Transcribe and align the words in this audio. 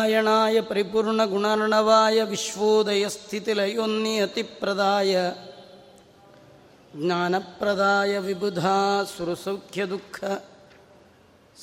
नारायणाय 0.00 0.60
परिपूर्णगुणार्णवाय 0.60 2.18
विश्वोदयस्थितिलयोन्नियतिप्रदाय 2.30 5.12
ज्ञानप्रदाय 6.94 8.12
विबुधा 8.26 8.74
सुरसौख्यदुःख 9.12 10.18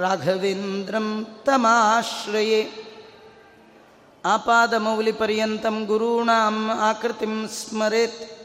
ರಾಘವೇಂದ್ರಂ 0.00 1.26
ತಮಾಶ್ರಯೇ 1.44 2.87
ಆಪಾದಮೌಲಿಪರ್ಯಂತಂ 4.24 5.84
ಗುರುಣಾಂ 5.84 6.70
ಆಕೃತಿಂ 6.70 7.48
ಸ್ಮರೆತ್. 7.48 8.38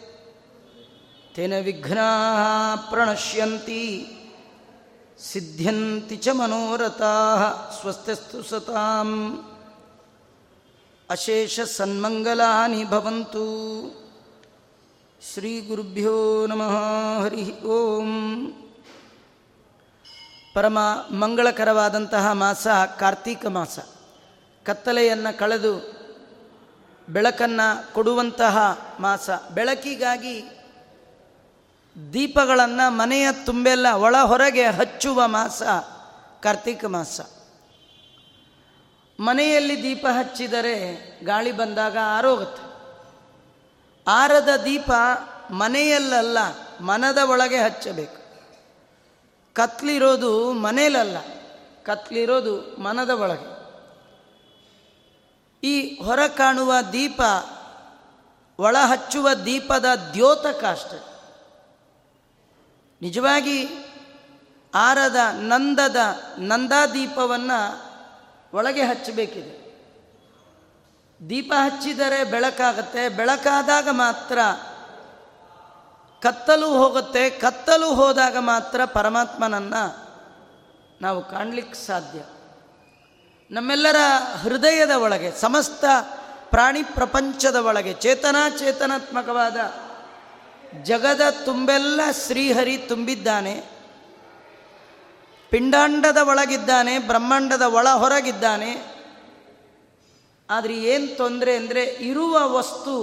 ತೇನ 1.35 1.53
ವಿಘ್ನಾ 1.59 2.75
ಪ್ರಣಶ್ಯಂತಿ, 2.89 4.07
ಸಿದ್ಧ್ಯಂತಿ 5.31 6.15
ಚ 6.15 6.27
ಮನೋರಥಾ 6.29 7.35
ಸ್ವಸ್ಥಸ್ತು 7.81 8.43
ಸತಾಂ. 8.43 9.39
ಅಶೇಷ 11.09 11.59
ಸನ್ಮಂಗಲಾನಿ 11.59 12.85
ಭವಂತು. 12.85 13.43
ಶ್ರೀ 15.33 15.61
ಗುರುಭ್ಯೋ 15.61 16.47
ನಮಃ 16.47 16.77
ಹರಿ 17.23 17.61
ಓಂ. 17.61 18.51
ಪರಮ 20.55 20.79
ಮಂಗಳಕರವಾದಂತಹ 21.11 22.31
ಮಾಸ 22.31 22.67
ಕಾರ್ತೀಕ 22.99 23.45
ಮಾಸ. 23.45 23.79
ಕತ್ತಲೆಯನ್ನು 24.65 25.37
ಕಳೆದು 25.37 26.03
ಬೆಳಕನ್ನು 27.09 27.93
ಕೊಡುವಂತಹ 27.93 28.57
ಮಾಸ. 28.99 29.29
ಬೆಳಕಿಗಾಗಿ 29.53 30.43
ದೀಪಗಳನ್ನು 32.13 32.91
ಮನೆಯ 32.91 33.27
ತುಂಬೆಲ್ಲ 33.45 33.87
ಒಳ 33.87 34.15
ಹೊರಗೆ 34.17 34.65
ಹಚ್ಚುವ 34.65 35.27
ಮಾಸ, 35.27 35.61
ಕಾರ್ತಿಕ 36.43 36.85
ಮಾಸ. 36.85 37.21
ಮನೆಯಲ್ಲಿ 39.19 39.83
ದೀಪ 39.83 40.07
ಹಚ್ಚಿದರೆ 40.11 40.75
ಗಾಳಿ 41.23 41.51
ಬಂದಾಗ 41.51 41.97
ಆರೋಗುತ್ತೆ. 42.03 42.73
ಆರದ 44.07 44.49
ದೀಪ 44.65 44.91
ಮನೆಯಲ್ಲಲ್ಲ, 45.51 46.37
ಮನದ 46.81 47.17
ಒಳಗೆ 47.17 47.57
ಹಚ್ಚಬೇಕು. 47.57 48.23
ಕತ್ಲಿರೋದು 49.53 50.51
ಮನೆಯಲ್ಲಲ್ಲ 50.51 51.17
ಕತ್ಲಿರೋದು 51.83 52.81
ಮನದ 52.81 53.09
ಒಳಗೆ. 53.09 53.52
ಈ 55.63 56.01
ಹೊರ 56.01 56.27
ಕಾಣುವ 56.27 56.73
ದೀಪ, 56.93 57.21
ಒಳ 58.59 58.77
ಹಚ್ಚುವ 58.85 59.33
ದೀಪದ 59.33 59.85
ದ್ಯೋತಕ 60.13 60.65
ಅಷ್ಟೆ. 60.71 60.99
ನಿಜವಾಗಿ 63.01 63.69
ಆರದ 64.75 65.15
ನಂದದ 65.33 65.95
ನಂದಾದೀಪವನ್ನು 66.39 67.93
ಒಳಗೆ 68.53 68.81
ಹಚ್ಚಬೇಕಿದೆ. 68.81 69.63
ದೀಪ 71.29 71.53
ಹಚ್ಚಿದರೆ 71.65 72.23
ಬೆಳಕಾಗತ್ತೆ, 72.23 73.09
ಬೆಳಕಾದಾಗ 73.09 73.87
ಮಾತ್ರ 73.91 74.39
ಕತ್ತಲು 76.21 76.67
ಹೋಗುತ್ತೆ, 76.67 77.29
ಕತ್ತಲು 77.29 77.93
ಹೋದಾಗ 77.93 78.37
ಮಾತ್ರ 78.37 78.85
ಪರಮಾತ್ಮನನ್ನು 78.85 79.97
ನಾವು 81.01 81.23
ಕಾಣಲಿಕ್ಕೆ 81.23 81.87
ಸಾಧ್ಯ. 81.87 82.19
ನಮ್ಮೆಲ್ಲರ 83.53 83.95
ಹೃದಯದ 84.41 84.89
ಒಳಗೆ, 84.89 85.31
ಸಮಸ್ತ 85.31 85.85
ಪ್ರಾಣಿ 86.49 86.83
ಪ್ರಪಂಚದ 86.83 87.55
ಒಳಗೆ, 87.55 87.93
ಚೇತನಾಚೇತನಾತ್ಮಕವಾದ 87.93 89.57
ಜಗದ 90.83 91.21
ತುಂಬೆಲ್ಲ 91.45 92.01
ಶ್ರೀಹರಿ 92.25 92.77
ತುಂಬಿದ್ದಾನೆ. 92.77 93.63
ಪಿಂಡಾಂಡದ 95.49 96.17
ಒಳಗಿದ್ದಾನೆ, 96.27 96.99
ಬ್ರಹ್ಮಾಂಡದ 96.99 97.61
ಒಳ 97.61 97.89
ಹೊರಗಿದ್ದಾನೆ. 97.89 98.71
ಆದರೆ 100.49 100.73
ಏನು 100.73 101.17
ತೊಂದರೆ 101.17 101.55
ಅಂದರೆ 101.55 101.83
ಇರುವ 101.83 102.53
ವಸ್ತು 102.53 102.95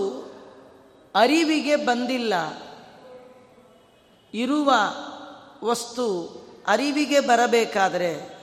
ಅರಿವಿಗೆ 1.14 1.76
ಬಂದಿಲ್ಲ. 1.76 2.34
ಇರುವ 4.34 4.74
ವಸ್ತು 5.64 6.06
ಅರಿವಿಗೆ 6.68 7.20
ಬರಬೇಕಾದರೆ 7.20 8.39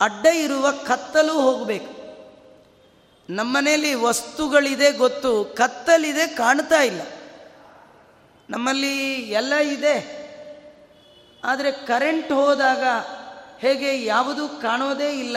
ಅಡ್ಡ 0.00 0.26
ಇರುವ 0.26 0.70
ಕತ್ತಲು 0.70 1.32
ಹೋಗಬೇಕು. 1.32 1.94
ನಮ್ಮನೆಯಲ್ಲಿ 3.32 3.94
ವಸ್ತುಗಳಿದೆ 3.94 4.92
ಗೊತ್ತು, 4.92 5.44
ಕತ್ತಲಿದೆ 5.44 6.26
ಕಾಣ್ತಾ 6.26 6.82
ಇಲ್ಲ. 6.82 7.00
ನಮ್ಮಲ್ಲಿ 8.50 9.12
ಎಲ್ಲ 9.16 9.54
ಇದೆ, 9.54 10.24
ಆದರೆ 11.44 11.72
ಕರೆಂಟ್ 11.72 12.32
ಹೋದಾಗ 12.32 12.84
ಹೇಗೆ 13.58 14.04
ಯಾವುದು 14.04 14.48
ಕಾಣೋದೇ 14.48 15.10
ಇಲ್ಲ. 15.10 15.36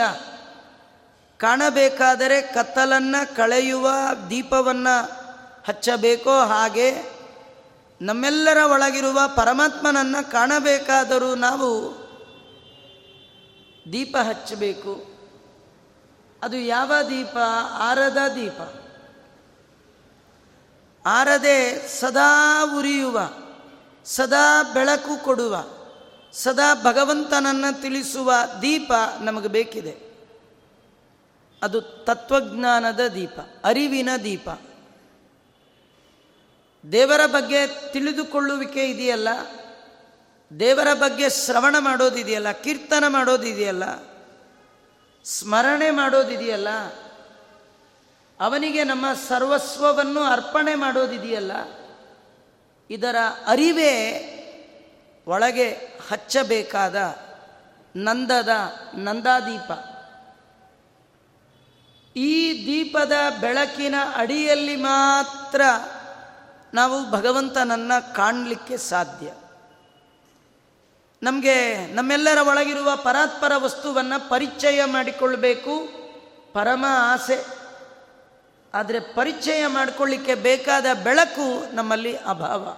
ಕಾಣಬೇಕಾದರೆ 1.38 2.42
ಕತ್ತಲನ್ನು 2.42 3.36
ಕಳೆಯುವ 3.36 3.90
ದೀಪವನ್ನು 4.30 4.96
ಹಚ್ಚಬೇಕೋ 5.68 6.40
ಹಾಗೆ 6.40 7.18
ನಮ್ಮೆಲ್ಲರ 8.00 8.56
ಒಳಗಿರುವ 8.70 9.20
ಪರಮಾತ್ಮನನ್ನು 9.36 10.30
ಕಾಣಬೇಕಾದರೂ 10.30 11.34
ನಾವು 11.34 11.97
ದೀಪ 13.92 14.16
ಹಚ್ಚಬೇಕು. 14.22 15.18
ಅದು 16.42 16.56
ಯಾವ 16.56 16.92
ದೀಪ? 17.10 17.36
ಆರದ 17.72 18.18
ದೀಪ. 18.34 18.84
ಆರದೆ 21.06 21.88
ಸದಾ 21.88 22.64
ಉರಿಯುವ, 22.78 23.20
ಸದಾ 24.04 24.62
ಬೆಳಕು 24.62 25.24
ಕೊಡುವ, 25.24 25.64
ಸದಾ 26.32 26.74
ಭಗವಂತನನ್ನು 26.74 27.82
ತಿಳಿಸುವ 27.82 28.32
ದೀಪ 28.62 28.92
ನಮಗೆ 29.20 29.48
ಬೇಕಿದೆ. 29.48 29.96
ಅದು 31.62 31.80
ತತ್ವಜ್ಞಾನದ 31.80 33.00
ದೀಪ, 33.00 33.40
ಅರಿವಿನ 33.64 34.08
ದೀಪ. 34.24 34.48
ದೇವರ 36.92 37.26
ಬಗ್ಗೆ 37.26 37.92
ತಿಳಿದುಕೊಳ್ಳುವಿಕೆ 37.92 38.90
ಇದೆಯಲ್ಲ? 38.90 39.28
ದೇವರ 40.60 40.94
ಬಗ್ಗೆ 40.94 41.30
ಶ್ರವಣ 41.30 41.76
ಮಾಡೋದಿದೆಯಲ್ಲ, 41.78 42.50
ಕೀರ್ತನ 42.52 43.04
ಮಾಡೋದಿದೆಯಲ್ಲ, 43.08 43.84
ಸ್ಮರಣೆ 45.24 45.90
ಮಾಡೋದಿದೆಯಲ್ಲ, 45.90 46.68
ಅವನಿಗೆ 48.40 48.84
ನಮ್ಮ 48.84 49.06
ಸರ್ವಸ್ವವನ್ನು 49.28 50.22
ಅರ್ಪಣೆ 50.22 50.74
ಮಾಡೋದಿದೆಯಲ್ಲ, 50.74 51.52
ಇದರ 52.90 53.16
ಅರಿವೇ 53.46 53.92
ಒಳಗೆ 55.26 55.68
ಹಚ್ಚಬೇಕಾದ 56.10 56.96
ನಂದದ 57.96 58.52
ನಂದಾದೀಪ. 58.94 59.70
ಈ 62.16 62.32
ದೀಪದ 62.66 63.12
ಬೆಳಕಿನ 63.40 63.94
ಅಡಿಯಲ್ಲಿ 64.14 64.76
ಮಾತ್ರ 64.76 65.60
ನಾವು 66.74 67.10
ಭಗವಂತನನ್ನು 67.10 68.14
ಕಾಣಲಿಕ್ಕೆ 68.14 68.76
ಸಾಧ್ಯ. 68.76 69.28
ನಮಗೆ 71.22 71.86
ನಮ್ಮೆಲ್ಲರ 71.86 72.48
ಒಳಗಿರುವ 72.48 72.96
ಪರಾತ್ಪರ 72.96 73.52
ವಸ್ತುವನ್ನು 73.56 74.30
ಪರಿಚಯ 74.30 74.84
ಮಾಡಿಕೊಳ್ಳಬೇಕು 74.84 75.88
ಪರಮ 76.52 76.84
ಆಸೆ. 76.88 77.44
ಆದರೆ 78.74 79.00
ಪರಿಚಯ 79.00 79.66
ಮಾಡಿಕೊಳ್ಳಿಕ್ಕೆ 79.66 80.34
ಬೇಕಾದ 80.34 80.86
ಬೆಳಕು 81.04 81.74
ನಮ್ಮಲ್ಲಿ 81.74 82.16
ಅಭಾವ. 82.16 82.76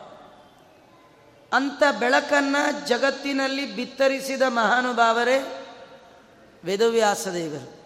ಅಂಥ 1.53 1.83
ಬೆಳಕನ್ನು 1.99 2.89
ಜಗತ್ತಿನಲ್ಲಿ 2.89 3.77
ಬಿತ್ತರಿಸಿದ 3.77 4.43
ಮಹಾನುಭಾವರೇ 4.43 5.67
ವೇದವ್ಯಾಸದೇವರು. 6.65 7.81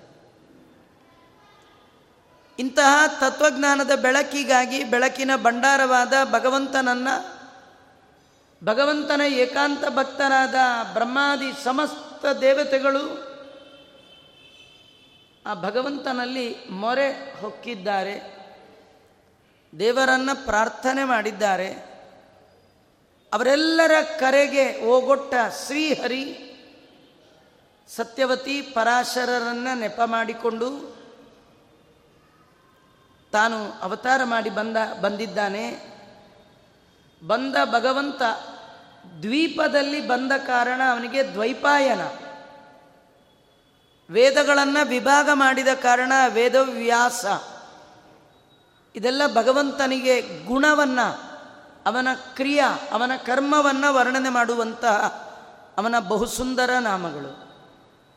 ಇಂತಹ 2.58 3.06
ತತ್ವಜ್ಞಾನದ 3.06 3.94
ಬೆಳಕಿಗಾಗಿ 3.94 4.84
ಬೆಳಕಿನ 4.84 5.30
ಭಂಡಾರವಾದ 5.36 6.12
ಭಗವಂತನನ್ನು 6.32 7.33
ಭಗವಂತನ 8.64 9.20
ಏಕಾಂತ 9.20 9.84
ಭಕ್ತನಾದ 9.94 10.54
ಬ್ರಹ್ಮಾದಿ 10.92 11.64
ಸಮಸ್ತ 11.64 12.26
ದೇವತೆಗಳು 12.26 13.34
ಆ 15.46 15.54
ಭಗವಂತನಲ್ಲಿ 15.54 16.56
ಮೊರೆ 16.70 17.40
ಹೊಕ್ಕಿದ್ದಾರೆ, 17.40 18.14
ದೇವರನ್ನು 19.78 20.44
ಪ್ರಾರ್ಥನೆ 20.44 21.04
ಮಾಡಿದ್ದಾರೆ. 21.04 21.72
ಅವರೆಲ್ಲರ 23.32 23.92
ಕರೆಗೆ 24.18 24.84
ಓಗೊಟ್ಟ 24.84 25.34
ಶ್ರೀಹರಿ 25.66 26.40
ಸತ್ಯವತಿ 27.88 28.62
ಪರಾಶರರನ್ನು 28.62 29.78
ನೆಪ 29.78 30.00
ಮಾಡಿಕೊಂಡು 30.06 30.96
ತಾನು 33.32 33.72
ಅವತಾರ 33.72 34.20
ಮಾಡಿ 34.24 34.50
ಬಂದ 34.50 34.76
ಬಂದಿದ್ದಾನೆ. 35.00 35.94
ಬಂದ 37.26 37.56
ಭಗವಂತ 37.64 38.22
ದ್ವೀಪದಲ್ಲಿ 39.22 40.08
ಬಂದ 40.08 40.32
ಕಾರಣ 40.32 40.80
ಅವನಿಗೆ 40.90 41.32
ದ್ವೈಪಾಯನ. 41.32 42.00
ವೇದಗಳನ್ನು 44.10 44.88
ವಿಭಾಗ 44.88 45.30
ಮಾಡಿದ 45.32 45.68
ಕಾರಣ 45.82 46.12
ವೇದವ್ಯಾಸ. 46.28 47.24
ಇದೆಲ್ಲ 48.94 49.22
ಭಗವಂತನಿಗೆ 49.34 50.44
ಗುಣವನ್ನು, 50.44 51.30
ಅವನ 51.86 52.08
ಕ್ರಿಯಾ, 52.34 52.78
ಅವನ 52.92 53.12
ಕರ್ಮವನ್ನು 53.16 53.94
ವರ್ಣನೆ 53.94 54.28
ಮಾಡುವಂತಹ 54.28 55.24
ಅವನ 55.78 55.98
ಬಹುಸುಂದರ 55.98 56.70
ನಾಮಗಳು. 56.80 57.44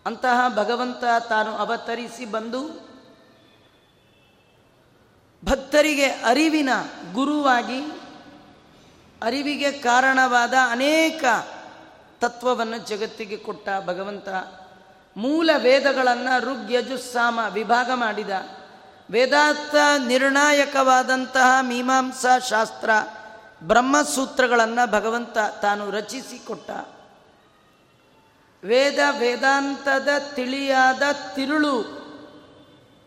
ಅಂತಹ 0.06 0.54
ಭಗವಂತ 0.56 1.04
ತಾನು 1.30 1.56
ಅವತರಿಸಿ 1.56 2.26
ಬಂದು 2.26 2.88
ಭಕ್ತರಿಗೆ 5.46 6.06
ಅರಿವಿನ 6.06 6.70
ಗುರುವಾಗಿ 7.14 7.97
ಅರಿವಿಗೆ 9.24 9.72
ಕಾರಣವಾದ 9.72 10.54
ಅನೇಕ 10.70 11.24
ತತ್ವವನ್ನು 12.20 12.78
ಜಗತ್ತಿಗೆ 12.78 13.38
ಕೊಟ್ಟ 13.38 13.70
ಭಗವಂತ. 13.86 14.30
ಮೂಲ 15.18 15.50
ವೇದಗಳನ್ನು 15.58 16.42
ಋಗ್ 16.42 16.72
ಯಜುಸ್ಸಾಮ 16.72 17.40
ವಿಭಾಗ 17.54 17.92
ಮಾಡಿದ. 17.94 18.30
ವೇದಾಂತ 19.12 19.76
ನಿರ್ಣಾಯಕವಾದಂತಹ 20.06 21.58
ಮೀಮಾಂಸಾ 21.62 22.40
ಶಾಸ್ತ್ರ 22.40 22.90
ಬ್ರಹ್ಮಸೂತ್ರಗಳನ್ನು 23.64 24.92
ಭಗವಂತ 24.92 25.38
ತಾನು 25.62 25.92
ರಚಿಸಿಕೊಟ್ಟ. 25.92 26.72
ವೇದ 28.66 29.00
ವೇದಾಂತದ 29.20 30.08
ತಿಳಿಯಾದ 30.34 31.02
ತಿರುಳು, 31.36 31.84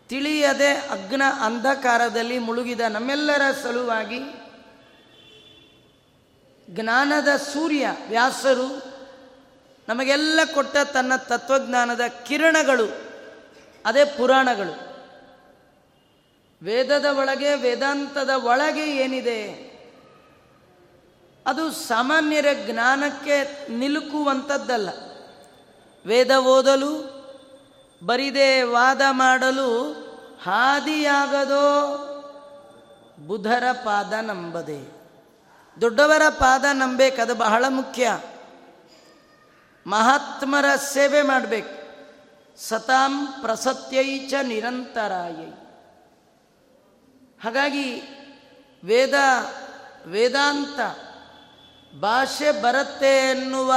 ತಿಳಿಯದೆ 0.09 0.73
ಅಗ್ನ 0.73 1.21
ಅಂಧಕಾರದಲ್ಲಿ 1.41 2.39
ಮುಳುಗಿದ 2.39 2.79
ನಮ್ಮೆಲ್ಲರ 2.79 3.41
ಸಲುವಾಗಿ 3.63 4.40
ಜ್ಞಾನದ 6.71 7.27
ಸೂರ್ಯ 7.37 7.87
ವ್ಯಾಸರು 8.09 8.91
ನಮಗೆಲ್ಲ 9.89 10.39
ಕೊಟ್ಟ 10.53 10.77
ತನ್ನ 10.77 11.15
ತತ್ವಜ್ಞಾನದ 11.15 12.01
ಕಿರಣಗಳು, 12.27 13.01
ಅದೇ 13.85 14.05
ಪುರಾಣಗಳು. 14.05 14.91
ವೇದದ 16.63 17.05
ಒಳಗೆ, 17.05 17.55
ವೇದಾಂತದ 17.55 18.29
ಒಳಗೆ 18.29 18.95
ಏನಿದೆ? 18.97 19.71
ಅದು 21.45 21.71
ಸಾಮಾನ್ಯರ 21.71 22.45
ಜ್ಞಾನಕ್ಕೆ 22.65 23.67
ನಿಲುಕುವಂಥದ್ದಲ್ಲ. 23.71 24.89
ವೇದ 26.05 26.31
ಓದಲು, 26.31 27.21
ಬರಿದೆ 28.05 28.63
ವಾದ 28.63 29.01
ಮಾಡಲು 29.09 29.93
ಹಾದಿಯಾಗದೋ 30.43 31.97
ಬುಧರ 33.27 33.63
ಪಾದ 33.71 34.13
ನಂಬದೆ. 34.13 35.00
ದೊಡ್ಡವರ 35.81 36.21
ಪಾದ 36.29 36.65
ನಂಬೇಕು 36.73 37.21
ಅದು 37.21 37.35
ಬಹಳ 37.35 37.65
ಮುಖ್ಯ. 37.69 38.21
ಮಹಾತ್ಮರ 39.87 40.65
ಸೇವೆ 40.75 41.21
ಮಾಡಬೇಕು. 41.21 41.81
ಸತಾಂ 42.57 43.27
ಪ್ರಸತ್ಯೈಚ 43.27 44.33
ನಿರಂತರಾಯೈ. 44.43 45.49
ಹಾಗಾಗಿ 47.43 48.01
ವೇದ, 48.83 49.13
ವೇದಾಂತ 50.05 50.79
ಭಾಷೆ 51.99 52.61
ಬರುತ್ತೆ 52.61 53.29
ಎನ್ನುವ 53.29 53.73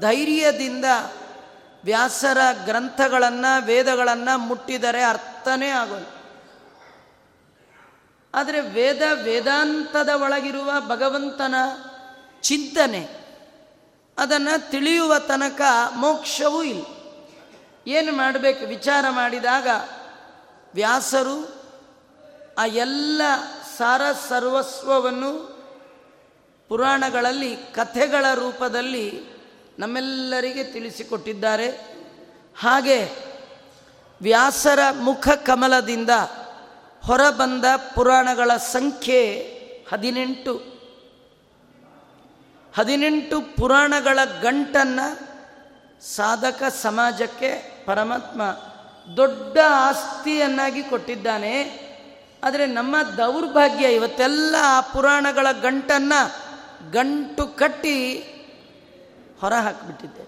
ಧೈರ್ಯದಿಂದ 0.00 0.84
ವ್ಯಾಸರ 1.84 2.38
ಗ್ರಂಥಗಳನ್ನು, 2.64 3.64
ವೇದಗಳನ್ನು 3.64 4.38
ಮುಟ್ಟಿದರೆ 4.38 5.02
ಅರ್ಥನೇ 5.02 5.68
ಆಗೋಲ್ಲ. 5.68 6.06
ಆದರೆ 8.34 8.60
ವೇದ 8.60 9.02
ವೇದಾಂತದ 9.22 10.08
ಒಳಗಿರುವ 10.08 10.72
ಭಗವಂತನ 10.88 11.54
ಚಿಂತನೆ, 12.42 13.02
ಅದನ್ನು 14.18 14.70
ತಿಳಿಯುವ 14.70 15.18
ತನಕ 15.18 15.60
ಮೋಕ್ಷವೂ 15.96 16.62
ಇಲ್ಲ. 16.62 16.84
ಏನು 17.86 18.12
ಮಾಡಬೇಕು? 18.12 18.66
ವಿಚಾರ 18.66 19.04
ಮಾಡಿದಾಗ 19.10 19.68
ವ್ಯಾಸರು 20.74 21.36
ಆ 22.58 22.64
ಎಲ್ಲ 22.64 23.22
ಸಾರ 23.78 24.00
ಸರ್ವಸ್ವವನ್ನು 24.28 25.32
ಪುರಾಣಗಳಲ್ಲಿ, 26.68 27.56
ಕಥೆಗಳ 27.56 28.24
ರೂಪದಲ್ಲಿ 28.34 29.06
ನಮ್ಮೆಲ್ಲರಿಗೆ 29.78 30.64
ತಿಳಿಸಿಕೊಟ್ಟಿದ್ದಾರೆ. 30.64 31.68
ಹಾಗೆ 32.58 32.98
ವ್ಯಾಸರ 34.22 34.78
ಮುಖ 35.00 35.28
ಕಮಲದಿಂದ 35.28 36.10
ಹೊರಬಂದ 37.06 37.64
ಪುರಾಣಗಳ 37.94 38.56
ಸಂಖ್ಯೆ 38.56 39.20
ಹದಿನೆಂಟು. 39.92 40.54
ಹದಿನೆಂಟು 42.76 43.40
ಪುರಾಣಗಳ 43.40 44.18
ಗಂಟನ್ನು 44.42 45.06
ಸಾಧಕ 46.04 46.62
ಸಮಾಜಕ್ಕೆ 46.62 47.50
ಪರಮಾತ್ಮ 47.86 48.42
ದೊಡ್ಡ 49.16 49.58
ಆಸ್ತಿಯನ್ನಾಗಿ 49.68 50.82
ಕೊಟ್ಟಿದ್ದಾನೆ. 50.82 51.84
ಆದರೆ 52.44 52.66
ನಮ್ಮ 52.66 52.96
ದೌರ್ಭಾಗ್ಯ 53.16 53.94
ಇವತ್ತೆಲ್ಲ 53.94 54.54
ಆ 54.60 54.80
ಪುರಾಣಗಳ 54.80 55.46
ಗಂಟನ್ನು 55.52 56.20
ಗಂಟು 56.90 57.46
ಕಟ್ಟಿ 57.46 57.96
ಹೊರ 59.40 59.54
ಹಾಕಿಬಿಟ್ಟಿದ್ದೆ 59.54 60.24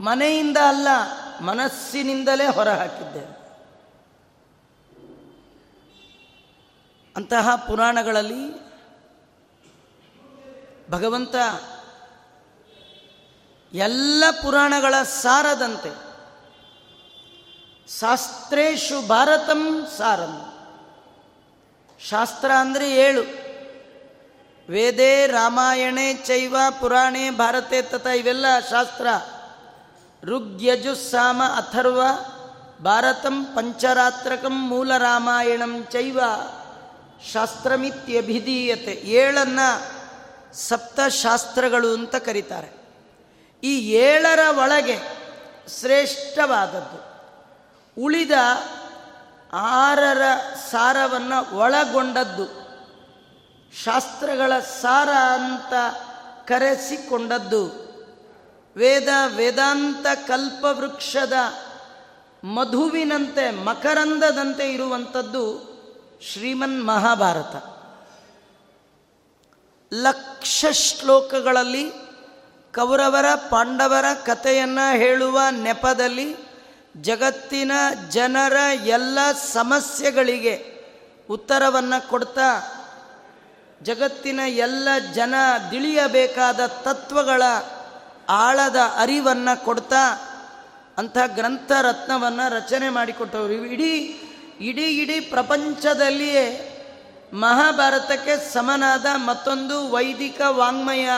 ಮನೆಯಿಂದ 0.00 0.56
ಅಲ್ಲ 0.56 0.88
ಮನಸ್ಸಿನಿಂದಲೇ 1.40 2.46
ಹೊರಹಾಕಿದ್ದೆ. 2.46 3.40
ಅಂತಹ 7.16 7.56
ಪುರಾಣಗಳಲ್ಲಿ 7.56 8.70
ಭಗವಂತ 10.90 11.34
ಎಲ್ಲ 13.74 14.24
ಪುರಾಣಗಳ 14.42 15.02
ಸಾರದಂತೆ 15.02 16.10
ಶಾಸ್ತ್ರೇಶು 18.00 19.08
ಭಾರತಂ 19.08 19.86
ಸಾರಂ. 19.98 20.52
ಶಾಸ್ತ್ರ 22.08 22.50
ಅಂದರೆ 22.52 22.96
ಏಳು. 22.96 23.22
ವೇದೇ 24.72 25.26
ರಾಮಾಯಣೆ 25.26 26.14
ಚೈವ 26.14 26.56
ಪುರಾಣೆ 26.80 27.30
ಭಾರತೆ 27.30 27.82
ತಥಾ 27.82 28.10
ಇವೆಲ್ಲ 28.10 28.46
ಶಾಸ್ತ್ರ. 28.70 29.06
ಋಗ್ಯಜುಸ್ಸಾಮ 30.24 31.42
ಅಥರ್ವ, 31.42 32.02
ಭಾರತಂ 32.84 33.44
ಪಂಚರಾತ್ರಕಂ 33.44 34.68
ಮೂಲ 34.68 34.96
ರಾಮಾಯಣಂ 34.96 35.86
ಚೈವ, 35.90 36.20
ಶಾಸ್ತ್ರಮಿತ್ಯಭಿಧೀಯತೆ. 37.32 38.92
ಏಳನ್ನ 39.04 39.60
ಸಪ್ತಶಾಸ್ತ್ರಗಳು 40.52 41.94
ಅಂತ 41.94 42.14
ಕರೀತಾರೆ. 42.14 42.80
ಈ 43.64 43.78
ಏಳರ 43.90 44.38
ಒಳಗೆ 44.58 44.98
ಶ್ರೇಷ್ಠವಾದದ್ದು. 45.80 47.10
ಉಳಿದ 48.02 48.30
ಆರರ 49.52 50.22
ಸಾರವನ್ನು 50.70 51.56
ಒಳಗೊಂಡದ್ದು. 51.56 52.70
ಶಾಸ್ತ್ರಗಳ 53.84 54.52
ಸಾರ 54.82 55.08
ಅಂತ 55.08 55.72
ಕರೆಸಿಕೊಂಡದ್ದು. 56.48 57.89
ವೇದ 58.76 59.08
ವೇದಾಂತ 59.36 60.06
ಕಲ್ಪವೃಕ್ಷದ 60.28 61.32
ಮಧುವಿನಂತೆ 62.44 63.50
ಮಕರಂದದಂತೆ 63.50 64.72
ಇರುವಂಥದ್ದು 64.72 65.70
ಶ್ರೀಮನ್ 66.32 66.86
ಮಹಾಭಾರತ. 66.86 67.56
ಲಕ್ಷ 69.92 70.64
ಶ್ಲೋಕಗಳಲ್ಲಿ 70.72 71.90
ಕೌರವರ, 72.74 73.34
ಪಾಂಡವರ 73.34 74.04
ಕಥೆಯನ್ನು 74.26 74.96
ಹೇಳುವ 74.96 75.40
ನೆಪದಲ್ಲಿ 75.50 76.36
ಜಗತ್ತಿನ 77.02 77.72
ಜನರ 78.08 78.56
ಎಲ್ಲ 78.86 79.18
ಸಮಸ್ಯೆಗಳಿಗೆ 79.32 80.80
ಉತ್ತರವನ್ನು 81.30 82.08
ಕೊಡ್ತಾ 82.08 82.76
ಜಗತ್ತಿನ 83.82 84.40
ಎಲ್ಲ 84.46 84.88
ಜನ 85.14 85.34
ತಿಳಿಯಬೇಕಾದ 85.70 86.66
ತತ್ವಗಳ 86.66 87.42
ಆಳದ 88.30 88.76
ಅರಿವನ್ನು 88.96 89.64
ಕೊಡ್ತಾ 89.64 90.26
ಅಂಥ 90.98 91.16
ಗ್ರಂಥ 91.26 91.72
ರತ್ನವನ್ನು 91.72 92.52
ರಚನೆ 92.52 92.88
ಮಾಡಿಕೊಟ್ಟವರು. 92.88 93.52
ಇಡೀ 93.52 94.20
ಇಡೀ 94.60 94.82
ಇಡೀ 94.82 95.20
ಪ್ರಪಂಚದಲ್ಲಿಯೇ 95.20 96.66
ಮಹಾಭಾರತಕ್ಕೆ 97.32 98.52
ಸಮನಾದ 98.52 99.06
ಮತ್ತೊಂದು 99.14 99.90
ವೈದಿಕ 99.90 100.40
ವಾಂಗ್ಮಯ 100.48 101.08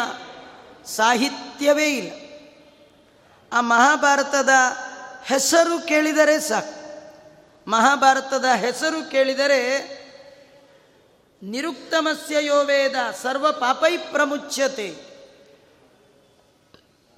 ಸಾಹಿತ್ಯವೇ 0.86 1.88
ಇಲ್ಲ. 1.88 2.12
ಆ 3.52 3.60
ಮಹಾಭಾರತದ 3.60 4.48
ಹೆಸರು 5.24 5.86
ಕೇಳಿದರೆ 5.86 6.40
ಸಾಕು. 6.40 6.82
ಮಹಾಭಾರತದ 7.70 8.44
ಹೆಸರು 8.56 9.10
ಕೇಳಿದರೆ 9.10 10.02
ನಿರುಕ್ತಮಸ್ಯ 11.42 12.46
ಯೋ 12.46 12.64
ವೇದ 12.64 12.94
ಸರ್ವ 13.22 13.52
ಪಾಪೈ 13.52 13.96
ಪ್ರಮುಚ್ಯತೆ. 13.96 15.11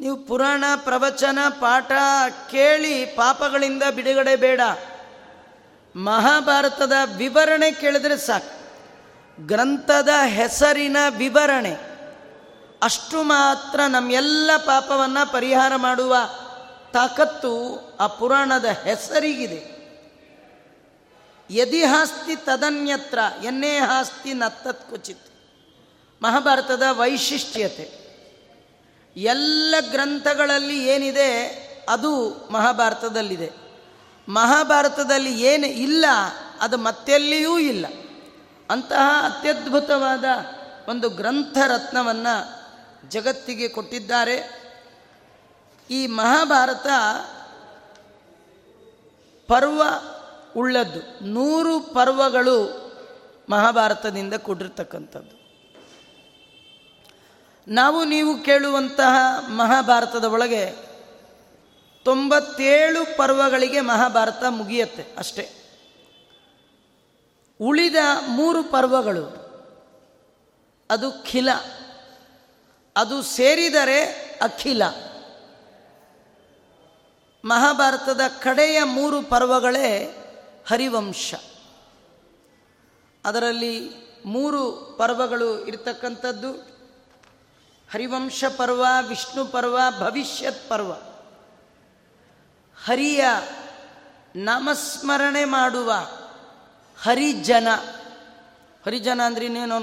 ನೀವು 0.00 0.16
ಪುರಾಣ, 0.16 0.64
ಪ್ರವಚನ, 0.76 1.38
ಪಾಠ 1.48 1.92
ಕೇಳಿ 2.50 3.06
ಪಾಪಗಳಿಂದ 3.06 3.82
ಬಿಡುಗಡೆ 3.94 4.36
ಬೇಡ. 4.36 4.60
ಮಹಾಭಾರತದ 5.96 6.92
ವಿವರಣೆ 7.16 7.72
ಕೇಳಿದರೆ 7.72 8.16
ಸಾಕು. 8.16 8.64
ಗ್ರಂಥದ 9.46 10.08
ಹೆಸರಿನ 10.26 10.96
ವಿವರಣೆ. 11.16 11.76
ಅಷ್ಟು 12.82 13.22
ಮಾತ್ರ 13.22 13.80
ನಮ್ಮೆಲ್ಲ 13.88 14.50
ಪಾಪವನ್ನು 14.56 15.32
ಪರಿಹಾರ 15.32 15.72
ಮಾಡುವ 15.76 16.16
ತಾಕತ್ತು 16.92 17.80
ಆ 18.00 18.06
ಪುರಾಣದ 18.06 18.64
ಹೆಸರಿಗಿದೆ. 18.64 19.74
ಯದಿ 21.50 21.84
ಹಾಸ್ತಿ 21.84 22.36
ತದನ್ಯತ್ರ, 22.36 23.18
ಎನ್ನೇ 23.44 23.78
ಹಾಸ್ತಿ 23.78 24.32
ನತ್ತತ್ 24.32 24.90
ಕುಚಿತ್ 24.90 25.26
ಮಹಾಭಾರತದ 26.22 26.82
ವೈಶಿಷ್ಟ್ಯತೆ. 26.90 28.03
ಎಲ್ಲ 29.16 29.74
ಗ್ರಂಥಗಳಲ್ಲಿ 29.90 30.88
ಏನಿದೆ 30.88 31.64
ಅದು 31.88 32.30
ಮಹಾಭಾರತದಲ್ಲಿದೆ. 32.50 33.52
ಮಹಾಭಾರತದಲ್ಲಿ 34.28 35.42
ಏನು 35.42 35.66
ಇಲ್ಲ, 35.66 36.04
ಅದು 36.60 36.76
ಮತ್ತೆಲ್ಲಿಯೂ 36.76 37.58
ಇಲ್ಲ. 37.58 37.86
ಅಂತಹ 38.70 39.24
ಅತ್ಯದ್ಭುತವಾದ 39.24 40.24
ಒಂದು 40.88 41.08
ಗ್ರಂಥ 41.08 41.58
ರತ್ನವನ್ನು 41.66 42.64
ಜಗತ್ತಿಗೆ 43.08 43.68
ಕೊಟ್ಟಿದ್ದಾರೆ. 43.68 44.64
ಈ 45.90 46.06
ಮಹಾಭಾರತ 46.06 46.86
ಪರ್ವ 49.48 49.82
ಉಳ್ಳದ್ದು. 50.56 51.24
ನೂರು 51.24 51.80
ಪರ್ವಗಳು 51.80 52.84
ಮಹಾಭಾರತದಿಂದ 53.50 54.34
ಕೊಟ್ಟಿರ್ತಕ್ಕಂಥದ್ದು 54.34 55.43
ನಾವು 57.68 58.04
ನೀವು 58.04 58.38
ಕೇಳುವಂತಹ 58.38 59.14
ಮಹಾಭಾರತದ 59.48 60.24
ಒಳಗೆ 60.24 60.70
ತೊಂಬತ್ತೇಳು 62.04 63.16
ಪರ್ವಗಳಿಗೆ 63.16 63.80
ಮಹಾಭಾರತ 63.80 64.44
ಮುಗಿಯತ್ತೆ 64.48 65.06
ಅಷ್ಟೇ. 65.18 65.50
ಉಳಿದ 67.60 67.96
ಮೂರು 68.28 68.62
ಪರ್ವಗಳು, 68.62 69.24
ಅದು 70.90 71.12
ಖಿಲ. 71.24 71.48
ಅದು 72.96 73.22
ಸೇರಿದರೆ 73.22 74.04
ಅಖಿಲ. 74.42 74.82
ಮಹಾಭಾರತದ 77.44 78.20
ಕಡೆಯ 78.42 78.82
ಮೂರು 78.84 79.22
ಪರ್ವಗಳೇ 79.22 80.16
ಹರಿವಂಶ. 80.66 81.34
ಅದರಲ್ಲಿ 83.24 83.90
ಮೂರು 84.26 84.72
ಪರ್ವಗಳು 84.98 85.66
ಇರ್ತಕ್ಕಂಥದ್ದು 85.66 86.73
ಹರಿವಂಶ 87.92 88.44
ಪರ್ವ, 88.56 88.86
ವಿಷ್ಣು 89.08 89.44
ಪರ್ವ, 89.44 89.78
ಭವಿಷ್ಯತ್ 89.98 90.68
ಪರ್ವ. 90.68 90.92
ಹರಿಯ 92.84 93.24
ನಾಮಸ್ಮರಣೆ 94.36 95.44
ಮಾಡುವ 95.44 95.92
ಹರಿಜನ. 97.02 97.68
ಹರಿಜನ 98.86 99.20
ಅಂದ್ರೆ 99.24 99.44
ಇನ್ನೇನು 99.44 99.76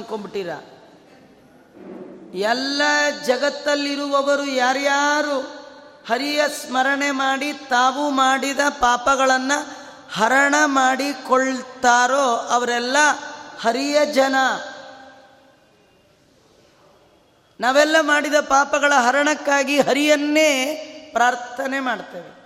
ಎಲ್ಲ 2.37 2.81
ಜಗತ್ತಲ್ಲಿರುವವರು 3.25 4.43
ಯಾರ್ಯಾರು 4.43 5.39
ಹರಿಯ 6.09 6.41
ಸ್ಮರಣೆ 6.47 7.11
ಮಾಡಿ 7.11 7.53
ತಾವು 7.53 8.09
ಮಾಡಿದ 8.09 8.59
ಪಾಪಗಳನ್ನು 8.69 9.81
ಹರಣ 10.13 10.55
ಮಾಡಿಕೊಳ್ತಾರೋ 10.65 12.35
ಅವರೆಲ್ಲ 12.35 12.97
ಹರಿಯ 13.59 14.05
ಜನ. 14.05 14.35
ನಾವೆಲ್ಲ 17.61 17.95
ಮಾಡಿದ 18.01 18.33
ಪಾಪಗಳ 18.33 18.93
ಹರಣಕ್ಕಾಗಿ 18.95 19.81
ಹರಿಯನ್ನೇ 19.81 20.75
ಪ್ರಾರ್ಥನೆ 21.13 21.79
ಮಾಡ್ತೇವೆ. 21.79 22.41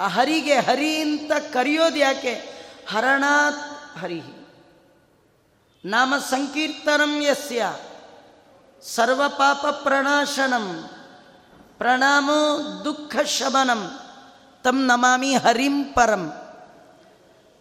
ಆ 0.00 0.08
ಹರಿಗೆ 0.08 0.54
ಹರಿ 0.54 0.96
ಅಂತ 0.96 1.32
ಕರೆಯೋದು 1.52 1.96
ಯಾಕೆ? 1.96 2.34
ಹರಣಾತ್ 2.88 3.98
ಹರಿ. 3.98 4.22
ನಾಮ 5.84 6.14
ಸಂಕೀರ್ತನಂ 6.30 7.22
ಯಸ್ಯ. 7.22 7.76
ಸರ್ವ 8.82 9.28
ಪಾಪ 9.28 9.66
ಪ್ರಣಾಶನಂ. 9.66 10.90
ಪ್ರಣಾಮೋ 11.78 12.58
ದುಃಖ 12.84 13.16
ಶಮನಂ 13.24 13.98
ತಂ 14.64 14.86
ನಮಾಮಿ 14.86 15.36
ಹರಿಂ 15.36 15.84
ಪರಂ. 15.84 16.32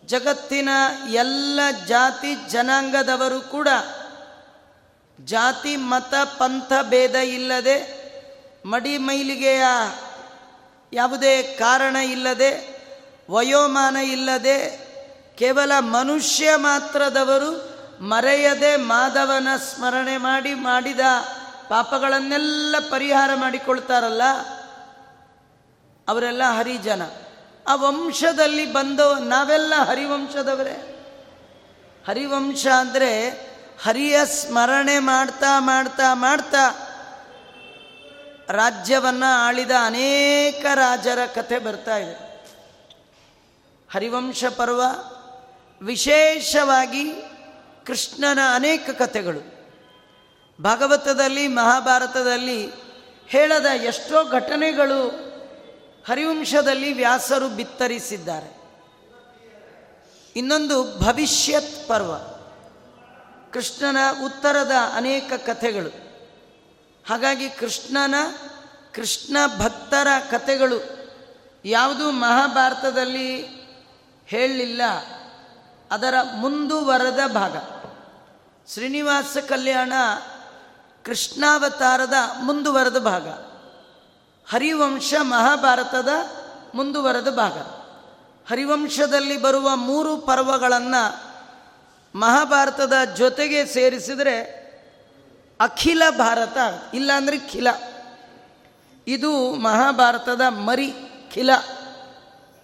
ಜಗತ್ತಿನ 0.06 0.70
ಎಲ್ಲ 1.10 1.60
ಜಾತಿ 1.88 2.36
ಜನಾಂಗದವರು 2.50 3.42
ಕೂಡ 3.42 3.68
ಜಾತಿ, 5.20 5.76
ಮತ, 5.76 6.14
ಪಂಥ 6.38 6.74
ಭೇದ 6.90 7.16
ಇಲ್ಲದೆ 7.16 8.06
ಮಡಿ 8.66 8.98
ಮೈಲಿಗೆಯ 8.98 9.64
ಯಾವುದೇ 10.94 11.44
ಕಾರಣ 11.44 11.96
ಇಲ್ಲದೆ, 11.96 12.76
ವಯೋಮಾನ 13.30 13.98
ಇಲ್ಲದೆ, 13.98 14.58
ಕೇವಲ 15.36 15.72
ಮನುಷ್ಯ 15.80 16.56
ಮಾತ್ರದವರು 16.56 17.76
ಮರೆಯದೆ 18.06 18.76
ಮಾಧವನ 18.76 19.48
ಸ್ಮರಣೆ 19.58 20.18
ಮಾಡಿ 20.18 20.54
ಮಾಡಿದ 20.54 21.00
ಪಾಪಗಳನ್ನೆಲ್ಲ 21.70 22.76
ಪರಿಹಾರ 22.90 23.30
ಮಾಡಿಕೊಳ್ತಾರಲ್ಲ, 23.36 24.24
ಅವರೆಲ್ಲ 26.08 26.42
ಹರಿಜನ. 26.44 27.02
ಆ 27.68 27.76
ವಂಶದಲ್ಲಿ 27.76 28.74
ಬಂದವ 28.74 29.18
ನಾವೆಲ್ಲ 29.20 29.74
ಹರಿವಂಶದವರೇ. 29.76 30.92
ಹರಿವಂಶ 32.08 32.68
ಅಂದರೆ 32.68 33.12
ಹರಿಯ 33.84 34.26
ಸ್ಮರಣೆ 34.26 35.00
ಮಾಡ್ತಾ 35.00 35.60
ಮಾಡ್ತಾ 35.60 36.14
ಮಾಡ್ತಾ 36.14 36.92
ರಾಜ್ಯವನ್ನು 38.50 39.34
ಆಳಿದ 39.34 39.72
ಅನೇಕ 39.86 40.66
ರಾಜರ 40.74 41.20
ಕಥೆ 41.36 41.60
ಬರ್ತಾ 41.60 41.98
ಇದೆ. 41.98 42.26
ಹರಿವಂಶ 43.94 44.46
ಪರ್ವ 44.46 44.82
ವಿಶೇಷವಾಗಿ 45.82 47.14
ಕೃಷ್ಣನ 47.86 48.40
ಅನೇಕ 48.56 48.90
ಕಥೆಗಳು. 48.90 49.56
ಭಾಗವತದಲ್ಲಿ, 50.64 51.48
ಮಹಾಭಾರತದಲ್ಲಿ 51.48 52.72
ಹೇಳದ 53.28 53.66
ಎಷ್ಟೋ 53.66 54.24
ಘಟನೆಗಳು 54.24 55.08
ಹರಿವಂಶದಲ್ಲಿ 56.08 56.94
ವ್ಯಾಸರು 56.94 57.50
ಬಿತ್ತರಿಸಿದ್ದಾರೆ. 57.50 58.58
ಇನ್ನೊಂದು 60.36 61.00
ಭವಿಷ್ಯತ್ 61.00 61.88
ಪರ್ವ. 61.88 62.35
ಕೃಷ್ಣನ 63.56 63.98
ಉತ್ತರದ 64.26 64.72
ಅನೇಕ 64.96 65.34
ಕಥೆಗಳು. 65.34 65.90
ಹಾಗಾಗಿ 67.10 67.50
ಕೃಷ್ಣನ, 67.50 68.16
ಕೃಷ್ಣ 68.94 69.38
ಭಕ್ತರ 69.58 70.08
ಕಥೆಗಳು 70.32 70.78
ಯಾವುದು 71.66 72.12
ಮಹಾಭಾರತದಲ್ಲಿ 72.12 73.44
ಹೇಳಲಿಲ್ಲ. 74.26 74.82
ಅದರ 75.92 76.16
ಮುಂದುವರೆದ 76.36 77.32
ಭಾಗ. 77.32 77.58
ಶ್ರೀನಿವಾಸ 78.74 79.38
ಕಲ್ಯಾಣ 79.38 79.94
ಕೃಷ್ಣಾವತಾರದ 81.06 82.14
ಮುಂದುವರೆದ 82.42 82.98
ಭಾಗ. 82.98 83.28
ಹರಿವಂಶ 84.50 85.14
ಮಹಾಭಾರತದ 85.22 86.10
ಮುಂದುವರೆದ 86.74 87.30
ಭಾಗ. 87.30 87.58
ಹರಿವಂಶದಲ್ಲಿ 88.50 89.42
ಬರುವ 89.42 89.76
ಮೂರು 89.76 90.18
ಪರ್ವಗಳನ್ನು 90.18 91.25
ಮಹಾಭಾರತದ 92.16 92.94
ಜೊತೆಗೆ 93.16 93.66
ಸೇರಿಸಿದರೆ 93.66 94.66
ಅಖಿಲ 95.60 96.04
ಭಾರತ, 96.10 96.58
ಇಲ್ಲಾಂದರೆ 96.94 97.38
ಖಿಲ. 97.38 97.68
ಇದು 99.08 99.54
ಮಹಾಭಾರತದ 99.54 100.42
ಮರಿ 100.50 100.94
ಖಿಲ 101.34 101.54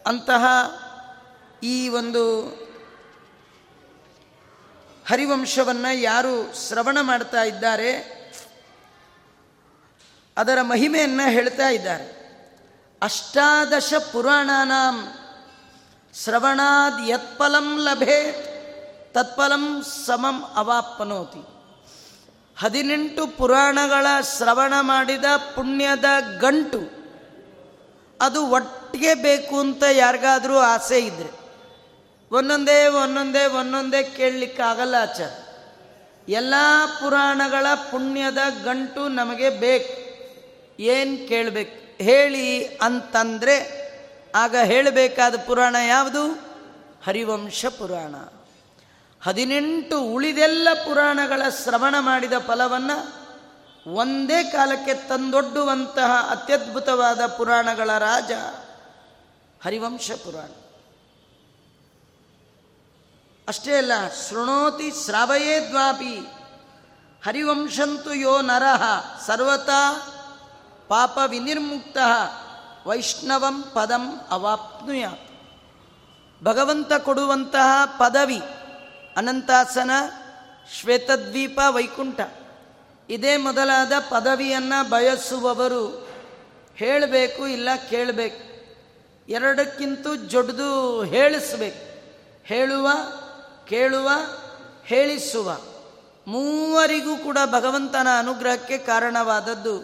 ಅಂತಹ 0.05 0.46
ಈ 1.63 1.89
ಒಂದು 1.89 2.24
ಹರಿವಂಶವನ್ನು 5.10 5.98
ಯಾರು 6.00 6.67
ಶ್ರವಣ 6.67 6.98
ಮಾಡ್ತಾ 7.01 7.43
ಇದ್ದಾರೆ, 7.43 7.91
ಅದರ 10.38 10.62
ಮಹಿಮೆಯನ್ನು 10.62 11.31
ಹೇಳ್ತಾ 11.31 11.70
ಇದ್ದಾರೆ. 11.70 12.08
ಅಷ್ಟಾದಶ 13.01 13.93
ಪುರಾಣಾನಾಂ 14.12 15.13
ಶ್ರವಣಾದ್ 16.24 17.10
ಯತ್ಫಲಂ 17.10 17.77
ಲಭೇತ್. 17.77 18.50
ತತ್ಫಲಂ 19.13 19.84
ಸಮಂ 19.84 20.44
ಅವಾಪ್ನೋತಿ. 20.56 21.51
ಹದಿನೆಂಟು 22.60 23.27
ಪುರಾಣಗಳ 23.27 24.06
ಶ್ರವಣ 24.38 24.74
ಮಾಡಿದ 24.82 25.25
ಪುಣ್ಯದ 25.56 26.06
ಗಂಟು. 26.39 27.01
ಅದು 28.22 28.48
ಒಟ್ಟಿಗೆ 28.48 29.13
ಬೇಕು 29.13 29.60
ಅಂತ 29.60 29.84
ಯಾರಿಗಾದರೂ 29.91 30.58
ಆಸೆ 30.58 31.00
ಇದ್ದರೆ 31.00 31.41
ಒಂದೊಂದೇ 32.32 32.88
ಒಂದೊಂದೇ 32.88 33.46
ಒಂದೊಂದೇ 33.46 34.03
ಕೇಳಲಿಕ್ಕಾಗಲ್ಲ 34.03 34.96
ಆಚಾರ. 35.01 35.32
ಎಲ್ಲ 36.30 36.53
ಪುರಾಣಗಳ 37.00 37.65
ಪುಣ್ಯದ 37.91 38.38
ಗಂಟು 38.63 39.08
ನಮಗೆ 39.08 39.50
ಬೇಕು. 39.50 40.12
ಏನು 40.82 41.27
ಕೇಳಬೇಕು? 41.27 42.03
ಹೇಳಿ 42.03 42.65
ಅಂತಂದರೆ, 42.65 43.82
ಆಗ 44.36 44.56
ಹೇಳಬೇಕಾದ 44.63 45.36
ಪುರಾಣ 45.48 45.75
ಯಾವುದು? 45.88 46.32
ಹರಿವಂಶ 47.06 47.65
ಪುರಾಣ. 47.65 48.15
ಹದಿನೆಂಟು 49.25 50.01
ಉಳಿದೆಲ್ಲ 50.01 50.68
ಪುರಾಣಗಳ 50.86 51.42
ಶ್ರವಣ 51.63 51.96
ಮಾಡಿದ 52.00 52.34
ಫಲವನ್ನು 52.48 53.22
ಒಂದೇ 53.94 54.44
ಕಾಲಕ್ಕೆ 54.44 54.94
ತಂದೊಡ್ಡುವಂತಹ 54.94 56.28
ಅತ್ಯದ್ಭುತವಾದ 56.32 57.25
ಪುರಾಣಗಳ 57.25 57.98
ರಾಜ 57.98 58.32
ಹರಿವಂಶ 59.63 60.12
ಪುರಾಣ. 60.12 60.50
ಅಷ್ಟೇ 63.48 63.78
ಅಲ್ಲ, 63.78 63.92
ಶೃಣೋತಿ 64.30 64.92
ಶ್ರಾವಯೇ 65.06 65.68
ದ್ವಾಪಿ, 65.70 66.16
ಹರಿವಂಶಂತು 67.25 68.13
ಯೋ 68.13 68.42
ನರಃ, 68.42 68.84
ಸರ್ವತಾ 69.28 70.08
ಪಾಪ 70.88 71.20
ವಿನಿರ್ಮುಕ್ತ 71.28 71.98
ವೈಷ್ಣವಂ 72.88 73.63
ಪದಂ 73.74 74.20
ಅವಾಪ್ನುಯ. 74.30 75.08
ಭಗವಂತ 76.44 76.94
ಕೊಡುವಂತಹ 76.94 77.86
ಪದವಿ 77.86 78.42
ಅನಂತಾಸನ, 79.18 79.91
ಶ್ವೇತದ್ವೀಪ, 80.80 81.60
ವೈಕುಂಠ. 81.70 82.20
ಇದೇ 83.10 83.38
ಮೊದಲಾದ 83.38 83.91
ಪದವಿಯನ್ನು 84.10 84.89
ಬಯಸುವವರು 84.89 86.08
ಹೇಳಬೇಕು 86.75 87.48
ಇಲ್ಲ 87.48 87.70
ಕೇಳಬೇಕು. 87.89 88.51
ಎರಡಕ್ಕಿಂತ 89.32 90.08
ಜೊಡ್ದು 90.27 91.03
ಹೇಳಿಸ್ಬೇಕು. 91.03 91.91
ಹೇಳುವ, 92.44 92.89
ಕೇಳುವ, 93.70 94.10
ಹೇಳಿಸುವ. 94.84 95.58
ಮೂವರಿಗೂ 96.27 97.18
ಕೂಡ 97.18 97.38
ಭಗವಂತನ 97.46 98.08
ಅನುಗ್ರಹಕ್ಕೆ 98.20 98.77
ಕಾರಣವಾದದ್ದು 98.77 99.77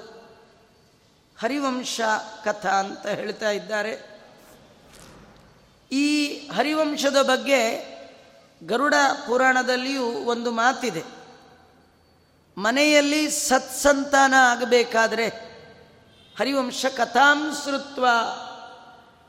ಹರಿವಂಶ 1.39 2.01
ಕಥಾ 2.43 2.69
ಅಂತ 2.69 3.07
ಹೇಳ್ತಾ 3.07 3.51
ಇದ್ದಾರೆ. 3.51 4.21
ಈ 5.91 6.27
ಹರಿವಂಶದ 6.51 7.21
ಬಗ್ಗೆ 7.21 7.96
ಗರುಡ 8.63 8.93
ಪುರಾಣದಲ್ಲಿಯೂ 9.27 10.05
ಒಂದು 10.05 10.51
ಮಾತಿದೆ. 10.51 11.03
ಮನೆಯಲ್ಲಿ 12.57 13.29
ಸತ್ಸಂತಾನ 13.29 14.33
ಆಗಬೇಕಾದರೆ 14.37 15.27
ಹರಿವಂಶ 16.39 16.85
ಕಥಾಂ 16.85 17.55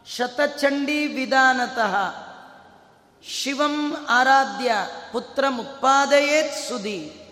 ಶತಚಂಡಿ 0.07 1.07
ವಿಧಾನತಃ 1.07 1.96
ಶಿವಂ 3.22 4.07
ಆರಾಧ್ಯ 4.09 4.74
ಪುತ್ರ 5.12 5.48
ಮುತ್ಪಾದಯೇತ್ 5.48 6.68
ಸುದಿ 6.68 7.24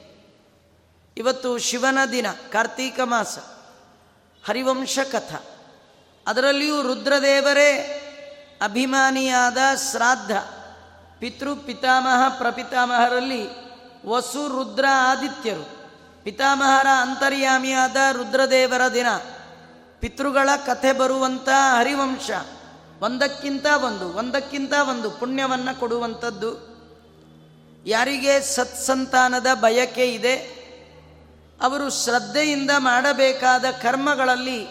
ಇವತ್ತು 1.17 1.59
ಶಿವನ 1.59 1.99
ದಿನ, 2.13 2.27
ಕಾರ್ತೀಕ 2.53 3.01
ಮಾಸ, 3.01 3.39
ಹರಿವಂಶ 4.47 4.99
ಕಥಾ. 5.13 5.37
ಅದರಲ್ಲಿಯೂ 6.27 6.83
ರುದ್ರದೇವರೇ 6.83 8.03
ಅಭಿಮಾನಿಯಾದ 8.63 9.59
ಶ್ರಾದ್ದ. 9.91 10.31
ಪಿತೃ 11.19 11.55
ಪಿತಾಮಹ 11.67 12.39
ಪ್ರಪಿತಾಮಹರಲ್ಲಿ 12.39 13.49
ವಸು 14.07 14.49
ರುದ್ರ 14.49 14.85
ಆದಿತ್ಯರು. 14.91 15.77
ಪಿತಾಮಹರ 16.25 16.87
ಅಂತರ್ಯಾಮಿಯಾದ 17.01 17.97
ರುದ್ರದೇವರ 18.13 18.93
ದಿನ. 18.95 19.07
ಪಿತೃಗಳ 20.01 20.49
ಕಥೆ 20.67 20.93
ಬರುವಂಥ 20.93 21.49
ಹರಿವಂಶ. 21.49 22.31
ಒಂದಕ್ಕಿಂತ 23.01 23.67
ಒಂದು 23.85 24.13
ಒಂದಕ್ಕಿಂತ 24.13 24.73
ಒಂದು 24.91 25.11
ಪುಣ್ಯವನ್ನು 25.11 25.81
ಕೊಡುವಂಥದ್ದು. 25.81 26.77
ಯಾರಿಗೆ 27.87 28.41
ಸತ್ಸಂತಾನದ 28.41 29.47
ಬಯಕೆ 29.55 30.13
ಇದೆ? 30.13 30.37
ಅವರು 31.63 32.05
ಶ್ರದ್ಧೆಯಿಂದ 32.05 32.71
ಮಾಡಬೇಕಾದ 32.79 33.65
ಕರ್ಮಗಳಲ್ಲಿ 33.83 34.67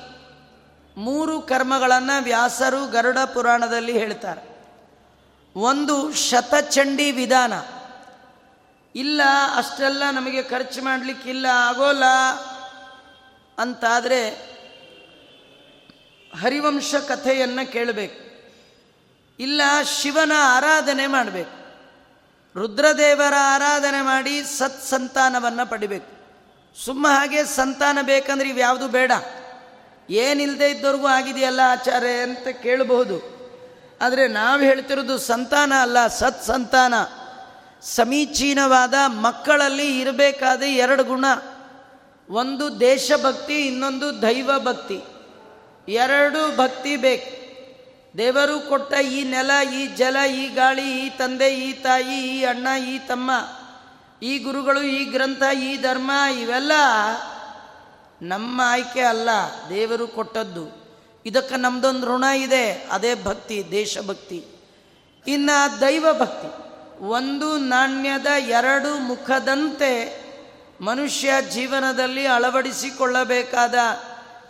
ಮೂರು 0.98 1.42
ಕರ್ಮಗಳನ್ನು 1.42 2.24
ವ್ಯಾಸರು 2.24 2.92
ಗರುಡ 2.92 3.18
ಪುರಾಣದಲ್ಲಿ 3.34 3.92
ಹೇಳ್ತಾರೆ. 3.92 4.55
ಒಂದು 5.56 6.14
ಶತಚಂಡಿ 6.14 7.12
ವಿಧಾನ. 7.12 7.54
ಇಲ್ಲ, 8.96 9.22
ಅಷ್ಟೆಲ್ಲ 9.56 10.04
ನಮಗೆ 10.12 10.44
ಖರ್ಚು 10.44 10.84
ಮಾಡಲಿಕ್ಕಿಲ್ಲ 10.84 11.46
ಆಗೋಲ್ಲ 11.46 12.04
ಅಂತಾದರೆ 13.58 14.30
ಹರಿವಂಶ 16.42 16.96
ಕಥೆಯನ್ನು 16.96 17.72
ಕೇಳಬೇಕು. 17.72 18.26
ಇಲ್ಲ, 19.40 19.62
ಶಿವನ 20.02 20.32
ಆರಾಧನೆ 20.36 21.08
ಮಾಡಬೇಕು. 21.08 21.66
ರುದ್ರದೇವರ 22.60 23.34
ಆರಾಧನೆ 23.40 24.02
ಮಾಡಿ 24.02 24.44
ಸತ್ಸಂತಾನವನ್ನು 24.44 25.70
ಪಡಿಬೇಕು. 25.70 26.16
ಸುಮ್ಮ 26.86 27.08
ಹಾಗೆ 27.08 27.44
ಸಂತಾನ 27.44 27.98
ಬೇಕಂದ್ರೆ 28.02 28.50
ಇವ್ಯಾವುದು 28.50 28.88
ಬೇಡ. 28.88 29.12
ಏನಿಲ್ಲದೆ 30.10 30.70
ಇದ್ದವ್ರಿಗೂ 30.70 31.08
ಆಗಿದೆಯಲ್ಲ 31.08 31.60
ಆಚಾರ್ಯ 31.66 32.08
ಅಂತ 32.08 32.48
ಕೇಳಬಹುದು. 32.48 33.35
ಆದರೆ 34.02 34.28
ನಾವು 34.28 34.62
ಹೇಳ್ತಿರೋದು 34.62 35.18
ಸಂತಾನ 35.18 35.74
ಅಲ್ಲ, 35.82 36.08
ಸತ್ಸಂತಾನ. 36.08 36.94
ಸಮೀಚೀನವಾದ 37.82 38.94
ಮಕ್ಕಳಲ್ಲಿ 39.08 40.00
ಇರಬೇಕಾದ 40.00 40.62
ಎರಡು 40.62 41.04
ಗುಣ. 41.04 41.26
ಒಂದು 42.30 42.80
ದೇಶಭಕ್ತಿ, 42.80 43.68
ಇನ್ನೊಂದು 43.68 44.22
ದೈವ 44.22 44.52
ಭಕ್ತಿ 44.60 45.02
ಎರಡು 45.88 46.58
ಭಕ್ತಿ 46.58 46.98
ಬೇಕು. 46.98 47.46
ದೇವರು 48.18 48.70
ಕೊಟ್ಟ 48.70 48.94
ಈ 48.94 49.24
ನೆಲ, 49.24 49.52
ಈ 49.74 49.88
ಜಲ, 49.88 50.30
ಈ 50.30 50.56
ಗಾಳಿ, 50.56 51.06
ಈ 51.06 51.10
ತಂದೆ, 51.10 51.56
ಈ 51.56 51.74
ತಾಯಿ, 51.74 52.38
ಈ 52.38 52.44
ಅಣ್ಣ, 52.44 52.68
ಈ 52.88 53.00
ತಮ್ಮ, 53.00 53.32
ಈ 54.24 54.38
ಗುರುಗಳು, 54.38 54.82
ಈ 54.82 55.06
ಗ್ರಂಥ, 55.06 55.44
ಈ 55.58 55.78
ಧರ್ಮ, 55.78 56.12
ಇವೆಲ್ಲ 56.42 56.72
ನಮ್ಮ 58.22 58.62
ಆಯ್ಕೆ 58.64 59.02
ಅಲ್ಲ. 59.02 59.30
ದೇವರು 59.70 60.08
ಕೊಟ್ಟದ್ದು. 60.08 60.85
ಇದಕ್ಕೆ 61.26 61.56
ನಮ್ದೊಂದು 61.56 62.08
ಋಣ 62.08 62.24
ಇದೆ. 62.24 62.72
ಅದೇ 62.72 63.24
ಭಕ್ತಿ, 63.24 63.68
ದೇಶಭಕ್ತಿ. 63.72 64.46
ಇನ್ನು 65.28 65.82
ದೈವ 65.82 66.08
ಭಕ್ತಿ. 66.20 66.66
ಒಂದು 67.04 67.58
ನಾಣ್ಯದ 67.58 68.26
ಎರಡು 68.26 69.00
ಮುಖದಂತೆ 69.00 70.26
ಮನುಷ್ಯ 70.82 71.30
ಜೀವನದಲ್ಲಿ 71.50 72.28
ಅಳವಡಿಸಿಕೊಳ್ಳಬೇಕಾದ 72.28 73.74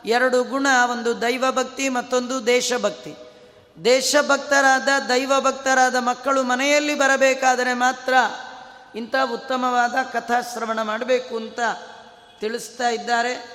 ಎರಡು 0.06 0.44
ಗುಣ, 0.44 0.68
ಒಂದು 0.92 1.22
ದೈವ 1.22 1.46
ಭಕ್ತಿ, 1.52 1.90
ಮತ್ತೊಂದು 1.90 2.46
ದೇಶಭಕ್ತಿ. 2.46 3.16
ದೇಶಭಕ್ತರಾದ 3.86 4.88
ದೈವ 5.10 5.34
ಭಕ್ತರಾದ 5.40 5.96
ಮಕ್ಕಳು 5.96 6.44
ಮನೆಯಲ್ಲಿ 6.44 6.96
ಬರಬೇಕಾದರೆ 6.96 7.74
ಮಾತ್ರ 7.74 8.14
ಇಂಥ 8.96 9.16
ಉತ್ತಮವಾದ 9.34 9.96
ಕಥಾಶ್ರವಣ 10.14 10.82
ಮಾಡಬೇಕು 10.82 11.36
ಅಂತ 11.36 11.60
ತಿಳಿಸ್ತಾ 12.40 12.90
ಇದ್ದಾರೆ. 12.90 13.55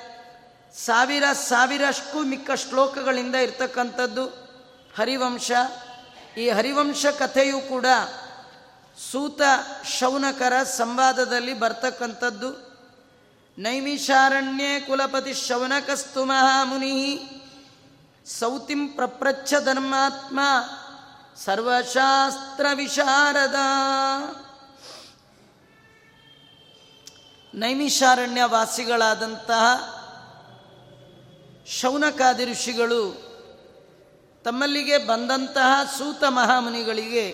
ಸಾವಿರ 0.76 1.24
ಸಾವಿರಷ್ಟು 1.32 2.22
ಮಿಕ್ಕ 2.22 2.50
ಶ್ಲೋಕಗಳಿಂದ 2.50 3.34
ಇರ್ತಕ್ಕಂಥದ್ದು 3.34 4.26
ಹರಿವಂಶ. 4.98 5.50
ಈ 6.36 6.50
ಹರಿವಂಶ 6.50 7.06
ಕಥೆಯೂ 7.06 7.60
ಕೂಡ 7.60 7.86
ಸೂತ 9.10 9.40
ಶೌನಕರ 9.98 10.62
ಸಂವಾದದಲ್ಲಿ 10.62 11.54
ಬರ್ತಕ್ಕಂಥದ್ದು. 11.54 12.70
ನೈಮಿಷಾರಣ್ಯೇ 13.58 14.80
ಕುಲಪತಿ 14.80 15.34
ಶೌನಕಸ್ತು 15.34 16.24
ಮಹಾಮುನಿ. 16.24 17.30
ಸೌತಿಂ 18.26 18.88
ಪ್ರಪ್ರಚ್ಛ 18.88 19.54
ಧರ್ಮಾತ್ಮ 19.64 20.40
ಸರ್ವಶಾಸ್ತ್ರ 21.44 22.66
ವಿಶಾರದ. 22.74 23.54
ನೈಮಿಷಾರಣ್ಯ 27.54 28.44
ವಾಸಿಗಳಾದಂತಹ 28.44 29.99
ಶೌನಕಾದಿ 31.70 32.44
ಋಷಿಗಳು 32.44 33.30
ತಮ್ಮಲ್ಲಿಗೆ 34.44 34.98
ಬಂದಂತಹ 34.98 35.92
ಸೂತ 35.98 36.24
ಮಹಾಮುನಿಗಳಿಗೆ 36.24 37.30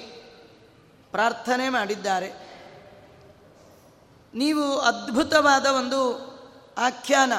ಪ್ರಾರ್ಥನೆ 1.11 1.69
ಮಾಡಿದ್ದಾರೆ. 1.69 2.33
ನೀವು 4.35 4.79
ಅದ್ಭುತವಾದ 4.79 5.67
ಒಂದು 5.67 6.01
ಆಖ್ಯಾನ, 6.79 7.33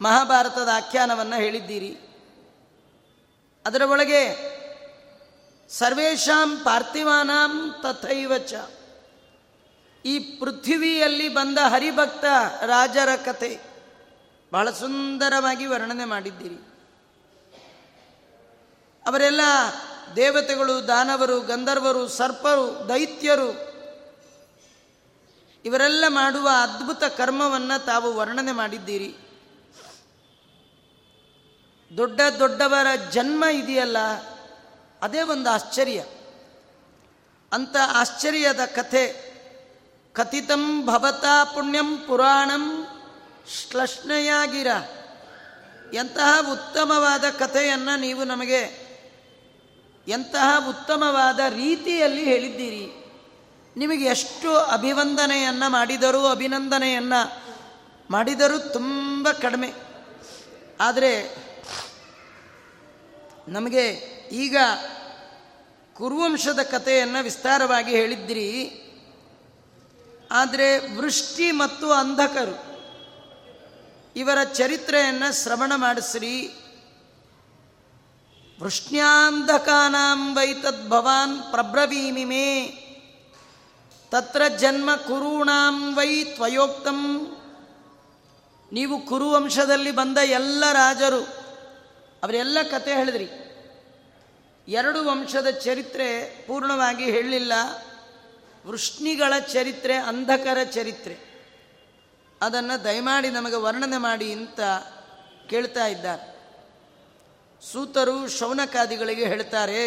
ಮಹಾಭಾರತದ 0.00 0.68
ಆಖ್ಯಾನವನ್ನು 0.74 1.36
ಹೇಳಿದ್ದೀರಿ. 1.36 1.98
ಅದರ 3.66 3.82
ಒಳಗೆ 3.82 4.50
ಸರ್ವೇಶಾಂ 5.68 6.56
ಪಾರ್ಥಿವಾನಾಂ 6.56 7.74
ತಥೈವ 7.82 8.38
ಚ 8.38 8.54
ಈ 10.04 10.18
ಪೃಥ್ವಿಯಲ್ಲಿ 10.18 11.28
ಬಂದ 11.28 11.58
ಹರಿಭಕ್ತ 11.58 12.24
ರಾಜರ 12.66 13.08
ಕತೆ 13.16 13.69
ಬಹಳ 14.52 14.70
ಸುಂದರವಾಗಿ 14.70 15.66
ವರ್ಣನೆ 15.66 16.04
ಮಾಡಿದ್ದೀರಿ. 16.04 16.54
ಅವರೆಲ್ಲ 19.06 19.40
ದೇವತೆಗಳು, 20.16 20.86
ದಾನವರು, 20.86 21.40
ಗಂಧರ್ವರು, 21.40 22.08
ಸರ್ಪರು, 22.08 22.88
ದೈತ್ಯರು, 22.88 23.70
ಇವರೆಲ್ಲ 25.64 26.04
ಮಾಡುವ 26.08 26.48
ಅದ್ಭುತ 26.62 27.04
ಕರ್ಮವನ್ನು 27.04 27.84
ತಾವು 27.84 28.14
ವರ್ಣನೆ 28.14 28.52
ಮಾಡಿದ್ದೀರಿ. 28.52 29.16
ದೊಡ್ಡ 31.96 32.20
ದೊಡ್ಡವರ 32.38 32.86
ಜನ್ಮ 33.10 33.44
ಇದೆಯಲ್ಲ, 33.52 33.96
ಅದೇ 35.02 35.22
ಒಂದು 35.22 35.50
ಆಶ್ಚರ್ಯ. 35.50 36.04
ಅಂತ 37.52 37.76
ಆಶ್ಚರ್ಯದ 37.86 38.64
ಕಥೆ, 38.64 39.30
ಕಥಿತಂ 40.12 40.86
ಭವತಾ 40.86 41.44
ಪುಣ್ಯಂ 41.44 41.98
ಪುರಾಣಂ 41.98 42.86
ಶ್ಲಷ್ಣಯಾಗಿರ 43.48 44.66
ಎಂತಹ 45.92 46.52
ಉತ್ತಮವಾದ 46.52 47.24
ಕಥೆಯನ್ನು 47.38 48.00
ನೀವು 48.00 48.24
ನಮಗೆ 48.24 48.90
ಎಂತಹ 50.08 50.68
ಉತ್ತಮವಾದ 50.68 51.38
ರೀತಿಯಲ್ಲಿ 51.38 52.24
ಹೇಳಿದ್ದೀರಿ. 52.24 53.04
ನಿಮಗೆ 53.76 54.04
ಎಷ್ಟು 54.04 54.56
ಅಭಿವಂದನೆಯನ್ನು 54.56 55.70
ಮಾಡಿದರೂ 55.70 56.26
ಅಭಿನಂದನೆಯನ್ನು 56.26 57.42
ಮಾಡಿದರೂ 58.10 58.58
ತುಂಬ 58.58 59.30
ಕಡಿಮೆ. 59.30 59.72
ಆದರೆ 60.80 61.36
ನಮಗೆ 63.48 63.86
ಈಗ 64.32 64.56
ಕುರುವಂಶದ 65.94 66.58
ಕಥೆಯನ್ನು 66.62 67.22
ವಿಸ್ತಾರವಾಗಿ 67.22 67.90
ಹೇಳಿದ್ದಿರಿ. 67.90 68.76
ಆದರೆ 70.30 70.96
ವೃಷ್ಟಿ 70.96 71.50
ಮತ್ತು 71.50 71.92
ಅಂಧಕರು 71.92 72.69
ಇವರ 74.16 74.44
ಚರಿತ್ರೆಯನ್ನು 74.44 75.42
ಶ್ರವಣ 75.42 75.72
ಮಾಡಿಸ್ರಿ. 75.76 76.54
ವೃಷ್ಣ್ಯಾಂಧಕಾನಾಂ 78.60 80.36
ವೈತದ್ 80.36 80.88
ಭವಾನ್ 80.88 81.42
ಪ್ರಬ್ರವೀಮಿಮೇ 81.42 82.76
ತತ್ರ 84.10 84.48
ಜನ್ಮ 84.48 84.96
ಕುರುಣಾಂ 84.96 85.96
ವೈ 85.96 86.24
ತ್ವಯೋಕ್ತಂ. 86.24 87.26
ನೀವು 88.72 89.06
ಕುರುವಂಶದಲ್ಲಿ 89.06 89.90
ಬಂದ 89.90 90.18
ಎಲ್ಲ 90.18 90.72
ರಾಜರು, 90.72 91.22
ಅವರೆಲ್ಲ 92.22 92.58
ಕತೆ 92.70 92.94
ಹೇಳಿದ್ರಿ. 92.94 93.28
ಎರಡು 94.68 95.04
ವಂಶದ 95.04 95.50
ಚರಿತ್ರೆ 95.50 96.40
ಪೂರ್ಣವಾಗಿ 96.46 97.04
ಹೇಳಲಿಲ್ಲ 97.04 97.52
ವೃಷ್ಣಿಗಳ 98.66 99.38
ಚರಿತ್ರೆ 99.38 99.96
ಅಂಧಕರ 99.96 100.62
ಚರಿತ್ರೆ. 100.62 101.29
ಅದನ್ನು 102.42 102.84
ದಯಮಾಡಿ 102.84 103.30
ನಮಗೆ 103.30 103.56
ವರ್ಣನೆ 103.56 103.96
ಮಾಡಿ 103.96 104.32
ಅಂತ 104.32 104.60
ಕೇಳ್ತಾ 105.50 105.86
ಇದ್ದಾರೆ. 105.86 106.26
ಸೂತರು 107.72 108.28
ಶೌನಕಾದಿಗಳಿಗೆ 108.28 109.24
ಹೇಳ್ತಾರೆ, 109.26 109.82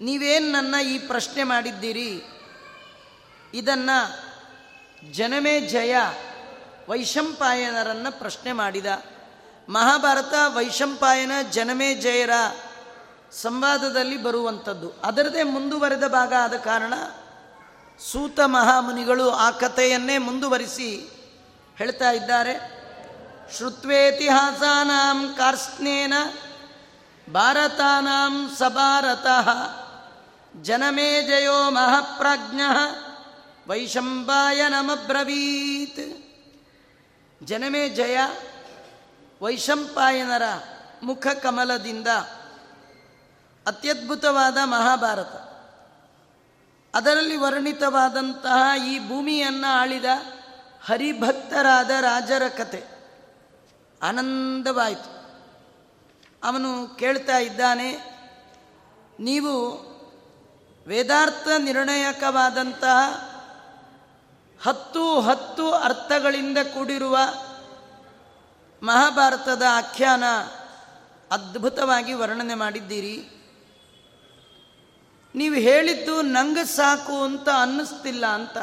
ನೀವೇನು 0.00 0.52
ನನ್ನ 0.52 0.74
ಈ 0.86 0.98
ಪ್ರಶ್ನೆ 0.98 1.42
ಮಾಡಿದ್ದೀರಿ? 1.42 2.22
ಇದನ್ನು 3.54 3.98
ಜನಮೇ 5.12 5.60
ಜಯ 5.60 5.96
ವೈಶಂಪಾಯನರನ್ನು 6.88 8.18
ಪ್ರಶ್ನೆ 8.18 8.52
ಮಾಡಿದ. 8.52 8.86
ಮಹಾಭಾರತ 9.68 10.34
ವೈಶಂಪಾಯನ 10.54 11.32
ಜನಮೇ 11.50 11.94
ಜಯರ 11.94 12.30
ಸಂವಾದದಲ್ಲಿ 13.32 14.22
ಬರುವಂಥದ್ದು. 14.22 14.92
ಅದರದೇ 15.02 15.42
ಮುಂದುವರೆದ 15.42 16.06
ಭಾಗ 16.06 16.32
ಆದ 16.40 16.54
ಕಾರಣ 16.54 16.94
ಸೂತ 18.00 18.40
ಮಹಾಮುನಿಗಳು 18.44 19.30
ಆ 19.30 19.50
ಕಥೆಯನ್ನೇ 19.50 20.18
ಮುಂದುವರಿಸಿ 20.18 21.10
ಹೇಳ್ತಾ 21.76 22.10
ಇದ್ದಾರೆ. 22.10 22.82
ಶ್ರುತ್ವೇತಿಹಾಸಾನಾಂ 23.56 25.34
ಕಾರ್ಸ್ನೇನ 25.38 26.14
ಭಾರತಾನಾಂ 27.32 28.56
ಸಭಾರತಃ 28.58 29.48
ಜನಮೇ 30.62 31.22
ಜಯೋ 31.22 31.70
ಮಹಾಪ್ರಾಜ್ಞ 31.70 32.60
ವೈಶಂಪಾಯನಮಬ್ರವೀತ್ 33.68 34.40
ಜನಮೇ 37.46 37.88
ಜಯ 37.88 38.18
ವೈಶಂಪಾಯನರ 39.42 40.42
ಮುಖ 41.02 41.26
ಕಮಲದಿಂದ 41.42 42.08
ಅತ್ಯದ್ಭುತವಾದ 43.66 44.58
ಮಹಾಭಾರತ. 44.64 45.51
ಅದರಲ್ಲಿ 46.94 47.36
ವರ್ಣಿತವಾದಂತಹ 47.36 48.86
ಈ 48.86 49.08
ಭೂಮಿಯನ್ನು 49.08 49.72
ಆಳಿದ 49.80 50.04
ಹರಿಭಕ್ತರಾದ 50.84 51.90
ರಾಜರ 51.90 52.42
ಕತೆ. 52.48 52.84
ಆನಂದವಾಯಿತು. 54.02 55.12
ಅವನು 56.44 56.96
ಕೇಳ್ತಾ 56.96 57.38
ಇದ್ದಾನೆ, 57.38 57.90
ನೀವು 59.20 59.82
ವೇದಾರ್ಥ 60.86 61.48
ನಿರ್ಣಾಯಕವಾದಂತಹ 61.58 63.28
ಹತ್ತು 64.62 65.20
ಹತ್ತು 65.20 65.72
ಅರ್ಥಗಳಿಂದ 65.72 66.58
ಕೂಡಿರುವ 66.74 67.18
ಮಹಾಭಾರತದ 68.82 69.62
ಆಖ್ಯಾನ 69.70 70.24
ಅದ್ಭುತವಾಗಿ 71.30 72.12
ವರ್ಣನೆ 72.12 72.54
ಮಾಡಿದ್ದೀರಿ. 72.54 73.41
ನೀವು 75.34 75.54
ಹೇಳಿದ್ದು 75.54 76.22
ನಂಗೆ 76.22 76.64
ಸಾಕು 76.64 77.22
ಅಂತ 77.22 77.48
ಅನ್ನಿಸ್ತಿಲ್ಲ 77.48 78.26
ಅಂತ 78.26 78.58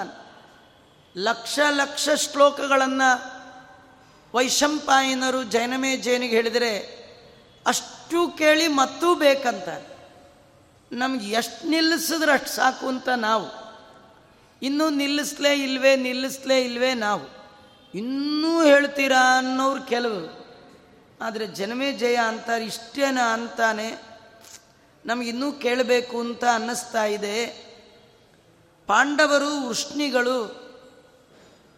ಲಕ್ಷ 1.18 1.60
ಲಕ್ಷ 1.70 2.10
ಶ್ಲೋಕಗಳನ್ನು 2.10 3.10
ವೈಶಂಪಾಯನರು 4.34 5.44
ಜೈನಮೇ 5.44 5.98
ಜೈನಿಗೆ 5.98 6.36
ಹೇಳಿದರೆ 6.36 7.00
ಅಷ್ಟು 7.66 8.38
ಕೇಳಿ 8.38 8.68
ಮತ್ತೂ 8.68 9.16
ಬೇಕಂತ 9.16 9.70
ನಮ್ಗೆ 10.92 11.26
ಎಷ್ಟು 11.26 11.70
ನಿಲ್ಲಿಸಿದ್ರೆ 11.70 12.32
ಅಷ್ಟು 12.32 12.50
ಸಾಕು 12.50 12.88
ಅಂತ 12.88 13.10
ನಾವು. 13.10 13.48
ಇನ್ನೂ 14.62 14.90
ನಿಲ್ಲಿಸ್ಲೇ 14.90 15.54
ಇಲ್ವೇ 15.54 15.96
ನಿಲ್ಲಿಸ್ಲೇ 15.96 16.62
ಇಲ್ವೇ 16.62 16.94
ನಾವು. 16.94 17.26
ಇನ್ನೂ 17.96 18.64
ಹೇಳ್ತೀರಾ 18.64 19.38
ಅನ್ನೋರು 19.38 19.82
ಕೆಲವರು 19.82 20.40
ಆದರೆ 21.22 21.48
ಜನಮೇ 21.48 21.92
ಜಯ 21.92 22.16
ಅಂತಾರೆ, 22.16 22.66
ಇಷ್ಟೇನ 22.66 23.20
ಅಂತಾನೆ 23.20 24.09
ನಮಗಿನ್ನೂ 25.06 25.52
ಕೇಳಬೇಕು 25.52 26.20
ಅಂತ 26.20 26.44
ಅನ್ನಿಸ್ತಾ 26.54 27.06
ಇದೆ. 27.06 27.46
ಪಾಂಡವರು, 28.88 29.68
ವೃಷ್ಣಿಗಳು, 29.68 30.70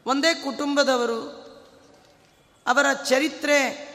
ಒಂದೇ 0.06 0.34
ಕುಟುಂಬದವರು, 0.34 1.42
ಅವರ 2.68 2.86
ಚರಿತ್ರೆ, 2.94 3.92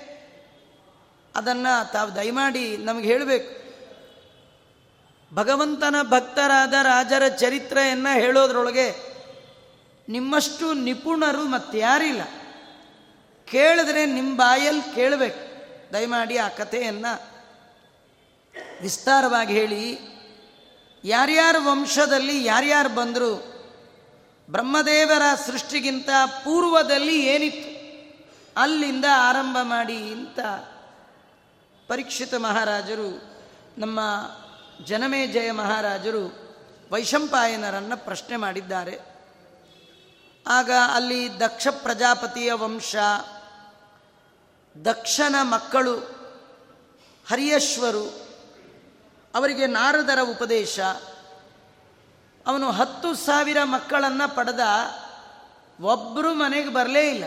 ಅದನ್ನು 1.37 1.93
ತಾವು 1.93 2.15
ದಯಮಾಡಿ 2.15 2.77
ನಮಗೆ 2.77 3.07
ಹೇಳಬೇಕು. 3.07 3.67
ಭಗವಂತನ 5.35 5.95
ಭಕ್ತರಾದ 6.03 6.75
ರಾಜರ 6.83 7.29
ಚರಿತ್ರೆಯನ್ನು 7.29 8.21
ಹೇಳೋದ್ರೊಳಗೆ 8.21 9.17
ನಿಮ್ಮಷ್ಟು 10.09 10.73
ನಿಪುಣರು 10.73 11.45
ಮತ್ತಾರಿಲ್ಲ. 11.45 12.23
ಕೇಳಿದ್ರೆ 13.47 14.07
ನಿಮ್ಮ 14.07 14.37
ಬಾಯಲ್ಲಿ 14.37 14.95
ಕೇಳಬೇಕು. 14.95 15.47
ದಯಮಾಡಿ 15.93 16.37
ಆ 16.37 16.49
ಕಥೆಯನ್ನು 16.49 17.36
ವಿಸ್ತಾರವಾಗಿ 18.81 19.53
ಹೇಳಿ, 19.53 19.99
ಯಾರ್ಯಾರ 21.05 21.57
ವಂಶದಲ್ಲಿ 21.59 22.45
ಯಾರ್ಯಾರು 22.45 22.89
ಬಂದರು, 22.89 23.57
ಬ್ರಹ್ಮದೇವರ 24.51 25.23
ಸೃಷ್ಟಿಗಿಂತ 25.47 26.09
ಪೂರ್ವದಲ್ಲಿ 26.45 27.27
ಏನಿತ್ತು, 27.27 27.77
ಅಲ್ಲಿಂದ 28.61 29.05
ಆರಂಭ 29.15 29.57
ಮಾಡಿ 29.63 29.95
ಇಂಥ 29.95 30.39
ಪರೀಕ್ಷಿತ 31.89 32.35
ಮಹಾರಾಜರು, 32.35 33.23
ನಮ್ಮ 33.79 34.01
ಜನಮೇಜಯ 34.85 35.51
ಮಹಾರಾಜರು 35.51 36.47
ವೈಶಂಪಾಯನರನ್ನು 36.93 38.05
ಪ್ರಶ್ನೆ 38.05 38.37
ಮಾಡಿದ್ದಾರೆ. 38.37 38.99
ಆಗ 40.47 40.71
ಅಲ್ಲಿ 40.95 41.41
ದಕ್ಷ 41.41 41.69
ಪ್ರಜಾಪತಿಯ 41.71 42.53
ವಂಶ, 42.53 42.97
ದಕ್ಷನ 44.85 45.35
ಮಕ್ಕಳು, 45.43 45.99
ಹರಿಯಶ್ವರು 47.31 48.26
ಅವರಿಗೆ 49.37 49.67
ನಾರದರ 49.67 50.19
ಉಪದೇಶ. 50.23 50.81
ಅವನು 52.47 52.71
ಹತ್ತು 52.71 53.15
ಸಾವಿರ 53.15 53.57
ಮಕ್ಕಳನ್ನು 53.63 54.37
ಪಡೆದ. 54.37 54.61
ಒಬ್ಬರು 55.81 56.35
ಮನೆಗೆ 56.35 56.69
ಬರಲೇ 56.69 57.11
ಇಲ್ಲ. 57.11 57.25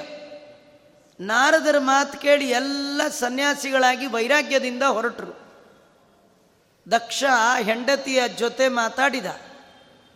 ನಾರದರ 1.20 1.76
ಮಾತು 1.80 2.20
ಕೇಳಿ 2.20 2.50
ಎಲ್ಲ 2.50 3.02
ಸನ್ಯಾಸಿಗಳಾಗಿ 3.08 4.06
ವೈರಾಗ್ಯದಿಂದ 4.06 4.84
ಹೊರಟರು. 4.84 5.50
ದಕ್ಷ 6.92 7.24
ಹೆಂಡತಿಯ 7.62 8.28
ಜೊತೆ 8.28 8.68
ಮಾತಾಡಿದ. 8.68 9.26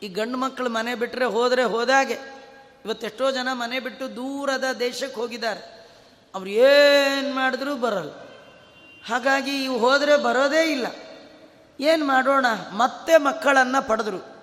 ಈ 0.01 0.07
ಗಂಡು 0.07 0.37
ಮಕ್ಕಳು 0.37 0.69
ಮನೆ 0.69 0.95
ಬಿಟ್ಟರೆ 0.95 1.25
ಹೋದರೆ 1.25 1.63
ಹೋದಾಗೆ. 1.63 2.17
ಇವತ್ತೆಷ್ಟೋ 2.85 3.31
ಜನ 3.31 3.47
ಮನೆ 3.51 3.79
ಬಿಟ್ಟು 3.79 4.15
ದೂರದ 4.15 4.63
ದೇಶಕ್ಕೆ 4.79 5.21
ಹೋಗಿದ್ದಾರೆ. 5.21 5.89
ಅವ್ರು 6.35 6.49
ಏನು 6.49 7.35
ಮಾಡಿದ್ರೂ 7.35 7.75
ಬರಲ್ಲ. 7.75 8.11
ಹಾಗಾಗಿ 9.07 9.63
ಇವು 9.63 9.77
ಹೋದರೆ 9.77 10.17
ಬರೋದೇ 10.17 10.71
ಇಲ್ಲ. 10.71 10.87
ಏನು 11.79 12.05
ಮಾಡೋಣ? 12.05 12.45
ಮತ್ತೆ 12.71 13.17
ಮಕ್ಕಳನ್ನು 13.17 13.87
ಪಡೆದ್ರು. 13.87 14.33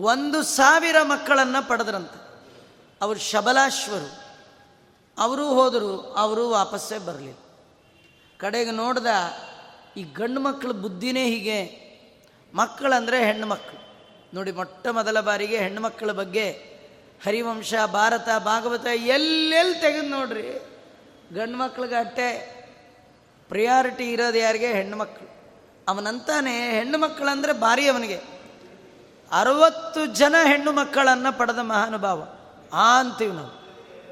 ಒಂದು 0.00 0.42
ಸಾವಿರ 0.42 0.96
ಮಕ್ಕಳನ್ನು 1.02 1.68
ಪಡೆದ್ರಂತೆ. 1.68 2.28
ಅವರು 3.02 3.18
ಶಬಲಾಶ್ವರು. 3.18 4.28
ಅವರು 5.18 5.48
ಹೋದರು, 5.48 6.00
ಅವರು 6.00 6.50
ವಾಪಸ್ಸೇ 6.50 6.98
ಬರಲಿಲ್ಲ. 6.98 7.38
ಕಡೆಗೆ 8.38 8.70
ನೋಡ್ದ, 8.70 9.06
ಈ 9.96 10.02
ಗಂಡು 10.02 10.40
ಮಕ್ಕಳ 10.40 10.70
ಬುದ್ಧಿನೇ 10.70 11.24
ಹೀಗೆ. 11.24 11.88
ಮಕ್ಕಳಂದರೆ 12.54 13.24
ಹೆಣ್ಣು 13.24 13.46
ಮಕ್ಕಳು 13.46 13.88
ನೋಡಿ, 14.34 14.52
ಮೊಟ್ಟ 14.52 14.86
ಮೊದಲ 14.86 15.20
ಬಾರಿಗೆ 15.20 15.58
ಹೆಣ್ಣು 15.58 15.80
ಮಕ್ಕಳ 15.80 16.12
ಬಗ್ಗೆ 16.12 16.50
ಹರಿವಂಶ, 17.24 17.74
ಭಾರತ, 17.92 18.28
ಭಾಗವತ 18.38 18.86
ಎಲ್ಲೆಲ್ಲಿ 18.86 19.80
ತೆಗೆದು 19.80 20.08
ನೋಡ್ರಿ. 20.08 20.78
ಗಂಡು 21.34 21.58
ಮಕ್ಕಳಿಗೆ 21.58 21.94
ಅಟ್ಟೆ. 21.94 22.58
ಪ್ರಿಯಾರಿಟಿ 23.48 24.12
ಇರೋದು 24.12 24.38
ಯಾರಿಗೆ? 24.38 24.66
ಹೆಣ್ಣು 24.66 24.96
ಮಕ್ಕಳು 24.96 25.37
ಅವನಂತಾನೆ 25.88 26.70
ಹೆಣ್ಣು 26.70 26.98
ಮಕ್ಕಳಂದರೆ 26.98 27.52
ಭಾರಿ 27.52 27.88
ಅವನಿಗೆ. 27.88 28.16
ಅರವತ್ತು 29.32 30.06
ಜನ 30.06 30.34
ಹೆಣ್ಣು 30.46 30.72
ಮಕ್ಕಳನ್ನು 30.72 31.38
ಪಡೆದ 31.38 31.58
ಮಹಾನುಭಾವ. 31.58 32.26
ಆ 32.72 32.98
ಅಂತೀವಿ 32.98 33.32
ನಾವು. 33.32 33.58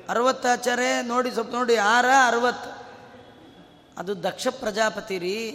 ಅರವತ್ತಾಚಾರೆ 0.09 1.03
ನೋಡಿ 1.03 1.31
ಸ್ವಲ್ಪ 1.31 1.53
ನೋಡಿ 1.53 1.75
ಯಾರ 1.75 2.05
ಅರವತ್ತು. 2.27 2.87
ಅದು 3.99 4.23
ದಕ್ಷ 4.23 4.49
ಪ್ರಜಾಪತಿ 4.49 5.19
ರೀ. 5.19 5.51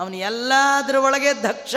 ಅವನು 0.00 0.16
ಎಲ್ಲದರ 0.16 0.94
ಒಳಗೆ 0.94 1.42
ದಕ್ಷ. 1.42 1.74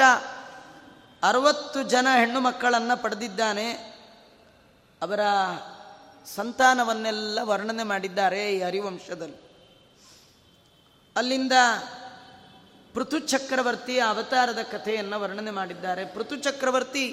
ಅರವತ್ತು 1.24 1.84
ಜನ 1.84 2.08
ಹೆಣ್ಣು 2.20 2.40
ಮಕ್ಕಳನ್ನು 2.40 3.02
ಪಡೆದಿದ್ದಾನೆ. 3.02 3.72
ಅವರ 5.02 5.20
ಸಂತಾನವನ್ನೆಲ್ಲ 6.36 7.40
ವರ್ಣನೆ 7.42 7.84
ಮಾಡಿದ್ದಾರೆ 7.84 8.56
ಈ 8.56 8.62
ಹರಿವಂಶದಲ್ಲಿ. 8.62 9.50
ಅಲ್ಲಿಂದ 11.16 11.52
ಪೃಥು 12.94 13.20
ಚಕ್ರವರ್ತಿ 13.20 14.00
ಅವತಾರದ 14.00 14.60
ಕಥೆಯನ್ನು 14.72 15.20
ವರ್ಣನೆ 15.20 15.52
ಮಾಡಿದ್ದಾರೆ. 15.52 16.06
ಪೃಥು 16.06 16.36
ಚಕ್ರವರ್ತಿ 16.36 17.06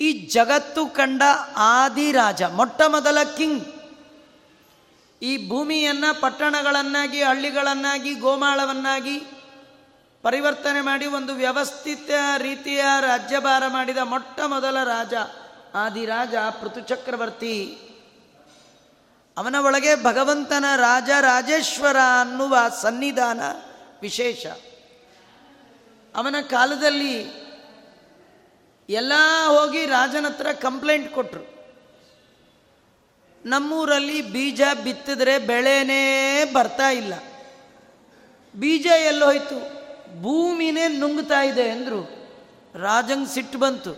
ಈ 0.00 0.12
ಜಗತ್ತು 0.12 0.86
ಕಂಡ 0.86 1.22
ಆದಿರಾಜ 1.56 2.42
ಮೊಟ್ಟ 2.42 2.82
ಮೊದಲ 2.86 3.18
ಕಿಂಗ್. 3.36 3.64
ಈ 5.22 5.48
ಭೂಮಿಯನ್ನು 5.48 6.20
ಪಟ್ಟಣಗಳನ್ನಾಗಿ, 6.20 7.22
ಹಳ್ಳಿಗಳನ್ನಾಗಿ, 7.22 8.14
ಗೋಮಾಳವನ್ನಾಗಿ 8.14 9.18
ಪರಿವರ್ತನೆ 10.22 10.80
ಮಾಡಿ 10.80 11.06
ಒಂದು 11.06 11.34
ವ್ಯವಸ್ಥಿತ 11.34 12.10
ರೀತಿಯ 12.38 12.84
ರಾಜ್ಯಭಾರ 13.00 13.62
ಮಾಡಿದ 13.68 13.98
ಮೊಟ್ಟ 13.98 14.40
ಮೊದಲ 14.40 14.84
ರಾಜ 14.84 15.14
ಆದಿರಾಜ 15.74 16.34
ಪೃಥು 16.34 16.80
ಚಕ್ರವರ್ತಿ. 16.80 17.78
ಅವನ 19.36 19.54
ಒಳಗೆ 19.58 20.04
ಭಗವಂತನ 20.04 20.64
ರಾಜ 20.76 21.10
ರಾಜೇಶ್ವರ 21.20 21.96
ಅನ್ನುವ 22.20 22.56
ಸನ್ನಿಧಾನ 22.82 23.40
ವಿಶೇಷ. 24.02 24.46
ಅವನ 26.14 26.34
ಕಾಲದಲ್ಲಿ 26.50 27.44
ಎಲ್ಲ 28.88 29.12
ಹೋಗಿ 29.46 29.86
ರಾಜನ 29.86 30.26
ಹತ್ರ 30.26 30.52
ಕಂಪ್ಲೇಂಟ್ 30.52 31.12
ಕೊಟ್ಟರು 31.12 31.54
ನಮ್ಮೂರಲ್ಲಿ 33.44 34.22
ಬೀಜ 34.22 34.60
ಬಿತ್ತಿದ್ರೆ 34.84 35.38
ಬೆಳೆನೇ 35.38 36.44
ಬರ್ತಾ 36.52 36.90
ಇಲ್ಲ. 36.90 37.14
ಬೀಜ 38.56 38.86
ಎಲ್ಲೋಯ್ತು 38.86 39.58
ಭೂಮಿನೇ 40.22 40.88
ನುಂಗ್ತಾ 40.88 41.42
ಇದೆ 41.42 41.70
ಅಂದರು. 41.70 42.00
ರಾಜಂಗೆ 42.74 43.34
ಸಿಟ್ಟು 43.34 43.58
ಬಂತು. 43.58 43.92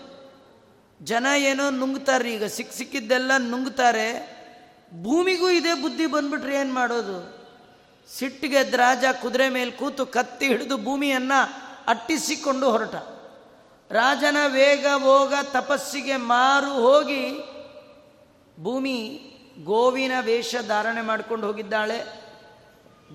ಜನ 1.02 1.26
ಏನೋ 1.38 1.70
ನುಂಗ್ತಾರೆ 1.70 2.32
ಈಗ 2.32 2.44
ಸಿಕ್ಕ 2.44 2.72
ಸಿಕ್ಕಿದ್ದೆಲ್ಲ 2.72 3.36
ನುಂಗ್ತಾರೆ. 3.36 4.36
ಭೂಮಿಗೂ 5.02 5.50
ಇದೇ 5.50 5.74
ಬುದ್ಧಿ 5.74 6.06
ಬಂದ್ಬಿಟ್ರೆ 6.06 6.56
ಏನು 6.56 6.74
ಮಾಡೋದು? 6.74 7.46
ಸಿಟ್ಟಿಗೆದ್ದು 8.18 8.76
ರಾಜ 8.76 9.04
ಕುದುರೆ 9.22 9.48
ಮೇಲೆ 9.48 9.70
ಕೂತು 9.70 10.06
ಕತ್ತಿ 10.06 10.46
ಹಿಡಿದು 10.46 10.76
ಭೂಮಿಯನ್ನು 10.78 11.65
ಅಟ್ಟಿಸಿಕೊಂಡು 11.86 12.70
ಹೊರಟ. 12.70 12.94
ರಾಜನ 13.90 14.36
ವೇಗ, 14.46 14.86
ಭೋಗ, 14.98 15.34
ತಪಸ್ಸಿಗೆ 15.42 16.16
ಮಾರು 16.16 16.72
ಹೋಗಿ 16.72 17.38
ಭೂಮಿ 18.62 19.20
ಗೋವಿನ 19.64 20.12
ವೇಷ 20.20 20.54
ಧಾರಣೆ 20.68 21.00
ಮಾಡ್ಕೊಂಡು 21.00 21.46
ಹೋಗಿದ್ದಾಳೆ. 21.46 22.04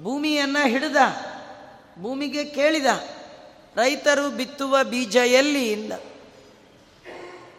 ಭೂಮಿಯನ್ನು 0.03 0.67
ಹಿಡಿದ, 0.67 0.95
ಭೂಮಿಗೆ 2.01 2.45
ಕೇಳಿದ, 2.45 2.85
ರೈತರು 3.75 4.29
ಬಿತ್ತುವ 4.29 4.83
ಬೀಜ 4.83 5.15
ಎಲ್ಲಿ 5.15 5.71
ಇಂದ 5.71 5.91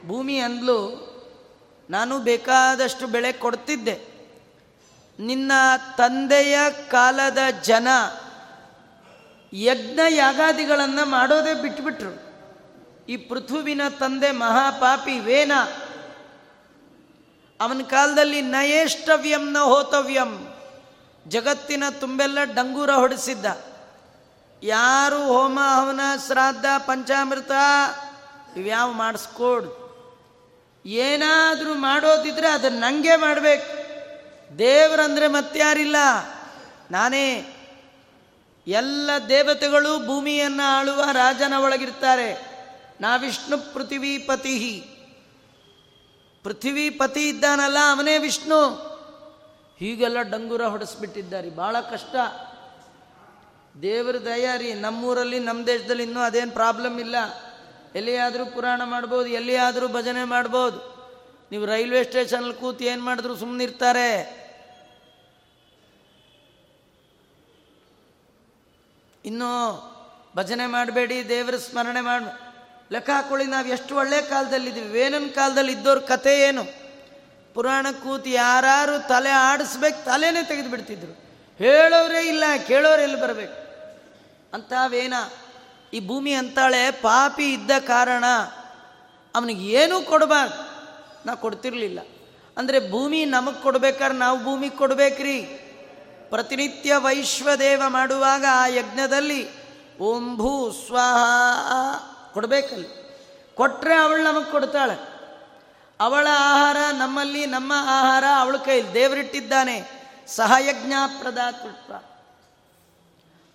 ಭೂಮಿ 0.06 0.38
ಅಂದ್ಲು, 0.38 1.12
ನಾನು 1.90 2.18
ಬೇಕಾದಷ್ಟು 2.18 3.06
ಬೆಳೆ 3.06 3.32
ಕೊಡ್ತಿದ್ದೆ. 3.32 4.12
ನಿನ್ನ 5.18 5.52
ತಂದೆಯ 5.96 6.58
ಕಾಲದ 6.90 7.38
ಜನ 7.62 7.88
ಯಜ್ಞ 9.52 10.00
ಯಾಗಾದಿಗಳನ್ನು 10.10 11.06
ಮಾಡೋದೇ 11.06 11.54
ಬಿಟ್ಬಿಟ್ರು. 11.54 12.32
ಈ 13.08 13.16
ಪೃಥುವಿನ 13.16 13.80
ತಂದೆ 13.88 14.30
ಮಹಾಪಾಪಿ 14.30 15.18
ವೇನ. 15.18 15.52
ಅವನ 17.60 17.80
ಕಾಲದಲ್ಲಿ 17.90 18.42
ನಯೇಷ್ಟವ್ಯಂ 18.42 19.52
ನ 19.52 19.58
ಹೋತವ್ಯಂ. 19.58 20.54
ಜಗತ್ತಿನ 21.28 21.84
ತುಂಬೆಲ್ಲ 22.00 22.38
ಡಂಗೂರ 22.44 22.90
ಹೊಡೆಸಿದ್ದ. 22.90 23.46
ಯಾರು 24.62 25.24
ಹೋಮ, 25.24 25.58
ಹವನ, 25.60 26.00
ಶ್ರಾದ್ದ, 26.26 26.64
ಪಂಚಾಮೃತ, 26.78 27.50
ಇವ್ಯಾವ 28.56 28.92
ಮಾಡಿಸ್ಕೊಡ್. 28.92 29.82
ಏನಾದರೂ 30.86 31.74
ಮಾಡೋದಿದ್ರೆ 31.74 32.48
ಅದನ್ನು 32.48 32.80
ನನಗೆ 32.80 33.16
ಮಾಡಬೇಕು. 33.16 33.82
ದೇವರಂದರೆ 34.58 35.28
ಮತ್ತಾರಿಲ್ಲ. 35.28 35.96
ನಾನೇ 36.90 37.51
ಎಲ್ಲ 38.66 39.10
ದೇವತೆಗಳು 39.28 40.06
ಭೂಮಿಯನ್ನು 40.06 40.68
ಆಳುವ 40.68 41.04
ರಾಜನ 41.12 41.52
ಒಳಗಿರ್ತಾರೆ. 41.52 42.52
ನಾ 43.00 43.16
ವಿಷ್ಣು 43.16 43.74
ಪೃಥಿವೀಪತಿ 43.74 44.84
ಪೃಥ್ವಿಪತಿ 46.44 47.28
ಇದ್ದಾನಲ್ಲ 47.28 47.76
ಅವನೇ 47.90 48.18
ವಿಷ್ಣು. 48.18 48.92
ಹೀಗೆಲ್ಲ 49.78 50.22
ಡಂಗೂರ 50.22 50.64
ಹೊಡೆಸ್ಬಿಟ್ಟಿದ್ದಾರೆ. 50.64 51.50
ಭಾಳ 51.50 51.80
ಕಷ್ಟ. 51.80 52.16
ದೇವರ 53.82 54.16
ದಯಾರಿ, 54.16 54.74
ನಮ್ಮೂರಲ್ಲಿ 54.74 55.38
ನಮ್ಮ 55.38 55.66
ದೇಶದಲ್ಲಿ 55.66 56.02
ಇನ್ನೂ 56.02 56.20
ಅದೇನು 56.20 56.50
ಪ್ರಾಬ್ಲಮ್ 56.50 57.00
ಇಲ್ಲ. 57.00 57.16
ಎಲ್ಲಿಯಾದರೂ 57.94 58.46
ಪುರಾಣ 58.46 58.82
ಮಾಡ್ಬೋದು, 58.84 59.26
ಎಲ್ಲಿಯಾದರೂ 59.26 59.88
ಭಜನೆ 59.88 60.24
ಮಾಡ್ಬೋದು. 60.24 60.92
ನೀವು 61.52 61.66
ರೈಲ್ವೆ 61.66 62.04
ಸ್ಟೇಷನಲ್ಲಿ 62.04 62.54
ಕೂತು 62.54 62.84
ಏನು 62.84 63.02
ಮಾಡಿದ್ರು 63.02 63.36
ಸುಮ್ಮನಿರ್ತಾರೆ 63.36 64.41
ಇನ್ನು 69.24 69.50
ಭಜನೆ 70.36 70.66
ಮಾಡಬೇಡಿ, 70.66 71.28
ದೇವರ 71.28 71.56
ಸ್ಮರಣೆ 71.56 72.00
ಮಾಡ. 72.00 72.22
ಲೆಕ್ಕ 72.92 73.10
ಹಾಕೊಳ್ಳಿ, 73.10 73.46
ನಾವು 73.46 73.66
ಎಷ್ಟು 73.66 73.96
ಒಳ್ಳೆ 73.96 74.22
ಕಾಲದಲ್ಲಿದ್ದೀವಿ. 74.22 74.88
ವೇನನ್ 74.88 75.30
ಕಾಲದಲ್ಲಿ 75.30 75.72
ಇದ್ದವ್ರ 75.72 75.98
ಕಥೆ 75.98 76.40
ಏನು? 76.40 76.64
ಪುರಾಣ 77.54 77.86
ಕೂತು 78.02 78.30
ಯಾರು 78.30 79.08
ತಲೆ 79.08 79.30
ಆಡಿಸ್ಬೇಕು, 79.30 80.04
ತಲೆನೇ 80.04 80.44
ತೆಗೆದು 80.44 80.70
ಬಿಡ್ತಿದ್ರು. 80.70 81.12
ಹೇಳೋರೇ 81.58 82.28
ಇಲ್ಲ, 82.28 82.44
ಕೇಳೋರು 82.66 83.02
ಎಲ್ಲಿ 83.02 83.20
ಬರಬೇಕು? 83.20 83.62
ಅಂತ 84.54 84.72
ವೇನ 84.86 85.14
ಈ 85.92 86.06
ಭೂಮಿ 86.06 86.32
ಅಂತಾಳೆ, 86.32 86.90
ಪಾಪಿ 86.90 87.52
ಇದ್ದ 87.52 87.70
ಕಾರಣ 87.78 88.24
ಅವನಿಗೆ 89.34 89.64
ಏನೂ 89.64 90.00
ಕೊಡಬಾರ್ದು. 90.00 90.72
ನಾ 91.26 91.34
ಕೊಡ್ತಿರ್ಲಿಲ್ಲ. 91.34 91.98
ಅಂದರೆ 92.56 92.90
ಭೂಮಿ 92.90 93.24
ನಮಗೆ 93.24 93.62
ಕೊಡ್ಬೇಕಾದ್ರೆ 93.62 94.18
ನಾವು 94.18 94.44
ಭೂಮಿಗೆ 94.44 94.76
ಕೊಡ್ಬೇಕ್ರಿ. 94.76 95.68
ಪ್ರತಿನಿತ್ಯ 96.32 96.96
ವೈಶ್ವದೇವ 96.96 97.82
ಮಾಡುವಾಗ 97.86 98.44
ಆ 98.50 98.66
ಯಜ್ಞದಲ್ಲಿ, 98.66 99.48
ಓಂ 99.98 100.36
ಭೂ 100.36 100.72
ಸ್ವಾಹ 100.72 102.32
ಕೊಡಬೇಕಲ್ಲಿ. 102.32 102.88
ಕೊಟ್ಟರೆ 103.54 103.94
ಅವಳು 103.94 104.22
ನಮಗೆ 104.22 104.50
ಕೊಡ್ತಾಳೆ. 104.50 104.94
ಅವಳ 106.00 106.26
ಆಹಾರ 106.30 106.76
ನಮ್ಮಲ್ಲಿ, 106.92 107.46
ನಮ್ಮ 107.46 107.72
ಆಹಾರ 107.76 108.24
ಅವಳ 108.38 108.56
ಕೈಲಿ. 108.56 108.94
ದೇವರಿಟ್ಟಿದ್ದಾನೆ 108.94 109.82
ಸಹಯಜ್ಞ 110.26 110.92
ಪ್ರದಾತೃತ್ವ. 111.20 111.92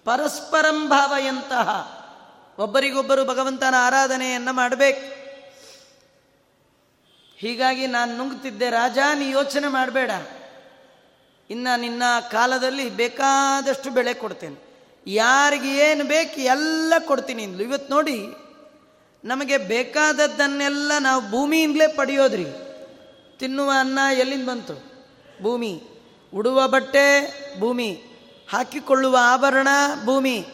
ಪರಸ್ಪರಂ 0.05 0.89
ಭಾವಯಂತಹ. 0.89 1.69
ಒಬ್ಬರಿಗೊಬ್ಬರು 2.59 3.25
ಭಗವಂತನ 3.25 3.75
ಆರಾಧನೆಯನ್ನು 3.77 4.53
ಮಾಡಬೇಕು. 4.53 5.17
ಹೀಗಾಗಿ 7.37 7.87
ನಾನು 7.87 8.17
ನುಂಗ್ತಿದ್ದೆ, 8.17 8.69
ರಾಜ 8.69 8.97
ನೀ 9.15 9.29
ಯೋಚನೆ 9.29 9.67
ಮಾಡಬೇಡ. 9.67 10.11
ಇನ್ನು 11.49 11.79
ನಿನ್ನ 11.79 12.03
ಕಾಲದಲ್ಲಿ 12.31 12.89
ಬೇಕಾದಷ್ಟು 12.89 13.89
ಬೆಳೆ 13.89 14.13
ಕೊಡ್ತೇನೆ. 14.13 14.57
ಯಾರಿಗೆ 15.07 15.77
ಏನು 15.77 16.03
ಬೇಕು 16.03 16.41
ಎಲ್ಲ 16.41 16.93
ಕೊಡ್ತೀನಿ 16.99 17.43
ಇಂದ್ಲು 17.43 17.63
ಇವತ್ತು 17.63 17.93
ನೋಡಿ, 17.93 18.19
ನಮಗೆ 19.23 19.57
ಬೇಕಾದದ್ದನ್ನೆಲ್ಲ 19.57 20.91
ನಾವು 20.99 21.31
ಭೂಮಿಯಿಂದಲೇ 21.31 21.87
ಪಡೆಯೋದ್ರಿ. 21.87 22.45
ತಿನ್ನುವ 23.39 23.71
ಅನ್ನ 23.79 23.99
ಎಲ್ಲಿಂದ 24.17 24.49
ಬಂತು? 24.49 24.73
ಭೂಮಿ. 25.43 25.81
ಉಡುವ 26.33 26.67
ಬಟ್ಟೆ, 26.67 27.07
ಭೂಮಿ. 27.59 27.89
ಹಾಕಿಕೊಳ್ಳುವ 28.51 29.17
ಆಭರಣ, 29.21 29.67
ಭೂಮಿ. 30.05 30.45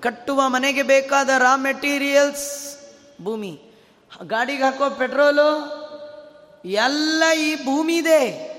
ಕಟ್ಟುವ 0.00 0.48
ಮನೆಗೆ 0.48 0.82
ಬೇಕಾದ 0.82 1.28
ರಾ 1.38 1.56
ಮೆಟೀರಿಯಲ್ಸ್ 1.56 2.78
ಭೂಮಿ. 3.22 3.60
ಗಾಡಿಗೆ 4.26 4.62
ಹಾಕೋ 4.62 4.90
ಪೆಟ್ರೋಲು 4.90 5.50
ಎಲ್ಲ 6.64 7.22
ಈ 7.40 7.54
ಭೂಮಿ 7.54 7.96
ಇದೆ 7.96 8.57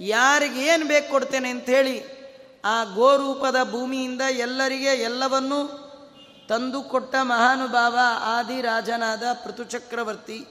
ಯಾರಿಗೆ 0.00 0.66
ಏನು 0.66 0.86
ಬೇಕು 0.86 1.10
ಕೊಡ್ತೇನೆ 1.10 1.50
ಅಂಥೇಳಿ 1.50 2.20
ಆ 2.64 2.84
ಗೋರೂಪದ 2.84 3.56
ಭೂಮಿಯಿಂದ 3.70 4.20
ಎಲ್ಲರಿಗೆ 4.20 4.88
ಎಲ್ಲವನ್ನೂ 4.88 5.86
ತಂದು 6.48 6.82
ಕೊಟ್ಟ 6.82 7.14
ಮಹಾನುಭಾವ 7.22 7.98
ಆದಿರಾಜನಾದ 8.22 9.22
ಪೃಥುಚಕ್ರವರ್ತಿ. 9.44 10.44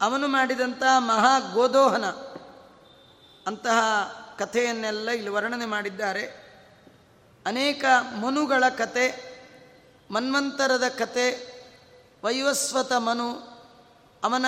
ಅವನು 0.00 0.28
ಮಾಡಿದಂಥ 0.28 0.82
ಮಹಾ 0.98 1.38
ಗೋದೋಹನ 1.38 2.04
ಅಂತಹ 3.46 3.78
ಕಥೆಯನ್ನೆಲ್ಲ 4.38 5.10
ಇಲ್ಲಿ 5.10 5.28
ವರ್ಣನೆ 5.28 5.66
ಮಾಡಿದ್ದಾರೆ. 5.66 6.46
ಅನೇಕ 7.46 7.84
ಮನುಗಳ 8.20 8.64
ಕತೆ, 8.68 9.36
ಮನ್ವಂತರದ 10.10 10.84
ಕತೆ, 10.88 11.56
ವೈವಸ್ವತ 12.24 12.92
ಮನು, 12.92 13.32
ಅವನ 14.24 14.46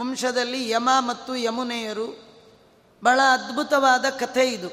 ವಂಶದಲ್ಲಿ 0.00 0.70
ಯಮ 0.70 0.90
ಮತ್ತು 0.98 1.36
ಯಮುನೆಯರು 1.36 2.25
ಬಹಳ 3.06 3.20
ಅದ್ಭುತವಾದ 3.32 4.04
ಕಥೆ 4.04 4.52
ಇದು. 4.52 4.70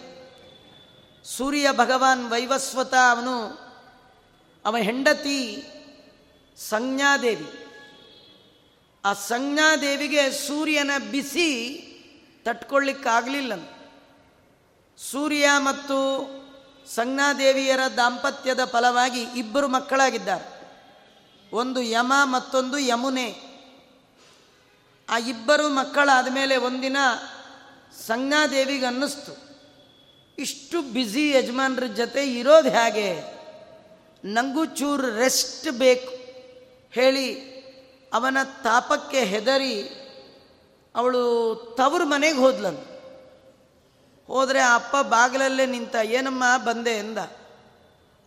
ಸೂರ್ಯ 1.25 1.71
ಭಗವಾನ್ 1.71 2.29
ವೈವಸ್ವತ 2.29 2.93
ಅವನು, 2.93 3.59
ಅವ 4.65 4.77
ಹೆಂಡತಿ 4.77 5.63
ಸಂಜ್ಞಾದೇವಿ. 6.57 7.65
ಆ 9.05 9.13
ಸಂಜ್ಞಾದೇವಿಗೆ 9.13 10.31
ಸೂರ್ಯನ 10.31 10.91
ಬಿಸಿ 11.11 11.49
ತಟ್ಕೊಳ್ಳಿಕ್ಕಾಗಲಿಲ್ಲ 12.45 13.53
ಸೂರ್ಯ 15.11 15.49
ಮತ್ತು 15.57 15.97
ಸಂಜ್ಞಾದೇವಿಯರ 16.95 17.79
ದಾಂಪತ್ಯದ 17.97 18.65
ಫಲವಾಗಿ 18.65 19.21
ಇಬ್ಬರು 19.21 19.67
ಮಕ್ಕಳಾಗಿದ್ದಾರೆ. 19.67 20.61
ಒಂದು 21.53 21.81
ಯಮ, 21.81 22.13
ಮತ್ತೊಂದು 22.23 22.77
ಯಮುನೆ. 22.77 23.53
ಆ 25.09 25.17
ಇಬ್ಬರು 25.17 25.69
ಮಕ್ಕಳಾದ 25.69 26.33
ಮೇಲೆ 26.33 26.57
ಒಂದಿನ 26.57 26.97
ಸಂಜ್ಞಾದೇವಿಗೆ 27.99 28.85
ಅನ್ನಿಸ್ತು 28.85 29.33
ಇಷ್ಟು 30.37 30.81
ಬ್ಯುಸಿ 30.81 31.31
ಯಜಮಾನ್ರ 31.31 31.85
ಜೊತೆ 31.85 32.21
ಇರೋದು 32.33 32.69
ಹೇಗೆ? 32.69 33.09
ನಂಗೂ 34.25 34.65
ಚೂರು 34.65 35.15
ರೆಸ್ಟ್ 35.15 35.71
ಬೇಕು. 35.71 36.13
ಹೇಳಿ, 36.91 37.27
ಅವನ 38.13 38.37
ತಾಪಕ್ಕೆ 38.63 39.19
ಹೆದರಿ 39.19 39.75
ಅವಳು 40.95 41.21
ತವರು 41.77 42.05
ಮನೆಗೆ 42.05 42.37
ಹೋದ್ಲಂತ 42.37 42.87
ಹೋದರೆ 44.27 44.59
ಅಪ್ಪ 44.59 44.95
ಬಾಗಿಲಲ್ಲೇ 44.97 45.65
ನಿಂತ, 45.65 45.95
ಏನಮ್ಮ 45.95 46.43
ಬಂದೆ? 46.57 46.93
ಎಂದ 46.97 47.17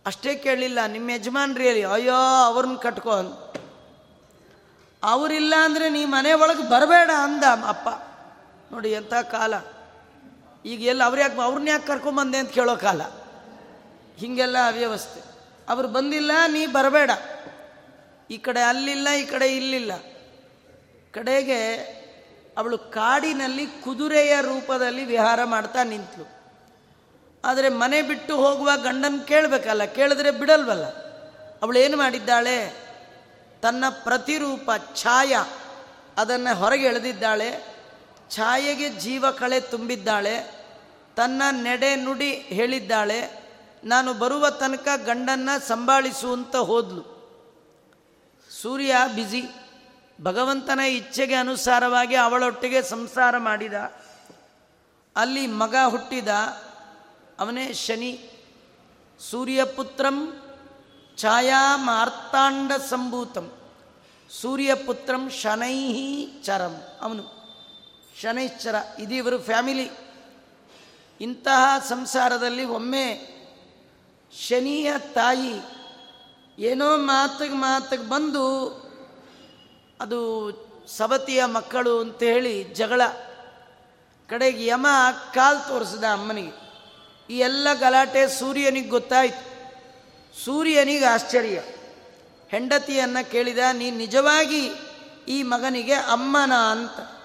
ಅಷ್ಟೇ 0.05 0.35
ಕೇಳಲಿಲ್ಲ 0.35 0.79
ನಿಮ್ಮ 0.85 1.09
ಯಜಮಾನ್ರಿ 1.09 1.63
ಹೇಳಿ, 1.63 1.83
ಅಯ್ಯೋ, 1.83 2.19
ಅವ್ರನ್ನ 2.45 2.77
ಕಟ್ಕೊ 2.77 3.11
ಅವರಿಲ್ಲ 5.03 5.53
ಅಂದರೆ 5.61 5.89
ನೀ 5.89 6.05
ಮನೆ 6.05 6.33
ಒಳಗೆ 6.33 6.69
ಬರಬೇಡ 6.69 7.09
ಅಂದ 7.17 7.43
ಅಪ್ಪ. 7.67 7.87
ನೋಡಿ 8.71 8.91
ಎಂಥ 8.91 9.13
ಕಾಲ. 9.13 9.53
ಈಗ 10.65 10.83
ಎಲ್ಲ 10.83 11.03
ಅವ್ರು 11.03 11.21
ಯಾಕೆ 11.21 11.41
ಅವ್ರನ್ನ 11.41 11.67
ಯಾಕೆ 11.67 11.87
ಕರ್ಕೊಂಬಂದೆ 11.87 12.37
ಅಂತ 12.37 12.49
ಕೇಳೋ 12.51 12.75
ಕಾಲ. 12.75 13.01
ಹೀಗೆಲ್ಲ 14.17 14.57
ಅವ್ಯವಸ್ಥೆ. 14.65 15.21
ಅವ್ರು 15.69 15.87
ಬಂದಿಲ್ಲ, 15.87 16.31
ನೀ 16.47 16.65
ಬರಬೇಡ. 16.65 17.11
ಈ 18.31 18.37
ಕಡೆ 18.37 18.61
ಅಲ್ಲಿಲ್ಲ, 18.61 19.07
ಈ 19.09 19.25
ಕಡೆ 19.25 19.57
ಇಲ್ಲಿಲ್ಲ. 19.57 19.91
ಕಡೆಗೆ 21.11 21.75
ಅವಳು 22.57 22.77
ಕಾಡಿನಲ್ಲಿ 22.77 23.65
ಕುದುರೆಯ 23.65 24.41
ರೂಪದಲ್ಲಿ 24.41 25.05
ವಿಹಾರ 25.05 25.43
ಮಾಡ್ತಾ 25.43 25.83
ನಿಂತಳು 25.83 26.37
ಆದರೆ 27.45 27.69
ಮನೆ 27.69 28.01
ಬಿಟ್ಟು 28.01 28.35
ಹೋಗುವ 28.35 28.71
ಗಂಡನ 28.83 29.15
ಕೇಳಬೇಕಲ್ಲ, 29.27 29.85
ಕೇಳಿದ್ರೆ 29.85 30.31
ಬಿಡಲ್ವಲ್ಲ. 30.31 30.85
ಅವಳು 31.61 31.79
ಏನು 31.79 31.97
ಮಾಡಿದ್ದಾಳೆ? 31.97 32.87
ತನ್ನ 33.61 33.83
ಪ್ರತಿರೂಪ 33.89 34.71
ಛಾಯ 34.95 35.37
ಅದನ್ನು 36.17 36.55
ಹೊರಗೆ 36.55 36.85
ಎಳೆದಿದ್ದಾಳೆ. 36.85 37.76
ಛಾಯೆಗೆ 38.31 38.89
ಜೀವ 38.89 39.31
ಕಳೆ 39.31 39.59
ತುಂಬಿದ್ದಾಳೆ, 39.59 40.65
ತನ್ನ 41.15 41.41
ನೆಡೆ 41.51 41.95
ನುಡಿ 41.95 42.31
ಹೇಳಿದ್ದಾಳೆ, 42.33 43.47
ನಾನು 43.83 44.13
ಬರುವ 44.13 44.49
ತನಕ 44.49 44.87
ಗಂಡನ್ನು 45.05 45.67
ಸಂಭಾಳಿಸುವಂತ 45.67 46.55
ಹೋದ್ಲು. 46.55 47.17
ಸೂರ್ಯ 48.61 48.95
ಬ್ಯುಸಿ 49.13 49.43
ಭಗವಂತನ 50.21 50.79
ಇಚ್ಛೆಗೆ 50.79 51.35
ಅನುಸಾರವಾಗಿ 51.35 52.15
ಅವಳೊಟ್ಟಿಗೆ 52.15 52.81
ಸಂಸಾರ 52.81 53.37
ಮಾಡಿದ. 53.37 53.73
ಅಲ್ಲಿ 55.15 55.47
ಮಗ 55.47 55.75
ಹುಟ್ಟಿದ, 55.87 56.27
ಅವನೇ 57.39 57.73
ಶನಿ. 57.73 58.13
ಸೂರ್ಯಪುತ್ರಂ 59.31 60.43
ಛಾಯಾ 61.17 61.77
ಮಾರ್ತಾಂಡ 61.77 62.71
ಸಂಭೂತಂ 62.71 63.51
ಸೂರ್ಯಪುತ್ರಂ 64.41 65.29
ಶನೈಹಿ 65.29 66.41
ಚರಂ. 66.43 66.81
ಅವನು 67.01 67.23
ಶನೈಶ್ಚರ 68.21 68.75
ಇದು 68.99 69.13
ಇವರು 69.13 69.39
ಫ್ಯಾಮಿಲಿ. 69.39 69.91
ಇಂತಹ 71.21 71.85
ಸಂಸಾರದಲ್ಲಿ 71.89 72.65
ಒಮ್ಮೆ 72.65 73.37
ಶನಿಯ 74.47 74.93
ತಾಯಿ 75.13 75.53
ಏನೋ 76.59 76.97
ಮಾತಿಗೆ 76.97 77.53
ಮಾತಿಗೆ 77.53 78.09
ಬಂದು 78.09 78.69
ಅದು 80.01 80.51
ಸವತಿಯ 80.97 81.45
ಮಕ್ಕಳು 81.45 81.99
ಅಂತ 81.99 82.23
ಹೇಳಿ 82.23 82.63
ಜಗಳ. 82.63 83.01
ಕಡೆಗೆ 84.29 84.65
ಯಮ 84.65 84.87
ಕಾಲು 85.33 85.67
ತೋರಿಸಿದ 85.67 86.03
ಅಮ್ಮನಿಗೆ. 86.03 86.67
ಈ 87.29 87.37
ಎಲ್ಲ 87.37 87.67
ಗಲಾಟೆ 87.73 88.27
ಸೂರ್ಯನಿಗೆ 88.27 88.89
ಗೊತ್ತಾಯಿತು. 88.89 89.57
ಸೂರ್ಯನಿಗೆ 90.45 91.05
ಆಶ್ಚರ್ಯ. 91.05 91.63
ಹೆಂಡತಿಯನ್ನು 92.49 93.31
ಕೇಳಿದ 93.31 93.57
ನೀ 93.73 93.91
ನಿಜವಾಗಿ 93.91 94.69
ಈ 95.27 95.43
ಮಗನಿಗೆ 95.43 95.93
ಅಮ್ಮನ 95.93 96.53
ಅಂತ. 96.53 97.16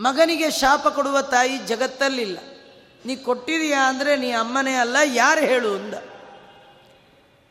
ಮಗನಿಗೆ 0.00 0.50
ಶಾಪ 0.50 0.88
ಕೊಡುವ 0.88 1.22
ತಾಯಿ 1.22 1.58
ಜಗತ್ತಲ್ಲಿಲ್ಲ. 1.58 2.38
ನೀ 3.06 3.16
ಕೊಟ್ಟಿದೀಯಾ 3.16 3.88
ಅಂದರೆ 3.88 4.16
ನೀ 4.16 4.30
ಅಮ್ಮನೇ 4.30 4.74
ಅಲ್ಲ 4.74 4.96
ಯಾರು 5.04 5.40
ಹೇಳು 5.40 5.74
ಅಂದ. 5.74 5.94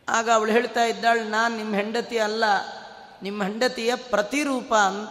ಆಗ 0.10 0.30
ಅವಳು 0.30 0.52
ಹೇಳ್ತಾ 0.52 0.84
ಇದ್ದಾಳು 0.84 1.24
ನಾನು 1.24 1.58
ನಿಮ್ಮ 1.58 1.76
ಹೆಂಡತಿ 1.76 2.20
ಅಲ್ಲ 2.20 2.44
ನಿಮ್ಮ 3.24 3.44
ಹೆಂಡತಿಯ 3.44 3.96
ಪ್ರತಿರೂಪ 3.96 4.74
ಅಂತ. 4.74 5.10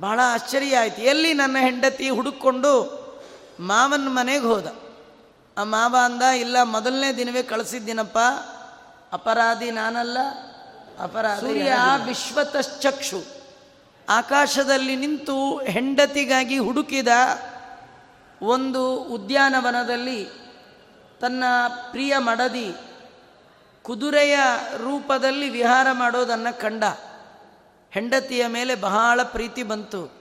ಬಹಳ 0.00 0.20
ಆಶ್ಚರ್ಯ 0.24 0.78
ಆಯ್ತು. 0.78 1.02
ಎಲ್ಲಿ 1.02 1.34
ನನ್ನ 1.34 1.56
ಹೆಂಡತಿ 1.60 2.10
ಹುಡುಕೊಂಡು 2.10 3.04
ಮಾವನ 3.60 4.08
ಮನೆಗೆ 4.08 4.44
ಹೋದ. 4.44 4.66
ಆ 5.58 5.64
ಮಾವ 5.64 5.96
ಅಂದ 6.04 6.22
ಇಲ್ಲ 6.22 6.62
ಮೊದಲನೇ 6.62 7.12
ದಿನವೇ 7.12 7.42
ಕಳಿಸಿದ್ದೀನಪ್ಪ 7.42 8.18
ಅಪರಾಧಿ 9.12 9.70
ನಾನಲ್ಲ 9.70 10.18
ಅಪರಾಧಿ 11.00 11.40
ಸೂರ್ಯ 11.40 11.74
ವಿಶ್ವತಶ್ಚಕ್ಷು. 12.06 13.43
ಆಕಾಶದಲ್ಲಿ 14.08 14.96
ನಿಂತು 14.96 15.58
ಹೆಂಡತಿಗಾಗಿ 15.58 16.58
ಹುಡುಕಿದ 16.58 17.08
ಒಂದು 18.42 18.96
ಉದ್ಯಾನವನದಲ್ಲಿ 18.96 20.28
ತನ್ನ 21.20 21.44
ಪ್ರಿಯ 21.90 22.18
ಮಡದಿ 22.18 22.74
ಕುದುರೆಯ 23.82 24.38
ರೂಪದಲ್ಲಿ 24.76 25.48
ವಿಹಾರ 25.48 25.86
ಮಾಡೋದನ್ನು 25.92 26.60
ಕಂಡ. 26.60 26.84
ಹೆಂಡತಿಯ 27.90 28.46
ಮೇಲೆ 28.46 28.74
ಬಹಳ 28.74 29.22
ಪ್ರೀತಿ 29.22 29.62
ಬಂತು. 29.62 30.12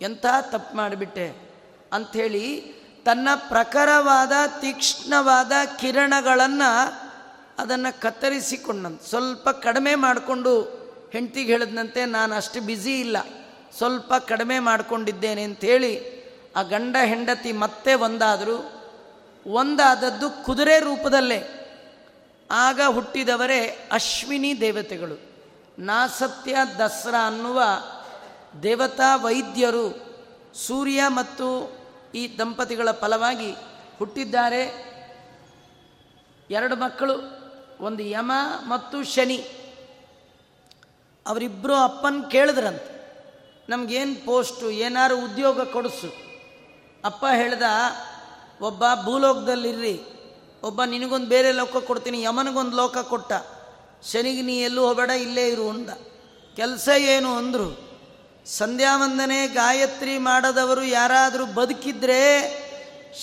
ಎಂಥ 0.00 0.26
ತಪ್ಪು 0.40 0.76
ಮಾಡಿಬಿಟ್ಟೆ 0.76 1.54
ಅಂಥೇಳಿ 1.92 2.60
ತನ್ನ 3.04 3.28
ಪ್ರಖರವಾದ, 3.34 4.32
ತೀಕ್ಷ್ಣವಾದ 4.60 5.52
ಕಿರಣಗಳನ್ನು 5.78 6.94
ಅದನ್ನು 7.58 8.00
ಕತ್ತರಿಸಿಕೊಂಡಂತ, 8.00 9.02
ಸ್ವಲ್ಪ 9.02 9.48
ಕಡಿಮೆ 9.48 9.94
ಮಾಡಿಕೊಂಡು 9.94 10.83
ಹೆಂಡ್ತಿಗೆ 11.14 11.52
ಹೇಳಿದ್ನಂತೆ 11.52 12.04
ನಾನು 12.04 12.34
ಅಷ್ಟು 12.34 12.60
ಬ್ಯುಸಿ 12.60 13.00
ಇಲ್ಲ. 13.00 13.16
ಸ್ವಲ್ಪ 13.76 14.14
ಕಡಿಮೆ 14.14 14.58
ಮಾಡಿಕೊಂಡಿದ್ದೇನೆ 14.58 15.42
ಅಂಥೇಳಿ 15.42 16.14
ಆ 16.56 16.62
ಗಂಡ 16.62 16.96
ಹೆಂಡತಿ 17.04 17.52
ಮತ್ತೆ 17.52 17.94
ಒಂದಾದರು. 17.94 18.72
ಒಂದಾದದ್ದು 19.46 20.44
ಕುದುರೆ 20.44 20.78
ರೂಪದಲ್ಲೇ. 20.78 21.70
ಆಗ 22.50 22.80
ಹುಟ್ಟಿದವರೇ 22.86 23.88
ಅಶ್ವಿನಿ 23.92 24.60
ದೇವತೆಗಳು. 24.60 25.20
ನಾಸತ್ಯ 25.78 26.56
ದಸರಾ 26.78 27.26
ಅನ್ನುವ 27.26 27.62
ದೇವತಾ 28.62 29.16
ವೈದ್ಯರು 29.16 30.14
ಸೂರ್ಯ 30.54 31.02
ಮತ್ತು 31.08 31.76
ಈ 32.14 32.38
ದಂಪತಿಗಳ 32.38 32.90
ಫಲವಾಗಿ 32.90 33.52
ಹುಟ್ಟಿದ್ದಾರೆ. 33.98 34.94
ಎರಡು 36.50 36.76
ಮಕ್ಕಳು, 36.76 37.14
ಒಂದು 37.80 38.02
ಯಮ 38.02 38.32
ಮತ್ತು 38.66 39.04
ಶನಿ. 39.04 39.53
ಅವರಿಬ್ಬರು 41.26 41.74
ಅಪ್ಪನ 41.74 42.28
ಕೇಳಿದ್ರಂತೆ. 42.30 42.94
ನಮಗೇನು 43.68 44.24
ಪೋಸ್ಟು 44.24 44.70
ಏನಾರು 44.70 45.24
ಉದ್ಯೋಗ 45.24 45.62
ಕೊಡಿಸು. 45.62 46.12
ಅಪ್ಪ 47.04 47.26
ಹೇಳ್ದ, 47.36 47.62
ಒಬ್ಬ 48.60 48.84
ಭೂಲೋಕದಲ್ಲಿರ್ರಿ. 49.04 50.02
ಒಬ್ಬ 50.62 50.84
ನಿನಗೊಂದು 50.84 51.26
ಬೇರೆ 51.26 51.52
ಲೋಕ 51.52 51.76
ಕೊಡ್ತೀನಿ, 51.76 52.22
ಯಮನಿಗೊಂದು 52.22 52.76
ಲೋಕ 52.76 52.98
ಕೊಟ್ಟ. 52.98 53.32
ಶನಿಗೆ 54.12 54.42
ನೀ 54.42 54.56
ಎಲ್ಲೂ 54.56 54.86
ಹೋಗಬೇಡ, 54.86 55.10
ಇಲ್ಲೇ 55.10 55.48
ಇರು 55.48 55.68
ಅಂದ. 55.68 55.90
ಕೆಲಸ 56.56 56.88
ಏನು 56.98 57.36
ಅಂದರು, 57.36 57.98
ಸಂಧ್ಯಾವಂದನೆ 58.46 59.46
ಗಾಯತ್ರಿ 59.46 60.18
ಮಾಡದವರು 60.18 60.84
ಯಾರಾದರೂ 60.84 61.46
ಬದುಕಿದ್ರೆ, 61.46 62.20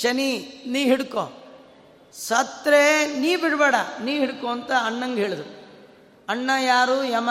ಶನಿ, 0.02 0.64
ನೀ 0.68 0.84
ಹಿಡ್ಕೊ. 0.84 1.44
ಸತ್ರೆ, 2.14 3.06
ನೀ 3.20 3.36
ಬಿಡಬೇಡ, 3.36 3.76
ನೀ 4.04 4.20
ಹಿಡ್ಕೊ 4.20 4.48
ಅಂತ 4.48 4.72
ಅಣ್ಣಂಗೆ 4.72 5.22
ಹೇಳಿದ್ರು. 5.22 5.62
ಅಣ್ಣ 6.30 6.50
ಯಾರು, 6.66 7.04
ಯಮ. 7.04 7.30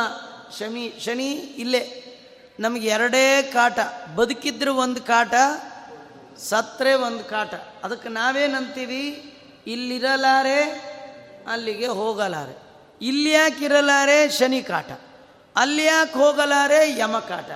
ಶಮಿ 0.58 0.92
ಶನಿ 1.04 1.32
ಇಲ್ಲೇ. 1.32 2.06
ನಮಗೆ 2.60 2.88
ಎರಡೇ 2.88 3.42
ಕಾಟ, 3.42 3.78
ಬದುಕಿದ್ರೆ 4.14 4.70
ಒಂದು 4.70 5.02
ಕಾಟ, 5.02 5.34
ಸತ್ರೆ 6.38 6.94
ಒಂದು 6.94 7.24
ಕಾಟ. 7.24 7.54
ಅದಕ್ಕೆ 7.84 8.08
ನಾವೇನಂತೀವಿ? 8.08 9.34
ಇಲ್ಲಿರಲಾರೆ, 9.66 10.62
ಅಲ್ಲಿಗೆ 11.52 11.86
ಹೋಗಲಾರೆ. 11.86 12.62
ಇಲ್ಲಿ 13.02 13.30
ಯಾಕೆ 13.30 13.64
ಇರಲಾರೆ? 13.64 14.30
ಶನಿ 14.30 14.62
ಕಾಟ. 14.62 14.86
ಅಲ್ಲಿ 15.56 15.84
ಯಾಕೆ 15.84 16.12
ಹೋಗಲಾರೆ? 16.12 16.98
ಯಮ 17.00 17.18
ಕಾಟ. 17.18 17.50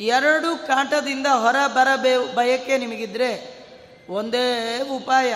ಎರಡು 0.00 0.66
ಕಾಟದಿಂದ 0.66 1.26
ಹೊರ 1.26 1.56
ಬರಬೇ, 1.66 2.34
ಬಯಕೆ 2.34 2.78
ನಿಮಗಿದ್ರೆ 2.78 3.64
ಒಂದೇ 4.08 4.80
ಉಪಾಯ. 4.80 5.34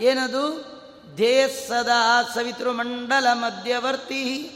ಏನದು? 0.00 0.74
ಧ್ಯೇಯ 1.16 1.48
ಸದಾ 1.68 2.22
ಸವಿತೃಮಂಡಲ 2.34 3.26
ಮಧ್ಯವರ್ತಿ. 3.32 4.50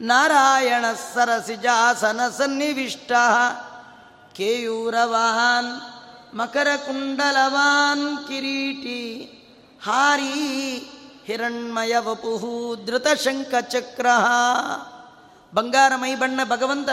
ನಾರಾಯಣ 0.00 0.84
ಸರಸಿಜಾಸನ 1.14 2.20
ಸನ್ನಿವಿಷ್ಟ. 2.38 3.12
ಕೇಯೂರವಾನ್ 4.36 5.72
ಮಕರ 6.36 6.68
ಕುಂಡಲವಾನ್ 6.76 8.28
ಕಿರೀಟಿ, 8.28 9.00
ಹಾರಿ, 9.84 10.32
ಹಿರಣ್ಮಯ 11.26 11.98
ವಪುಹು 11.98 12.84
ಧೃತಶಂಖಚಕ್ರ 12.86 14.06
ಬಂಗಾರ 15.54 15.92
ಮೈ 15.96 16.14
ಬಣ್ಣ 16.14 16.44
ಭಗವಂತ, 16.44 16.88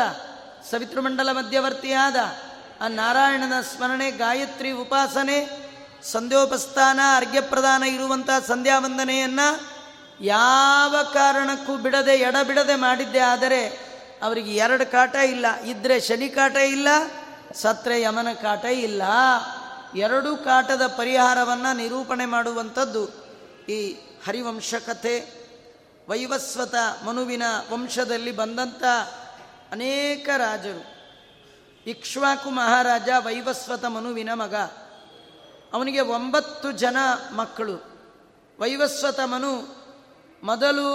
ಸವಿತೃಮಂಡಲ 0.71 1.31
ಮಧ್ಯವರ್ತಿಯಾದ 1.31 2.15
ಆ 2.81 2.87
ನಾರಾಯಣನ 2.87 3.61
ಸ್ಮರಣೆ, 3.61 4.11
ಗಾಯತ್ರಿ 4.11 4.71
ಉಪಾಸನೆ 4.71 5.69
ಸಂಧ್ಯೋಪಸ್ಥಾನ 6.03 6.99
ಅರ್ಘ್ಯಪ್ರದಾನ 7.15 7.83
ಇರುವಂಥ 7.83 8.29
ಸಂಧ್ಯಾ 8.47 8.79
ವಂದನೆಯನ್ನು 8.79 9.78
ಯಾವ 10.21 10.95
ಕಾರಣಕ್ಕೂ 11.13 11.77
ಬಿಡದೆ 11.77 12.11
ಎಡಬಿಡದೆ 12.11 12.75
ಮಾಡಿದ್ದೆ. 12.75 13.19
ಆದರೆ 13.19 13.67
ಅವರಿಗೆ 14.23 14.55
ಎರಡು 14.55 14.91
ಕಾಟ 14.91 15.15
ಇಲ್ಲ. 15.15 15.55
ಇದ್ರೆ 15.55 15.99
ಶನಿ 15.99 16.29
ಕಾಟ 16.29 16.55
ಇಲ್ಲ, 16.55 16.87
ಸತ್ರೆ 17.53 18.01
ಯಮನ 18.01 18.33
ಕಾಟ 18.33 18.65
ಇಲ್ಲ. 18.65 19.01
ಎರಡು 19.95 20.37
ಕಾಟದ 20.37 20.81
ಪರಿಹಾರವನ್ನು 20.87 21.75
ನಿರೂಪಣೆ 21.75 22.25
ಮಾಡುವಂಥದ್ದು 22.25 23.09
ಈ 23.69 23.91
ಹರಿವಂಶ 24.27 24.75
ಕಥೆ. 24.75 25.39
ವೈವಸ್ವತ 26.09 26.75
ಮನುವಿನ 27.05 27.43
ವಂಶದಲ್ಲಿ 27.71 28.31
ಬಂದಂಥ 28.31 28.83
ಅನೇಕ 29.71 30.29
ರಾಜರು. 30.37 30.99
ಇಕ್ಷ್ವಾಕು 31.89 32.49
ಮಹಾರಾಜ 32.49 33.09
ವೈವಸ್ವತ 33.19 33.85
ಮನುವಿನ 33.85 34.29
ಮಗ. 34.33 34.55
ಅವನಿಗೆ 35.73 35.99
ಒಂಬತ್ತು 35.99 36.71
ಜನ 36.71 36.97
ಮಕ್ಕಳು. 37.35 37.99
ವೈವಸ್ವತ 38.59 39.19
ಮನು 39.19 39.78
ಮೊದಲು 40.43 40.89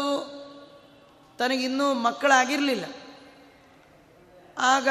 ತನಗಿನ್ನೂ 1.38 1.94
ಮಕ್ಕಳಾಗಿರಲಿಲ್ಲ. 1.94 2.84
ಆಗ 4.58 4.88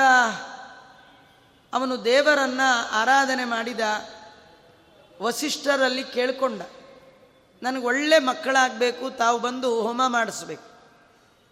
ಅವನು 1.73 2.05
ದೇವರನ್ನು 2.05 2.91
ಆರಾಧನೆ 2.91 3.45
ಮಾಡಿದ 3.45 3.79
ವಸಿಷ್ಠರಲ್ಲಿ 5.21 6.03
ಕೇಳಿಕೊಂಡ, 6.03 6.61
ನನಗೆ 7.63 7.85
ಒಳ್ಳೆ 7.85 8.19
ಮಕ್ಕಳಾಗಬೇಕು, 8.19 9.09
ತಾವು 9.09 9.39
ಬಂದು 9.39 9.81
ಹೋಮ 9.81 10.01
ಮಾಡಿಸ್ಬೇಕು. 10.07 10.63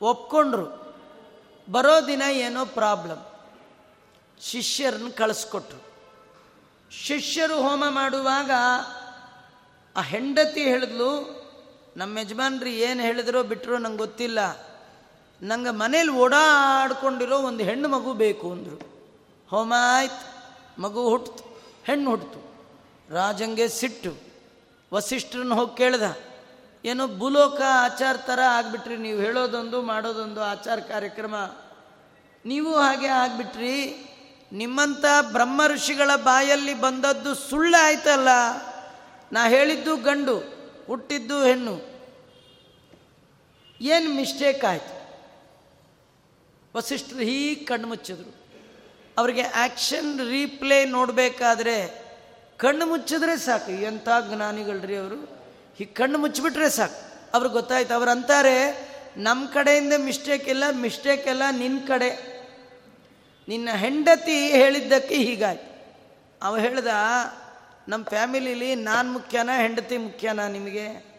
ಒಪ್ಕೊಂಡ್ರು, 0.06 0.96
ಬರೋ 1.72 2.08
ದಿನ 2.08 2.22
ಏನೋ 2.22 2.66
ಪ್ರಾಬ್ಲಮ್. 2.66 3.26
ಶಿಷ್ಯರನ್ನ 4.42 5.10
ಕಳಿಸ್ಕೊಟ್ರು. 5.18 5.92
ಶಿಷ್ಯರು 6.92 7.56
ಹೋಮ 7.56 7.84
ಮಾಡುವಾಗ 7.90 8.52
ಆ 9.98 10.02
ಹೆಂಡತಿ 10.02 10.64
ಹೇಳಿದ್ಲು 10.64 11.41
ನಮ್ಮ 11.98 12.20
ಯಜಮಾನ್ರಿ 12.20 12.74
ಏನು 12.80 13.02
ಹೇಳಿದ್ರೋ 13.02 13.44
ಬಿಟ್ಟರೋ 13.44 13.78
ನಂಗೆ 13.78 13.98
ಗೊತ್ತಿಲ್ಲ. 13.98 14.40
ನಂಗೆ 15.42 15.70
ಮನೇಲಿ 15.70 16.12
ಓಡಾಡ್ಕೊಂಡಿರೋ 16.24 17.38
ಒಂದು 17.38 17.64
ಹೆಣ್ಣು 17.64 17.88
ಮಗು 17.90 18.14
ಬೇಕು 18.14 18.52
ಅಂದರು. 18.52 18.78
ಹೋಮ 19.50 19.74
ಆಯ್ತು, 19.96 20.26
ಮಗು 20.82 21.02
ಹುಟ್ಟಿತು 21.10 21.44
ಹೆಣ್ಣು 21.88 22.10
ಹುಟ್ಟಿತು 22.10 22.40
ರಾಜಂಗೆ 23.14 23.68
ಸಿಟ್ಟು. 23.68 24.12
ವಸಿಷ್ಠರನ್ನು 24.94 25.56
ಹೋಗಿ 25.56 25.74
ಕೇಳ್ದ, 25.78 26.06
ಏನೋ 26.86 27.08
ಭೂಲೋಕ 27.18 27.62
ಆಚಾರ 27.80 28.16
ಥರ 28.16 28.40
ಆಗಿಬಿಟ್ರಿ, 28.52 28.98
ನೀವು 28.98 29.20
ಹೇಳೋದೊಂದು 29.20 29.82
ಮಾಡೋದೊಂದು 29.82 30.42
ಆಚಾರ 30.44 30.78
ಕಾರ್ಯಕ್ರಮ. 30.80 31.36
ನೀವು 32.46 32.72
ಹಾಗೆ 32.76 33.08
ಆಗಿಬಿಟ್ರಿ 33.08 33.76
ನಿಮ್ಮಂಥ 34.52 35.06
ಬ್ರಹ್ಮ 35.32 35.62
ಋಷಿಗಳ 35.68 36.12
ಬಾಯಲ್ಲಿ 36.16 36.74
ಬಂದದ್ದು 36.74 37.36
ಸುಳ್ಳು 37.36 37.78
ಆಯ್ತಲ್ಲ 37.84 38.30
ನಾ 39.32 39.42
ಹೇಳಿದ್ದು 39.48 39.96
ಗಂಡು. 39.98 40.61
ಹುಟ್ಟಿದ್ದು 40.88 41.44
ಹೆಣ್ಣು. 41.44 41.92
ಏನು 43.82 44.10
ಮಿಸ್ಟೇಕ್ 44.10 44.66
ಆಯಿತು? 44.66 45.02
ವಸಿಷ್ಠರು 46.76 47.20
ಹೀಗೆ 47.20 47.66
ಕಣ್ಣು 47.66 47.88
ಮುಚ್ಚಿದ್ರು. 47.88 48.36
ಅವರಿಗೆ 49.18 49.42
ಆ್ಯಕ್ಷನ್ 49.42 50.30
ರೀಪ್ಲೇ 50.30 50.86
ನೋಡಬೇಕಾದ್ರೆ 50.86 52.02
ಕಣ್ಣು 52.58 52.86
ಮುಚ್ಚಿದ್ರೆ 52.86 53.38
ಸಾಕು. 53.38 53.72
ಎಂಥ 53.72 54.10
ಜ್ಞಾನಿಗಳ್ರಿ 54.34 54.96
ಅವರು? 54.96 55.16
ಹೀಗೆ 55.78 55.94
ಕಣ್ಣು 55.94 56.18
ಮುಚ್ಚಿಬಿಟ್ರೆ 56.18 56.70
ಸಾಕು. 56.70 57.30
ಅವ್ರಿಗೆ 57.34 57.54
ಗೊತ್ತಾಯ್ತು, 57.54 57.94
ಅವ್ರು 57.94 58.12
ಅಂತಾರೆ 58.12 58.92
ನಮ್ಮ 59.18 59.48
ಕಡೆಯಿಂದ 59.48 59.94
ಮಿಸ್ಟೇಕ್ 59.98 60.50
ಇಲ್ಲ 60.50 60.64
ಮಿಸ್ಟೇಕ್ 60.72 61.28
ಎಲ್ಲ 61.28 61.42
ನಿನ್ನ 61.52 61.80
ಕಡೆ. 61.88 62.42
ನಿನ್ನ 63.48 63.70
ಹೆಂಡತಿ 63.76 64.48
ಹೇಳಿದ್ದಕ್ಕೆ 64.48 65.16
ಹೀಗಾಯ್ತು. 65.16 65.72
ಅವ 66.42 66.58
ಹೇಳ್ದ 66.58 66.88
ನಮ್ಮ 67.88 68.06
ಫ್ಯಾಮಿಲಿಲಿ 68.06 68.76
ನಾನು 68.76 69.12
ಮುಖ್ಯನಾ, 69.12 69.62
ಹೆಂಡತಿ 69.62 69.98
ಮುಖ್ಯನಾ 69.98 70.48
ನಿಮಗೆ? 70.48 71.12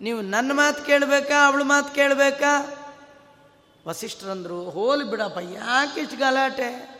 ನೀವು 0.00 0.20
ನನ್ನ 0.20 0.52
ಮಾತು 0.52 0.84
ಕೇಳಬೇಕಾ, 0.84 1.46
ಅವಳ 1.46 1.62
ಮಾತು 1.62 1.94
ಕೇಳಬೇಕಾ? 1.94 2.76
ವಸಿಷ್ಠರಂದರು, 3.86 4.70
ಹೋಲಿ 4.70 5.04
ಬಿಡಪ್ಪ, 5.04 5.38
ಯಾಕೆ 5.38 6.00
ಇಷ್ಟು 6.00 6.16
ಗಲಾಟೆ? 6.16 6.94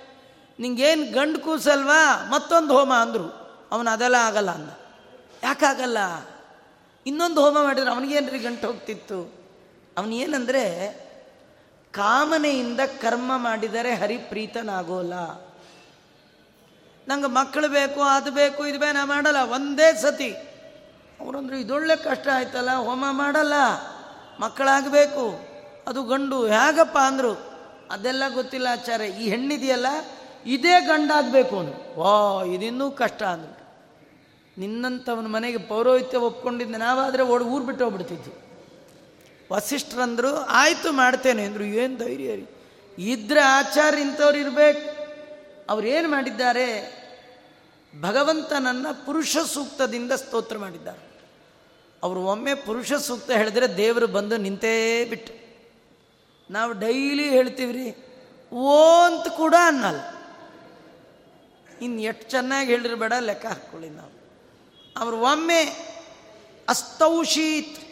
ನಿಂಗೇನು 0.58 1.12
ಗಂಡು 1.12 1.38
ಕೂಸಲ್ವಾ? 1.38 2.28
ಮತ್ತೊಂದು 2.30 2.78
ಹೋಮ 2.78 2.94
ಅಂದರು. 2.94 3.44
ಅವನು 3.72 3.90
ಅದೆಲ್ಲ 3.90 4.14
ಆಗಲ್ಲ 4.14 4.50
ಅಂದ. 4.50 4.70
ಯಾಕಾಗಲ್ಲ 5.42 5.98
ಇನ್ನೊಂದು 7.06 7.40
ಹೋಮ 7.40 7.62
ಮಾಡಿದ್ರೆ 7.62 7.90
ಅವನಿಗೇನ್ರಿ 7.90 8.38
ಗಂಟು 8.38 8.66
ಹೋಗ್ತಿತ್ತು? 8.66 9.34
ಅವನೇನಂದರೆ 9.98 10.90
ಕಾಮನೆಯಿಂದ 11.90 12.80
ಕರ್ಮ 12.80 13.32
ಮಾಡಿದರೆ 13.36 13.94
ಹರಿಪ್ರೀತನಾಗೋಲ್ಲ. 13.94 15.14
ನಂಗೆ 17.08 17.26
ಮಕ್ಕಳು 17.26 17.68
ಬೇಕು, 17.68 18.02
ಅದು 18.02 18.30
ಬೇಕು, 18.30 18.66
ಇದು 18.66 18.78
ಬೇ 18.78 18.92
ನಾ 18.92 19.04
ಮಾಡಲ್ಲ. 19.04 19.36
ಒಂದೇ 19.36 19.94
ಸತಿ. 19.94 20.30
ಅವರಂದ್ರೆ 21.20 21.60
ಇದೊಳ್ಳೆ 21.60 21.96
ಕಷ್ಟ 21.96 22.28
ಆಯ್ತಲ್ಲ, 22.34 22.70
ಹೋಮ 22.70 23.04
ಮಾಡಲ್ಲ. 23.10 23.52
ಮಕ್ಕಳಾಗಬೇಕು. 24.40 25.40
ಅದು 25.86 26.04
ಗಂಡು, 26.04 26.46
ಹೇಗಪ್ಪ 26.46 26.98
ಅಂದರು. 26.98 27.54
ಅದೆಲ್ಲ 27.90 28.22
ಗೊತ್ತಿಲ್ಲ 28.34 28.66
ಆಚಾರ್ಯ. 28.72 29.04
ಈ 29.04 29.28
ಹೆಣ್ಣಿದೆಯಲ್ಲ, 29.28 29.86
ಇದೇ 30.46 30.80
ಗಂಡಾಗಬೇಕು 30.80 31.58
ಅಂದರು. 31.58 32.00
ವಾ 32.00 32.44
ಇದಿನ್ನೂ 32.44 32.90
ಕಷ್ಟ 32.90 33.22
ಅಂದರು. 33.22 33.64
ನಿನ್ನಂಥವನ 34.58 35.26
ಮನೆಗೆ 35.26 35.58
ಪೌರೋಹಿತ್ಯ 35.58 36.18
ಒಪ್ಕೊಂಡಿದ್ದೆ. 36.18 36.78
ನಾವಾದರೆ 36.78 37.22
ಓಡಿ 37.22 37.44
ಊರು 37.44 37.64
ಬಿಟ್ಟು 37.64 37.84
ಹೋಗ್ಬಿಡ್ತಿದ್ವಿ. 37.84 38.34
ವಸಿಷ್ಠರಂದರು, 39.52 40.36
ಆಯಿತು, 40.36 40.92
ಮಾಡ್ತೇನೆ. 40.92 41.44
ಅಂದರು. 41.44 41.64
ಏನು 41.64 41.96
ಧೈರ್ಯ 41.96 42.34
ರೀ. 42.34 42.46
ಇದ್ರೆ 42.98 43.40
ಆಚಾರ್ಯ 43.40 44.00
ಇಂಥವ್ರು 44.00 44.38
ಇರಬೇಕು. 44.38 45.03
ಅವ್ರು 45.68 45.88
ಏನು 45.88 46.08
ಮಾಡಿದ್ದಾರೆ? 46.08 47.04
ಭಗವಂತನನ್ನು 48.00 49.06
ಪುರುಷ 49.06 49.36
ಸೂಕ್ತದಿಂದ 49.38 50.12
ಸ್ತೋತ್ರ 50.12 50.58
ಮಾಡಿದ್ದಾರೆ. 50.58 51.14
ಅವರು 52.02 52.24
ಒಮ್ಮೆ 52.24 52.54
ಪುರುಷ 52.54 52.92
ಸೂಕ್ತ 52.92 53.30
ಹೇಳಿದ್ರೆ 53.30 53.76
ದೇವರು 53.76 54.06
ಬಂದು 54.06 54.36
ನಿಂತೇ 54.36 55.04
ಬಿಟ್ಟು. 55.04 55.44
ನಾವು 56.50 56.72
ಡೈಲಿ 56.72 57.30
ಹೇಳ್ತೀವಿ 57.30 57.72
ರೀ 57.72 57.96
ಓ 58.56 58.84
ಅಂತ 59.04 59.28
ಕೂಡ 59.28 59.54
ಅನ್ನಲ್ಲ. 59.66 60.00
ಇನ್ನು 61.82 62.02
ಎಷ್ಟು 62.02 62.30
ಚೆನ್ನಾಗಿ 62.30 62.70
ಹೇಳಿರ್ಬೇಡ 62.70 63.12
ಲೆಕ್ಕ 63.20 63.46
ಹಾಕ್ಕೊಳ್ಳಿ 63.46 63.90
ನಾವು. 63.90 64.12
ಅವರು 64.96 65.20
ಒಮ್ಮೆ 65.20 65.60
ಅಸ್ತೌಷೀತ್ 66.68 67.84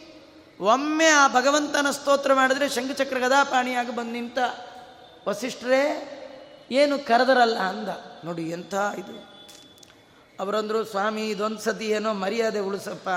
ಒಮ್ಮೆ 0.61 1.07
ಆ 1.07 1.29
ಭಗವಂತನ 1.29 1.91
ಸ್ತೋತ್ರ 1.91 2.35
ಮಾಡಿದ್ರೆ 2.35 2.69
ಶಂಖಚಕ್ರ 2.69 3.19
ಗದಾಪಾಣಿಯಾಗಿ 3.19 3.97
ಬಂದು 3.97 4.13
ನಿಂತ, 4.13 4.39
ವಸಿಷ್ಠರೇ 5.29 6.19
ಏನು 6.73 6.99
ಕರೆದರಲ್ಲ 6.99 7.59
ಅಂದ. 7.59 7.89
ನೋಡಿ 8.25 8.43
ಎಂಥ 8.43 8.75
ಇದು. 8.75 9.33
ಅವರಂದರು, 10.41 10.85
ಸ್ವಾಮಿ, 10.85 11.29
ಇದೊಂದು 11.29 11.59
ಸತಿ 11.59 11.87
ಏನೋ 11.87 12.13
ಮರ್ಯಾದೆ 12.13 12.59
ಉಳಿಸಪ್ಪ. 12.59 13.09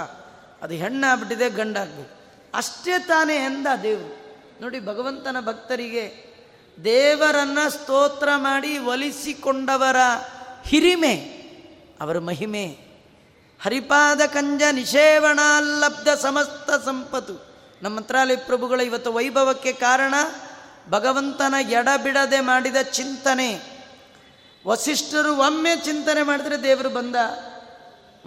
ಅದು 0.63 0.73
ಹೆಣ್ಣಾಗ್ಬಿಟ್ಟಿದೆ 0.73 1.49
ಗಂಡಾಗ್ಬೇಕು 1.49 2.15
ಅಷ್ಟೇ 2.53 2.99
ತಾನೇ 2.99 3.35
ಎಂದ 3.35 3.67
ದೇವರು. 3.83 4.25
ನೋಡಿ 4.61 4.79
ಭಗವಂತನ 4.79 5.37
ಭಕ್ತರಿಗೆ 5.45 6.35
ದೇವರನ್ನ 6.83 7.57
ಸ್ತೋತ್ರ 7.69 8.29
ಮಾಡಿ 8.35 8.77
ಒಲಿಸಿಕೊಂಡವರ 8.77 9.95
ಹಿರಿಮೆ, 10.65 11.13
ಅವರ 12.01 12.19
ಮಹಿಮೆ. 12.19 12.65
ಹರಿಪಾದ 13.63 14.21
ಕಂಜ 14.21 14.61
ನಿಷೇವಣಾಲಬ್ಧ 14.71 16.09
ಸಮಸ್ತ 16.09 16.85
ಸಂಪತ್ತು. 16.85 17.55
ನಮ್ಮ 17.81 17.95
ಮಂತ್ರಾಲಯ 17.97 18.35
ಪ್ರಭುಗಳ 18.35 18.81
ಇವತ್ತು 18.81 19.13
ವೈಭವಕ್ಕೆ 19.13 19.73
ಕಾರಣ 19.73 20.13
ಭಗವಂತನ 20.89 21.53
ಎಡಬಿಡದೆ 21.61 22.39
ಮಾಡಿದ 22.39 22.75
ಚಿಂತನೆ. 22.81 23.75
ವಸಿಷ್ಠರು 24.67 25.35
ಒಮ್ಮೆ 25.35 25.75
ಚಿಂತನೆ 25.75 26.23
ಮಾಡಿದ್ರೆ 26.23 26.63
ದೇವರು 26.63 26.89
ಬಂದ, 26.89 27.15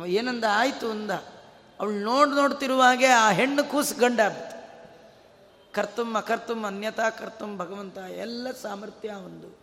ಏನಂದ, 0.07 0.45
ಆಯಿತು 0.53 0.91
ಅಂದ. 0.91 1.11
ಅವಳು 1.81 1.93
ನೋಡಿ 1.93 2.31
ನೋಡ್ತಿರುವ 2.31 2.83
ಹಾಗೆ 2.83 3.07
ಆ 3.07 3.31
ಹೆಣ್ಣು 3.31 3.65
ಕೂಸು 3.65 3.95
ಗಂಡ 3.95 4.21
ಆಗ್ತು 4.21 4.59
ಕರ್ತುಂ 5.73 6.15
ಅಕರ್ತುಂ 6.15 6.65
ಅನ್ಯತಾ 6.65 7.11
ಕರ್ತುಂ 7.11 7.59
ಭಗವಂತ, 7.59 7.99
ಎಲ್ಲ 7.99 8.49
ಸಾಮರ್ಥ್ಯ 8.63 9.09
ಒಂದು. 9.09 9.59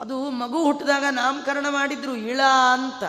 ಅದು 0.00 0.30
ಮಗು 0.30 0.62
ಹುಟ್ಟಿದಾಗ 0.62 1.04
ನಾಮಕರಣ 1.10 1.66
ಮಾಡಿದ್ರು, 1.70 2.16
ಇಳ 2.16 2.40
ಅಂತ. 2.72 3.02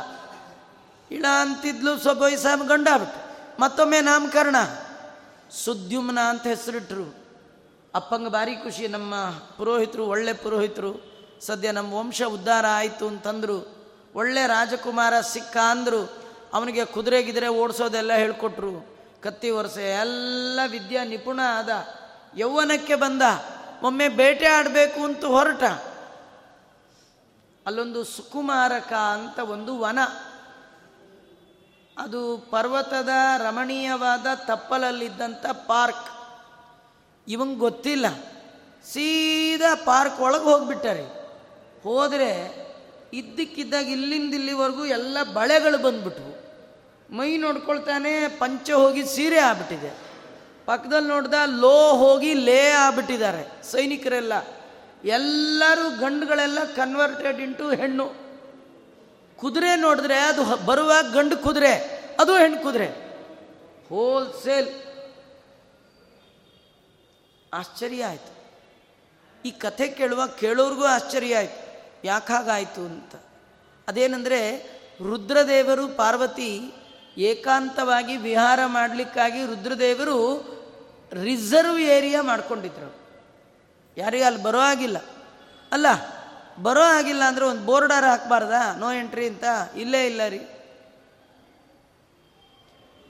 ಇಳ 1.11 1.25
ಅಂತಿದ್ಲು 1.41 1.99
ಸ್ವಲ್ಪ 1.99 2.21
ವಯಸ್ಸಾಮ 2.21 2.63
ಗಂಡ 2.63 2.87
ಬಿಟ್ಟು 2.97 3.29
ಮತ್ತೊಮ್ಮೆ 3.61 4.01
ನಾಮಕರಣ. 4.01 4.55
ಸುದ್ಯುಮ್ನ 5.65 6.19
ಅಂತ 6.19 6.47
ಹೆಸರಿಟ್ರು. 6.47 7.18
ಅಪ್ಪಂಗ 7.95 8.27
ಭಾರಿ 8.27 8.55
ಖುಷಿ. 8.55 8.87
ನಮ್ಮ 8.87 9.13
ಪುರೋಹಿತರು, 9.57 10.05
ಒಳ್ಳೆ 10.05 10.33
ಪುರೋಹಿತರು. 10.33 11.09
ಸದ್ಯ 11.41 11.71
ನಮ್ಮ 11.71 11.93
ವಂಶ 11.93 12.21
ಉದ್ಧಾರ 12.21 12.65
ಆಯಿತು 12.69 13.07
ಅಂತಂದರು. 13.07 13.79
ಒಳ್ಳೆ 14.15 14.47
ರಾಜಕುಮಾರ 14.47 15.21
ಸಿಕ್ಕ 15.21 15.57
ಅಂದರು. 15.57 16.23
ಅವನಿಗೆ 16.53 16.85
ಕುದುರೆ 16.85 17.23
ಗಿದ್ರೆ 17.23 17.47
ಓಡಿಸೋದೆಲ್ಲ 17.47 18.13
ಹೇಳಿಕೊಟ್ರು. 18.13 18.99
ಕತ್ತಿ 19.21 19.49
ವರ್ಷೆ 19.49 19.91
ಎಲ್ಲ 19.91 20.59
ವಿದ್ಯಾ 20.67 21.03
ನಿಪುಣ 21.03 21.39
ಆದ. 21.47 21.69
ಯೌವನಕ್ಕೆ 22.37 22.95
ಬಂದ. 22.95 23.21
ಒಮ್ಮೆ 23.83 24.09
ಬೇಟೆ 24.09 24.45
ಆಡಬೇಕು 24.45 25.03
ಅಂತ 25.03 25.25
ಹೊರಟ. 25.25 25.63
ಅಲ್ಲೊಂದು 27.65 28.03
ಸುಕುಮಾರಕ 28.03 28.93
ಅಂತ 28.93 29.39
ಒಂದು 29.39 29.79
ವನ. 29.79 29.99
ಅದು 31.97 32.37
ಪರ್ವತದ 32.37 33.09
ರಮಣೀಯವಾದ 33.37 34.25
ತಪ್ಪಲಲ್ಲಿದ್ದಂಥ 34.45 35.45
ಪಾರ್ಕ್. 35.45 36.18
ಇವಂಗೆ 37.29 37.55
ಗೊತ್ತಿಲ್ಲ. 37.55 38.05
ಸೀದಾ 38.93 39.75
ಪಾರ್ಕ್ 39.75 40.19
ಒಳಗೆ 40.19 40.43
ಹೋಗಿಬಿಟ್ಟಾರೆ. 40.43 41.01
ಹೋದರೆ 41.83 42.31
ಇದ್ದಕ್ಕಿದ್ದಾಗ 43.13 43.89
ಇಲ್ಲಿಂದ 43.89 44.33
ಇಲ್ಲಿವರೆಗೂ 44.33 44.85
ಎಲ್ಲ 44.85 45.23
ಬಳೆಗಳು 45.23 45.77
ಬಂದ್ಬಿಟ್ವು. 45.77 46.49
ಮೈ 47.15 47.37
ನೋಡ್ಕೊಳ್ತಾನೆ 47.37 48.27
ಪಂಚ 48.27 48.71
ಹೋಗಿ 48.71 49.05
ಸೀರೆ 49.05 49.39
ಆಗ್ಬಿಟ್ಟಿದೆ. 49.39 49.97
ಪಕ್ಕದಲ್ಲಿ 50.65 51.07
ನೋಡ್ದ 51.07 51.33
ಲೋ 51.59 51.95
ಹೋಗಿ 51.95 52.33
ಲೇ 52.33 52.69
ಆಗ್ಬಿಟ್ಟಿದ್ದಾರೆ 52.69 53.71
ಸೈನಿಕರೆಲ್ಲ. 53.71 54.33
ಎಲ್ಲರೂ 55.05 55.99
ಗಂಡುಗಳೆಲ್ಲ 55.99 56.63
ಕನ್ವರ್ಟೆಡ್ 56.63 57.41
ಇಂಟು 57.41 57.69
ಹೆಣ್ಣು. 57.69 58.13
ಕುದುರೆ 59.35 59.75
ನೋಡಿದ್ರೆ 59.75 60.17
ಅದು 60.17 60.65
ಬರುವಾಗ 60.65 61.13
ಗಂಡು 61.13 61.37
ಕುದುರೆ, 61.37 61.73
ಅದು 62.19 62.37
ಹೆಣ್ಣು 62.37 62.63
ಕುದುರೆ. 62.63 62.87
ಹೋಲ್ಸೇಲ್ 63.89 64.67
ಆಶ್ಚರ್ಯ 67.53 68.05
ಆಯಿತು. 68.05 68.33
ಈ 69.45 69.51
ಕಥೆ 69.51 69.87
ಕೇಳುವ 69.87 70.27
ಕೇಳೋರಿಗೂ 70.27 70.85
ಆಶ್ಚರ್ಯ 70.85 71.37
ಆಯಿತು. 71.37 71.69
ಯಾಕಾಗಾಯಿತು 72.03 72.81
ಅಂತ. 72.81 73.15
ಅದೇನೆಂದರೆ, 73.87 74.39
ರುದ್ರದೇವರು 75.03 75.87
ಪಾರ್ವತಿ 75.87 76.73
ಏಕಾಂತವಾಗಿ 77.17 78.17
ವಿಹಾರ 78.17 78.59
ಮಾಡಲಿಕ್ಕಾಗಿ 78.65 79.45
ರುದ್ರದೇವರು 79.45 80.17
ರಿಸರ್ವ್ 81.13 81.79
ಏರಿಯಾ 81.79 82.21
ಮಾಡ್ಕೊಂಡಿದ್ರು. 82.21 82.95
ಯಾರಿಗೆ 83.97 84.23
ಅಲ್ಲಿ 84.23 84.43
ಬರೋ 84.43 84.59
ಆಗಿಲ್ಲ 84.59 84.97
ಅಲ್ಲ, 85.71 85.85
ಬರೋ 86.61 86.81
ಆಗಿಲ್ಲ 86.81 87.23
ಅಂದರೆ 87.23 87.45
ಒಂದು 87.45 87.65
ಬೋರ್ಡರ್ 87.65 88.03
ಹಾಕಬಾರ್ದಾ? 88.03 88.75
ನೋ 88.75 88.91
ಎಂಟ್ರಿ 88.91 89.27
ಅಂತ? 89.27 89.43
ಇಲ್ಲೇ 89.75 90.05
ಇಲ್ಲ 90.05 90.27
ರೀ. 90.27 90.37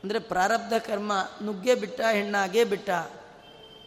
ಅಂದರೆ 0.03 0.19
ಪ್ರಾರಬ್ಧ 0.19 0.73
ಕರ್ಮ 0.73 1.13
ನುಗ್ಗೆ 1.43 1.75
ಬಿಟ್ಟ, 1.75 2.01
ಹೆಣ್ಣಾಗೆ 2.01 2.63
ಬಿಟ್ಟ. 2.63 2.89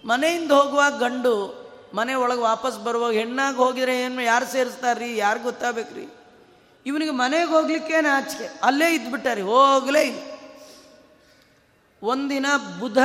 ಮನೆಯಿಂದ 0.05 0.53
ಹೋಗುವಾಗ 0.53 0.99
ಗಂಡು 0.99 1.63
ಮನೆ 1.95 2.15
ಒಳಗೆ 2.15 2.41
ವಾಪಸ್ 2.41 2.85
ಬರುವಾಗ 2.85 3.13
ಹೆಣ್ಣಾಗಿ 3.13 3.57
ಹೋಗಿದ್ರೆ 3.57 4.03
ಏನು 4.03 4.23
ಯಾರು 4.23 4.47
ಸೇರಿಸ್ತಾರ್ರಿ? 4.47 5.17
ಯಾರು 5.17 5.41
ಗೊತ್ತಾಗಬೇಕ್ರಿ? 5.41 6.09
ಇವನಿಗೆ 6.87 7.11
ಮನೆಗೆ 7.11 7.45
ಹೋಗ್ಲಿಕ್ಕೆ 7.45 8.01
ನಾಚಿಕೆ 8.01 8.61
ಅಲ್ಲೇ 8.63 8.95
ಇದ್ಬಿಟ್ಟಾರಿ. 8.95 9.43
ಹೋಗಲೇ 9.43 10.01
ಇಲ್ಲ. 10.01 10.33
ಒಂದಿನ 12.03 12.47
ಬುಧ 12.81 12.99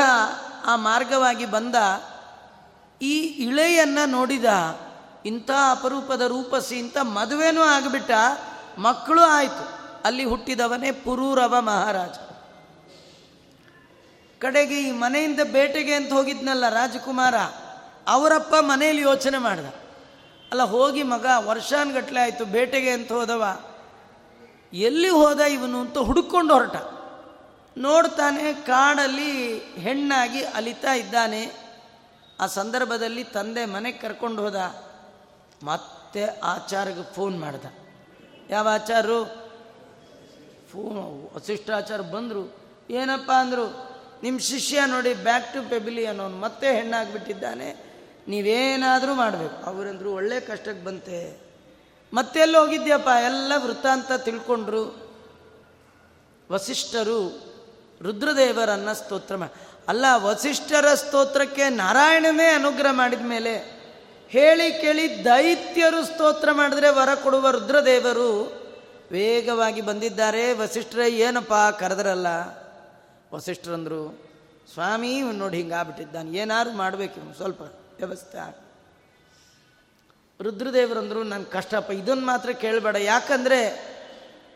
ಆ 0.65 0.75
ಮಾರ್ಗವಾಗಿ 0.75 1.45
ಬಂದ 1.45 1.75
ಈ 3.01 3.19
ಇಳೆಯನ್ನು 3.19 4.09
ನೋಡಿದ 4.09 4.45
ಇಂಥ 5.25 5.51
ಅಪರೂಪದ 5.71 6.21
ರೂಪಸಿ, 6.21 6.79
ಇಂಥ 6.79 6.97
ಮದುವೆನೂ 6.97 7.61
ಆಗಿಬಿಟ್ಟ, 7.61 8.11
ಮಕ್ಕಳು 8.77 9.21
ಆಯಿತು. 9.21 9.77
ಅಲ್ಲಿ 10.05 10.25
ಹುಟ್ಟಿದವನೇ 10.25 10.91
ಪುರೂರವ 10.91 11.55
ಮಹಾರಾಜ. 11.59 12.09
ಕಡೆಗೆ 14.39 14.87
ಈ 14.87 14.91
ಮನೆಯಿಂದ 14.91 15.39
ಬೇಟೆಗೆ 15.51 15.93
ಅಂತ 15.93 16.13
ಹೋಗಿದ್ನಲ್ಲ 16.13 16.69
ರಾಜಕುಮಾರ, 16.69 17.35
ಅವರಪ್ಪ 18.07 18.55
ಮನೆಯಲ್ಲಿ 18.59 19.01
ಯೋಚನೆ 19.01 19.37
ಮಾಡ್ದ. 19.37 19.65
ಅಲ್ಲ, 20.51 20.63
ಹೋಗಿ 20.63 21.03
ಮಗ 21.03 21.25
ವರ್ಷಾನ್ಗಟ್ಲೆ 21.37 22.19
ಆಯಿತು, 22.19 22.45
ಬೇಟೆಗೆ 22.45 22.89
ಅಂತ 22.89 23.11
ಹೋದವ. 23.11 23.59
ಎಲ್ಲಿ 24.73 25.09
ಹೋದ 25.09 25.39
ಇವನು 25.39 25.81
ಅಂತ 25.81 25.97
ಹುಡುಕೊಂಡು 25.97 26.53
ಹೊರಟ. 26.53 26.75
ನೋಡ್ತಾನೆ 27.77 28.53
ಕಾಡಲ್ಲಿ 28.53 29.59
ಹೆಣ್ಣಾಗಿ 29.59 30.43
ಅಲಿತಾ 30.43 30.93
ಇದ್ದಾನೆ. 30.93 31.51
ಆ 32.39 32.47
ಸಂದರ್ಭದಲ್ಲಿ 32.47 33.23
ತಂದೆ 33.23 33.65
ಮನೆಗೆ 33.65 33.97
ಕರ್ಕೊಂಡು 33.97 34.41
ಹೋದ. 34.41 34.55
ಮತ್ತೆ 35.63 36.39
ಆಚಾರ್ಯಗೆ 36.39 37.13
ಫೋನ್ 37.13 37.39
ಮಾಡ್ದ. 37.39 37.65
ಯಾವ 38.49 38.67
ಆಚಾರು 38.71 39.25
ಫೋನ್ 40.73 41.35
ವಸಿಷ್ಠಾಚಾರ್ಯ 41.35 42.03
ಬಂದರು. 42.03 42.55
ಏನಪ್ಪ 42.89 43.31
ಅಂದರು? 43.31 43.96
ನಿಮ್ಮ 44.23 44.39
ಶಿಷ್ಯ 44.39 44.81
ನೋಡಿ 44.85 45.13
ಬ್ಯಾಕ್ 45.13 45.53
ಟು 45.53 45.69
ಪೆಬಿಲಿ 45.69 46.05
ಅನ್ನೋನು 46.05 46.37
ಮತ್ತೆ 46.37 46.75
ಹೆಣ್ಣಾಗ್ಬಿಟ್ಟಿದ್ದಾನೆ. 46.75 47.87
ನೀವೇನಾದರೂ 48.27 49.13
ಮಾಡಬೇಕು. 49.13 49.65
ಅವರಂದ್ರು 49.65 50.13
ಒಳ್ಳೆ 50.13 50.39
ಕಷ್ಟಕ್ಕೆ 50.39 50.85
ಬಂತೆ. 50.85 51.47
ಮತ್ತೆ 52.13 52.39
ಎಲ್ಲಿ 52.39 52.57
ಹೋಗಿದ್ಯಪ್ಪ? 52.57 53.09
ಎಲ್ಲ 53.25 53.51
ವೃತ್ತಾಂತ 53.57 54.11
ತಿಳ್ಕೊಂಡ್ರು. 54.11 55.07
ವಸಿಷ್ಠರು 56.51 57.47
ರುದ್ರದೇವರನ್ನ 58.01 58.93
ಸ್ತೋತ್ರ 58.93 59.35
ಅಲ್ಲ, 59.87 60.05
ವಸಿಷ್ಠರ 60.15 60.93
ಸ್ತೋತ್ರಕ್ಕೆ 60.93 61.69
ನಾರಾಯಣನೇ 61.69 62.47
ಅನುಗ್ರಹ 62.47 62.91
ಮಾಡಿದ 62.91 63.21
ಮೇಲೆ 63.21 63.77
ಹೇಳಿ 64.29 64.81
ಕೇಳಿ 64.81 65.25
ದೈತ್ಯರು 65.25 66.05
ಸ್ತೋತ್ರ 66.05 66.51
ಮಾಡಿದ್ರೆ 66.51 66.89
ವರ 66.89 67.15
ಕೊಡುವ 67.15 67.49
ರುದ್ರದೇವರು 67.49 68.61
ವೇಗವಾಗಿ 69.11 69.81
ಬಂದಿದ್ದಾರೆ. 69.81 70.53
ವಸಿಷ್ಠರೇ, 70.53 71.09
ಏನಪ್ಪ 71.09 71.53
ಕರೆದ್ರಲ್ಲ? 71.53 72.27
ವಸಿಷ್ಠರಂದರು, 73.33 74.01
ಸ್ವಾಮಿ, 74.73 75.17
ಇವನು 75.17 75.37
ನೋಡಿ 75.37 75.57
ಹಿಂಗಾಗ್ಬಿಟ್ಟಿದ್ದಾನೆ 75.57 76.37
ಏನಾದ್ರು 76.37 76.73
ಮಾಡಬೇಕು 76.73 77.35
ಸ್ವಲ್ಪ 77.35 77.61
ವ್ಯವಸ್ಥೆ 77.61 78.37
ಆಗ. 78.37 78.53
ರುದ್ರದೇವರಂದರು 80.41 81.23
ನನ್ನ 81.23 81.43
ಕಷ್ಟಪ್ಪ 81.43 81.91
ಇದನ್ನು 81.91 82.25
ಮಾತ್ರ 82.25 82.49
ಕೇಳಬೇಡ, 82.51 82.95
ಯಾಕಂದರೆ 82.95 83.59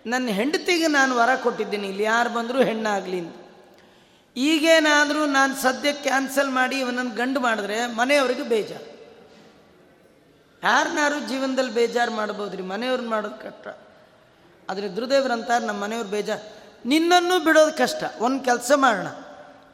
ನನ್ನ 0.05 0.27
ಹೆಂಡತಿಗೆ 0.29 0.87
ನಾನು 0.87 1.15
ವರ 1.15 1.29
ಕೊಟ್ಟಿದ್ದೀನಿ, 1.43 1.87
ಇಲ್ಲಿ 1.87 2.03
ಯಾರು 2.03 2.29
ಬಂದರೂ 2.29 2.63
ಹೆಣ್ಣಾಗಲಿ 2.63 3.21
ಈಗೇನಾದರೂ 4.35 5.25
ನಾನು 5.25 5.55
ಸದ್ಯ 5.55 5.93
ಕ್ಯಾನ್ಸಲ್ 5.93 6.49
ಮಾಡಿ 6.49 6.79
ಇವನನ್ನು 6.79 7.15
ಗಂಡು 7.15 7.39
ಮಾಡಿದ್ರೆ 7.39 7.85
ಮನೆಯವ್ರಿಗೆ 7.85 8.43
ಬೇಜಾರು. 8.43 8.91
ಯಾರನ್ನಾರು 10.63 11.27
ಜೀವನದಲ್ಲಿ 11.27 11.73
ಬೇಜಾರು 11.73 12.11
ಮಾಡ್ಬೋದ್ರಿ 12.11 12.61
ಮನೆಯವ್ರನ್ನ 12.61 13.09
ಮಾಡೋದು 13.09 13.35
ಕಷ್ಟ. 13.35 13.67
ಆದರೆ 14.69 14.87
ನಮ್ಮ 15.65 15.83
ಮನೆಯವ್ರು 15.83 16.09
ಬೇಜಾರು. 16.09 16.60
ನಿನ್ನನ್ನು 16.85 17.43
ಬಿಡೋದು 17.43 17.77
ಕಷ್ಟ. 17.77 18.03
ಒಂದು 18.19 18.43
ಕೆಲಸ 18.43 18.71
ಮಾಡೋಣ. 18.75 19.07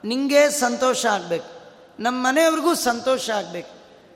ನಿಂಗೆ 0.04 0.50
ಸಂತೋಷ 0.50 1.06
ಆಗಬೇಕು. 1.06 1.58
ನಮ್ಮ 2.00 2.28
ಮನೆಯವ್ರಿಗೂ 2.28 2.74
ಸಂತೋಷ 2.74 3.30
ಆಗಬೇಕು. 3.30 3.70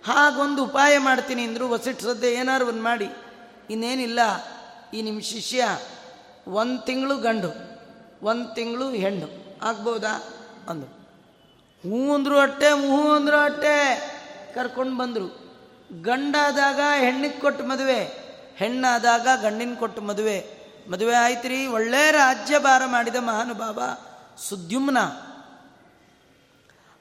ಹಾಗೊಂದು 0.05 0.63
ಉಪಾಯ 0.63 0.97
ಮಾಡ್ತೀನಿ 0.97 1.43
ಅಂದರು 1.43 1.69
ವಸಿಟ್ಟು 1.69 2.05
ಸದ್ದೆ 2.05 2.33
ಏನಾರು 2.33 2.67
ಒಂದು 2.67 2.83
ಮಾಡಿ. 2.83 3.09
ಇನ್ನೇನಿಲ್ಲ. 3.69 4.19
ಈ 4.93 5.01
ನಿಮ್ಮ 5.01 5.21
ಶಿಷ್ಯ 5.21 5.79
ಒಂದು 6.47 6.81
ತಿಂಗಳು 6.81 7.17
ಗಂಡು, 7.17 7.79
ಒಂದು 8.25 8.55
ತಿಂಗಳು 8.55 8.89
ಹೆಣ್ಣು. 8.89 9.59
ಆಗ್ಬೋದಾ? 9.61 10.29
ಅಂದರು. 10.69 11.01
ಹೂ 11.89 12.13
ಅಂದರು 12.13 12.39
ಅಟ್ಟೆ 12.39 12.67
ಹ್ಞೂ 12.67 13.11
ಅಂದರು 13.11 13.37
ಅಟ್ಟೆ. 13.37 13.97
ಕರ್ಕೊಂಡು 14.55 14.97
ಬಂದರು. 14.97 15.51
ಗಂಡಾದಾಗ 16.01 16.79
ಹೆಣ್ಣಿಗೆ 16.99 17.39
ಕೊಟ್ಟು 17.39 17.65
ಮದುವೆ, 17.65 18.03
ಹೆಣ್ಣಾದಾಗ 18.55 19.27
ಗಂಡಿನ 19.41 19.73
ಕೊಟ್ಟು 19.73 20.01
ಮದುವೆ. 20.01 20.60
ಮದುವೆ 20.89 21.15
ಆಯ್ತು 21.15 21.47
ರೀ 21.47 21.67
ಒಳ್ಳೆ 21.67 22.11
ರಾಜ್ಯಭಾರ 22.11 22.81
ಮಾಡಿದ 22.85 23.15
ಮಹಾನುಭಾವ 23.15 23.83
ಸುದ್ಯುಮ್ನ. 24.37 24.97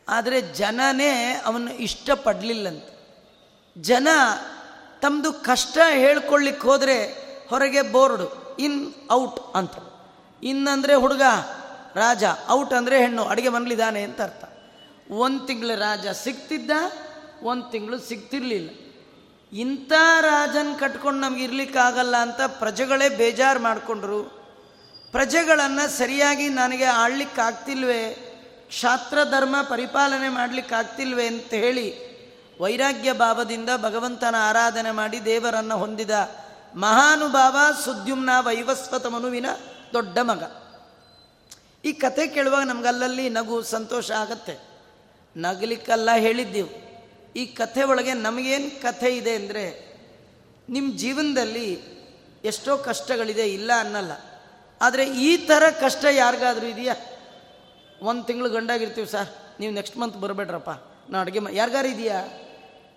ಆದರೆ 0.09 0.41
ಜನನೇ 0.41 1.43
ಅವನು 1.45 1.73
ಇಷ್ಟಪಡಲಿಲ್ಲಂತ. 1.73 2.85
ಜನ 3.79 4.09
ತಮ್ಮದು 5.01 5.33
ಕಷ್ಟ 5.33 5.79
ಹೇಳ್ಕೊಳ್ಳಿಕ್ಕೆ 5.91 6.69
ಹೋದರೆ 6.69 7.05
ಹೊರಗೆ 7.49 7.83
ಬೋರ್ಡು, 7.83 8.57
ಇನ್, 8.59 8.95
ಔಟ್ 9.11 9.57
ಅಂತ. 9.57 9.73
ಇನ್ 10.43 10.69
ಅಂದರೆ 10.69 10.95
ಹುಡುಗ, 10.95 11.23
ರಾಜ, 11.95 12.25
ಔಟ್ 12.49 12.73
ಅಂದರೆ 12.73 13.01
ಹೆಣ್ಣು, 13.01 13.25
ಅಡುಗೆ 13.25 13.49
ಮನಲಿದ್ದಾನೆ 13.49 14.03
ಅಂತ 14.03 14.21
ಅರ್ಥ. 14.21 14.45
ಒಂದು 15.11 15.47
ತಿಂಗಳು 15.47 15.79
ರಾಜ 15.79 16.07
ಸಿಗ್ತಿದ್ದ 16.09 16.71
ಒಂದು 17.43 17.71
ತಿಂಗಳು 17.71 17.99
ಸಿಗ್ತಿರ್ಲಿಲ್ಲ. 17.99 18.90
ಇಂಥ 19.53 19.93
ರಾಜನ್ 20.21 20.79
ಕಟ್ಕೊಂಡು 20.79 21.21
ನಮ್ಗೆ 21.21 21.45
ಇರ್ಲಿಕ್ಕಾಗಲ್ಲ 21.45 22.17
ಅಂತ 22.17 22.41
ಪ್ರಜೆಗಳೇ 22.47 23.09
ಬೇಜಾರು 23.09 23.61
ಮಾಡಿಕೊಂಡ್ರು. 23.61 24.23
ಪ್ರಜೆಗಳನ್ನು 25.13 25.89
ಸರಿಯಾಗಿ 25.89 26.49
ನನಗೆ 26.49 26.85
ಆಳ್ಲಿಕ್ಕಾಗ್ತಿಲ್ವೇ? 26.85 28.27
ಕ್ಷಾತ್ರ 28.69 29.19
ಧರ್ಮ 29.25 29.57
ಪರಿಪಾಲನೆ 29.63 30.29
ಮಾಡ್ಲಿಕ್ಕಾಗ್ತಿಲ್ವೇ 30.29 31.27
ಅಂತ 31.27 31.55
ಹೇಳಿ 31.55 32.11
ವೈರಾಗ್ಯ 32.63 33.13
ಭಾವದಿಂದ 33.13 33.69
ಭಗವಂತನ 33.77 34.35
ಆರಾಧನೆ 34.39 34.91
ಮಾಡಿ 34.91 35.25
ದೇವರನ್ನು 35.25 35.79
ಹೊಂದಿದ 35.79 36.11
ಮಹಾನುಭಾವ 36.75 37.57
ಸುದ್ಯುಮ್ನ 37.85 38.31
ವೈವಸ್ವತ 38.41 39.07
ಮನುವಿನ 39.07 39.47
ದೊಡ್ಡ 39.93 40.19
ಮಗ. 40.19 40.43
ಈ 41.85 41.93
ಕತೆ 41.93 42.27
ಕೇಳುವಾಗ 42.27 42.63
ನಮಗಲ್ಲಲ್ಲಿ 42.63 43.29
ನಗು 43.29 43.63
ಸಂತೋಷ 43.63 44.11
ಆಗತ್ತೆ. 44.11 44.59
ನಗಲಿಕ್ಕಲ್ಲ 45.37 46.11
ಹೇಳಿದ್ದೆವು. 46.17 46.90
ಈ 47.37 47.47
ಕಥೆ 47.47 47.83
ಒಳಗೆ 47.83 48.13
ನಮಗೇನು 48.15 48.69
ಕಥೆ 48.83 49.11
ಇದೆ 49.17 49.35
ಅಂದರೆ 49.35 49.65
ನಿಮ್ಮ 50.69 50.89
ಜೀವನದಲ್ಲಿ 50.97 51.69
ಎಷ್ಟೋ 52.45 52.73
ಕಷ್ಟಗಳಿದೆ, 52.77 53.47
ಇಲ್ಲ 53.53 53.71
ಅನ್ನಲ್ಲ. 53.79 54.13
ಆದರೆ 54.81 55.05
ಈ 55.05 55.31
ಥರ 55.49 55.63
ಕಷ್ಟ 55.81 56.05
ಯಾರಿಗಾದರೂ 56.11 56.67
ಇದೆಯಾ? 56.67 56.95
ಒಂದು 58.03 58.23
ತಿಂಗಳು 58.25 58.49
ಗಂಡಾಗಿರ್ತೀವಿ 58.51 59.07
ಸರ್, 59.07 59.31
ನೀವು 59.61 59.73
ನೆಕ್ಸ್ಟ್ 59.75 59.99
ಮಂತ್ 59.99 60.17
ಬರಬೇಡ್ರಪ್ಪ, 60.17 60.71
ನಾ 61.11 61.17
ಅಡುಗೆ 61.21 61.41
ಯಾರಿಗಾರು 61.53 61.89
ಇದೆಯಾ? 61.89 62.21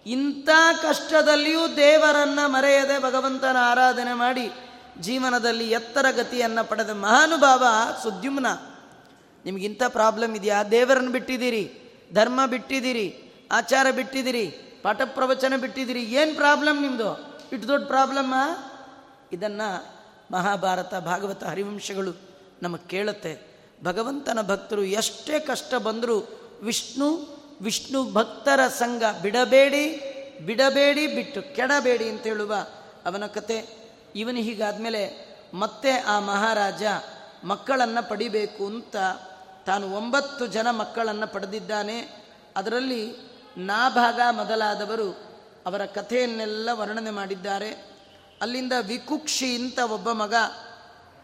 ಇಂಥ 0.05 0.49
ಕಷ್ಟದಲ್ಲಿಯೂ 0.81 1.63
ದೇವರನ್ನು 1.75 2.45
ಮರೆಯದೆ 2.51 2.97
ಭಗವಂತನ 2.99 3.57
ಆರಾಧನೆ 3.59 4.13
ಮಾಡಿ 4.13 4.45
ಜೀವನದಲ್ಲಿ 5.01 5.67
ಎತ್ತರ 5.71 6.05
ಗತಿಯನ್ನು 6.11 6.63
ಪಡೆದ 6.69 6.89
ಮಹಾನುಭಾವ 6.89 7.63
ಸುದ್ಯುಮ್ನ. 8.03 8.47
ನಿಮಗಿಂಥ 9.45 9.83
ಪ್ರಾಬ್ಲಮ್ 9.89 10.33
ಇದೆಯಾ? 10.35 10.57
ದೇವರನ್ನು 10.63 11.11
ಬಿಟ್ಟಿದ್ದೀರಿ, 11.11 11.63
ಧರ್ಮ 12.13 12.39
ಬಿಟ್ಟಿದ್ದೀರಿ 12.45 13.07
ಆಚಾರ 13.53 13.87
ಬಿಟ್ಟಿದ್ದೀರಿ 13.91 14.45
ಪಾಠ 14.83 15.01
ಪ್ರವಚನ 15.05 15.53
ಬಿಟ್ಟಿದ್ದೀರಿ, 15.61 16.03
ಏನು 16.03 16.35
ಪ್ರಾಬ್ಲಮ್ 16.35 16.81
ನಿಮ್ಮದು 16.81 17.09
ಇಟ್ಟು 17.51 17.67
ದೊಡ್ಡ 17.67 17.85
ಪ್ರಾಬ್ಲಮ್ಮ 17.87 18.35
ಇದನ್ನು 19.31 19.67
ಮಹಾಭಾರತ 20.31 20.95
ಭಾಗವತ 20.95 21.43
ಹರಿವಂಶಗಳು 21.43 22.13
ನಮಗೆ 22.61 22.87
ಕೇಳುತ್ತೆ. 22.87 23.33
ಭಗವಂತನ 23.83 24.39
ಭಕ್ತರು 24.47 24.83
ಎಷ್ಟೇ 24.83 25.39
ಕಷ್ಟ 25.39 25.73
ಬಂದರೂ 25.75 26.17
ವಿಷ್ಣು 26.61 27.07
ವಿಷ್ಣು 27.61 27.99
ಭಕ್ತರ 28.13 28.67
ಸಂಘ 28.67 29.03
ಬಿಡಬೇಡಿ 29.21 29.85
ಬಿಡಬೇಡಿ 30.45 31.07
ಬಿಟ್ಟು 31.07 31.55
ಕೆಡಬೇಡಿ 31.55 32.09
ಅಂತ 32.09 32.23
ಹೇಳುವ 32.23 32.53
ಅವನ 33.05 33.25
ಕತೆ. 33.25 33.57
ಇವನು 34.15 34.37
ಹೀಗಾದಮೇಲೆ 34.37 35.03
ಮತ್ತೆ 35.53 35.91
ಆ 35.91 36.19
ಮಹಾರಾಜ 36.19 36.83
ಮಕ್ಕಳನ್ನು 37.43 38.09
ಪಡಿಬೇಕು 38.09 38.65
ಅಂತ 38.65 38.95
ತಾನು 39.65 39.85
ಒಂಬತ್ತು 39.89 40.47
ಜನ 40.47 40.67
ಮಕ್ಕಳನ್ನು 40.71 41.27
ಪಡೆದಿದ್ದಾನೆ. 41.33 41.97
ಅದರಲ್ಲಿ 42.55 43.32
ನಾಭಾಗ 43.57 44.21
ಮೊದಲಾದವರು 44.31 45.09
ಅವರ 45.65 45.85
ಕಥೆಯನ್ನೆಲ್ಲ 45.85 46.69
ವರ್ಣನೆ 46.71 47.09
ಮಾಡಿದ್ದಾರೆ. 47.09 47.93
ಅಲ್ಲಿಂದ 48.41 48.73
ವಿಕುಕ್ಷಿ 48.87 49.55
ಅಂತ 49.55 49.79
ಒಬ್ಬ 49.79 50.11
ಮಗ 50.11 50.33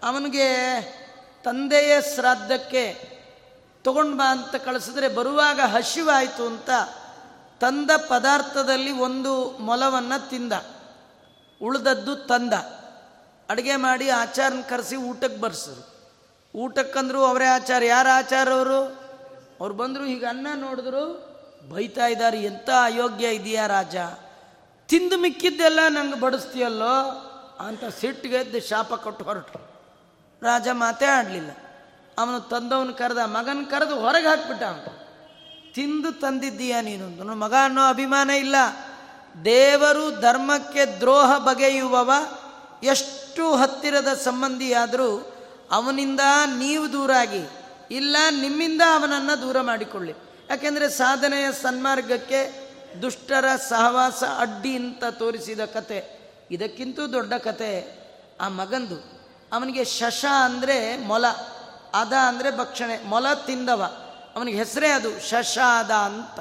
ಅವನಿಗೆ, 0.04 0.48
ತಂದೆಯ 1.44 2.02
ಶ್ರಾದ್ದಕ್ಕೆ 2.16 3.20
ತಗೊಂಡು 3.84 4.18
ಬಾ 4.18 4.32
ಅಂತ 4.32 4.56
ಕಳಿಸಿದ್ರೆ 4.56 5.08
ಬರುವಾಗ 5.08 5.60
ಹಸಿವಾಯಿತು 5.60 6.48
ಅಂತ 6.48 6.70
ತಂದ 7.60 7.92
ಪದಾರ್ಥದಲ್ಲಿ 8.10 8.92
ಒಂದು 8.92 9.58
ಮೊಲವನ್ನು 9.58 10.30
ತಿಂದ. 10.30 10.54
ಉಳಿದದ್ದು 11.62 12.16
ತಂದ. 12.16 12.54
ಅಡುಗೆ 13.50 13.76
ಮಾಡಿ 13.76 14.10
ಆಚಾರನ 14.10 14.62
ಕರೆಸಿ 14.70 14.96
ಊಟಕ್ಕೆ 14.96 15.42
ಬರ್ಸರು 15.42 16.00
ಊಟಕ್ಕಂದ್ರು 16.56 17.26
ಅವರೇ 17.26 17.46
ಆಚಾರ. 17.46 17.84
ಯಾರು 17.84 18.18
ಆಚಾರ 18.18 18.50
ಅವರು 18.52 19.74
ಬಂದರು, 19.74 20.06
ಈಗ 20.06 20.26
ಅನ್ನ 20.30 20.48
ನೋಡಿದ್ರು 20.56 21.29
ಬೈತಾ 21.68 22.08
ಇದ್ದಾರೆ 22.08 22.44
ಎಂಥ 22.44 22.70
ಅಯೋಗ್ಯ 22.84 23.28
ಇದೆಯಾ 23.28 23.68
ರಾಜ? 23.68 23.96
ತಿಂದು 24.88 25.18
ಮಿಕ್ಕಿದ್ದೆಲ್ಲ 25.18 25.80
ನಂಗೆ 25.88 26.20
ಬಡಿಸ್ತೀಯಲ್ಲೋ? 26.20 27.26
ಅಂತ 27.60 27.84
ಸಿಟ್ಟಿಗೆ 27.86 28.36
ಎದ್ದು 28.36 28.60
ಶಾಪ 28.60 28.94
ಕೊಟ್ಟು 28.94 29.26
ಹೊರಟರು 29.26 29.70
ರಾಜ 30.44 30.68
ಮಾತೇ 30.72 31.06
ಆಡಲಿಲ್ಲ. 31.06 31.52
ಅವನು 32.18 32.40
ತಂದವನು 32.40 32.94
ಕರೆದ, 32.94 33.18
ಮಗನ 33.18 33.66
ಕರೆದು 33.70 34.00
ಹೊರಗೆ 34.00 34.28
ಹಾಕ್ಬಿಟ್ಟ 34.28 34.64
ಅವನು. 34.64 35.10
ತಿಂದು 35.74 36.12
ತಂದಿದ್ದೀಯ 36.12 36.82
ನೀನು? 36.82 37.10
ನನ್ನ 37.10 37.44
ಮಗ 37.44 37.54
ಅನ್ನೋ 37.64 37.82
ಅಭಿಮಾನ 37.88 38.30
ಇಲ್ಲ. 38.30 38.56
ದೇವರು 39.46 40.22
ಧರ್ಮಕ್ಕೆ 40.22 40.86
ದ್ರೋಹ 40.86 41.38
ಬಗೆಯುವವ, 41.38 42.12
ಎಷ್ಟು 42.84 43.56
ಹತ್ತಿರದ 43.56 44.08
ಸಂಬಂಧಿಯಾದರೂ 44.08 45.36
ಅವನಿಂದ 45.72 46.20
ನೀವು 46.58 46.94
ದೂರಾಗಿ, 46.94 47.44
ಇಲ್ಲ 47.92 48.16
ನಿಮ್ಮಿಂದ 48.30 48.82
ಅವನನ್ನು 48.94 49.42
ದೂರ 49.42 49.62
ಮಾಡಿಕೊಳ್ಳಿ. 49.62 50.29
ಯಾಕೆಂದರೆ 50.50 50.90
ಸಾಧನೆಯ 50.90 51.52
ಸನ್ಮಾರ್ಗಕ್ಕೆ 51.52 52.70
ದುಷ್ಟರ 53.02 53.46
ಸಹವಾಸ 53.70 54.24
ಅಡ್ಡಿ 54.38 54.76
ಅಂತ 54.76 55.04
ತೋರಿಸಿದ 55.06 55.66
ಕತೆ. 55.66 56.20
ಇದಕ್ಕಿಂತೂ 56.52 57.08
ದೊಡ್ಡ 57.08 57.34
ಕತೆ 57.34 58.00
ಆ 58.42 58.50
ಮಗಂದು. 58.50 58.96
ಅವನಿಗೆ 59.52 59.84
ಶಶ 59.86 60.26
ಅಂದರೆ 60.46 60.98
ಮೊಲ, 60.98 61.28
ಅದ 61.94 62.14
ಅಂದರೆ 62.14 62.58
ಭಕ್ಷಣೆ, 62.58 63.06
ಮೊಲ 63.06 63.34
ತಿಂದವ. 63.34 63.84
ಅವನಿಗೆ 64.36 64.58
ಹೆಸರೇ 64.58 64.90
ಅದು 64.90 65.30
ಶಶ 65.30 65.58
ಅದ 65.58 65.92
ಅಂತ. 65.92 66.40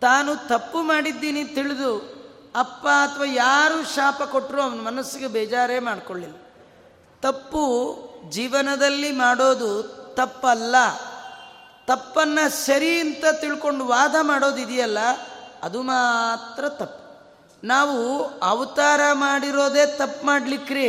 ತಾನು 0.00 0.48
ತಪ್ಪು 0.48 0.82
ಮಾಡಿದ್ದೀನಿ 0.82 1.44
ತಿಳಿದು 1.44 2.18
ಅಪ್ಪ 2.56 2.86
ಅಥವಾ 2.86 3.24
ಯಾರು 3.24 3.94
ಶಾಪ 3.94 4.22
ಕೊಟ್ಟರು 4.22 4.62
ಅವನ 4.62 4.80
ಮನಸ್ಸಿಗೆ 4.80 5.26
ಬೇಜಾರೇ 5.26 5.78
ಮಾಡಿಕೊಳ್ಳಿಲ್ಲ. 5.78 6.36
ತಪ್ಪು 7.22 7.64
ಜೀವನದಲ್ಲಿ 8.30 9.12
ಮಾಡೋದು 9.12 9.82
ತಪ್ಪಲ್ಲ. 10.14 10.76
ತಪ್ಪನ್ನು 11.88 12.44
ಸರಿ 12.66 13.00
ಅಂತ 13.00 13.24
ತಿಳ್ಕೊಂಡು 13.40 13.84
ವಾದ 13.84 14.16
ಮಾಡೋದಿದೆಯಲ್ಲ, 14.20 14.98
ಅದು 15.62 15.82
ಮಾತ್ರ 15.82 16.68
ತಪ್ಪು. 16.68 17.02
ನಾವು 17.64 18.24
ಅವತಾರ 18.24 19.00
ಮಾಡಿರೋದೇ 19.12 19.86
ತಪ್ಪು 19.86 20.26
ಮಾಡಲಿಕ್ಕ್ರಿ 20.26 20.88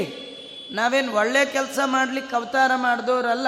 ನಾವೇನು 0.72 1.12
ಒಳ್ಳೆ 1.14 1.46
ಕೆಲಸ 1.46 1.80
ಮಾಡಲಿಕ್ಕೆ 1.86 2.36
ಅವತಾರ 2.36 2.72
ಮಾಡಿದವರಲ್ಲ 2.76 3.48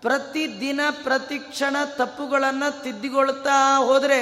ಪ್ರತಿ 0.00 0.60
ದಿನ 0.60 0.80
ಪ್ರತಿ 1.04 1.38
ಕ್ಷಣ 1.38 1.76
ತಪ್ಪುಗಳನ್ನು 1.96 2.82
ತಿದ್ದಿಗೊಳ್ತಾ 2.82 3.78
ಹೋದರೆ 3.78 4.20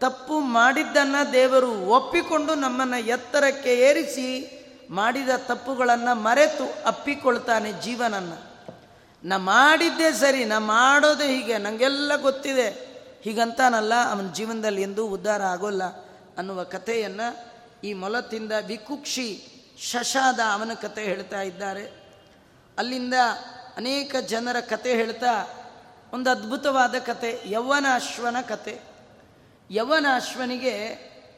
ತಪ್ಪು 0.00 0.40
ಮಾಡಿದ್ದನ್ನು 0.40 1.32
ದೇವರು 1.32 1.70
ಒಪ್ಪಿಕೊಂಡು 1.88 2.54
ನಮ್ಮನ್ನು 2.54 2.98
ಎತ್ತರಕ್ಕೆ 3.06 3.74
ಏರಿಸಿ 3.88 4.28
ಮಾಡಿದ 4.90 5.28
ತಪ್ಪುಗಳನ್ನು 5.46 6.14
ಮರೆತು 6.22 6.66
ಅಪ್ಪಿಕೊಳ್ತಾನೆ 6.86 7.72
ಜೀವನನ್ನು. 7.72 8.51
ನಾ 9.24 9.36
ಮಾಡಿದ್ದೇ 9.38 10.12
ಸರಿ, 10.12 10.44
ನಾ 10.44 10.58
ಮಾಡೋದೇ 10.58 11.26
ಹೀಗೆ 11.34 11.58
ನನಗೆಲ್ಲ 11.58 12.16
ಗೊತ್ತಿದೆ. 12.16 12.68
ಹೀಗಂತಾನಲ್ಲ, 13.22 13.94
ಅವನ 14.10 14.28
ಜೀವನದಲ್ಲಿ 14.32 14.82
ಎಂದೂ 14.82 15.06
ಉದ್ಧಾರ 15.06 15.42
ಆಗೋಲ್ಲ 15.42 15.84
ಅನ್ನುವ 16.38 16.64
ಕಥೆಯನ್ನು 16.64 17.26
ಈ 17.84 17.92
ಮೊಲತಿಂದ 17.92 18.52
ವಿಕುಕ್ಷಿ 18.66 19.28
ಶಶಾದ 19.90 20.40
ಅವನ 20.52 20.72
ಕತೆ 20.74 21.02
ಹೇಳ್ತಾ 21.02 21.40
ಇದ್ದಾರೆ. 21.42 21.84
ಅಲ್ಲಿಂದ 22.78 23.14
ಅನೇಕ 23.76 24.16
ಜನರ 24.16 24.56
ಕತೆ 24.60 24.90
ಹೇಳ್ತಾ, 24.94 25.32
ಒಂದು 26.12 26.30
ಅದ್ಭುತವಾದ 26.30 26.94
ಕತೆ 26.98 27.30
ಯೌವನ 27.46 27.86
ಅಶ್ವನ 27.94 28.36
ಕತೆ. 28.48 28.80
ಯೌವನ 29.70 30.06
ಅಶ್ವನಿಗೆ 30.14 30.74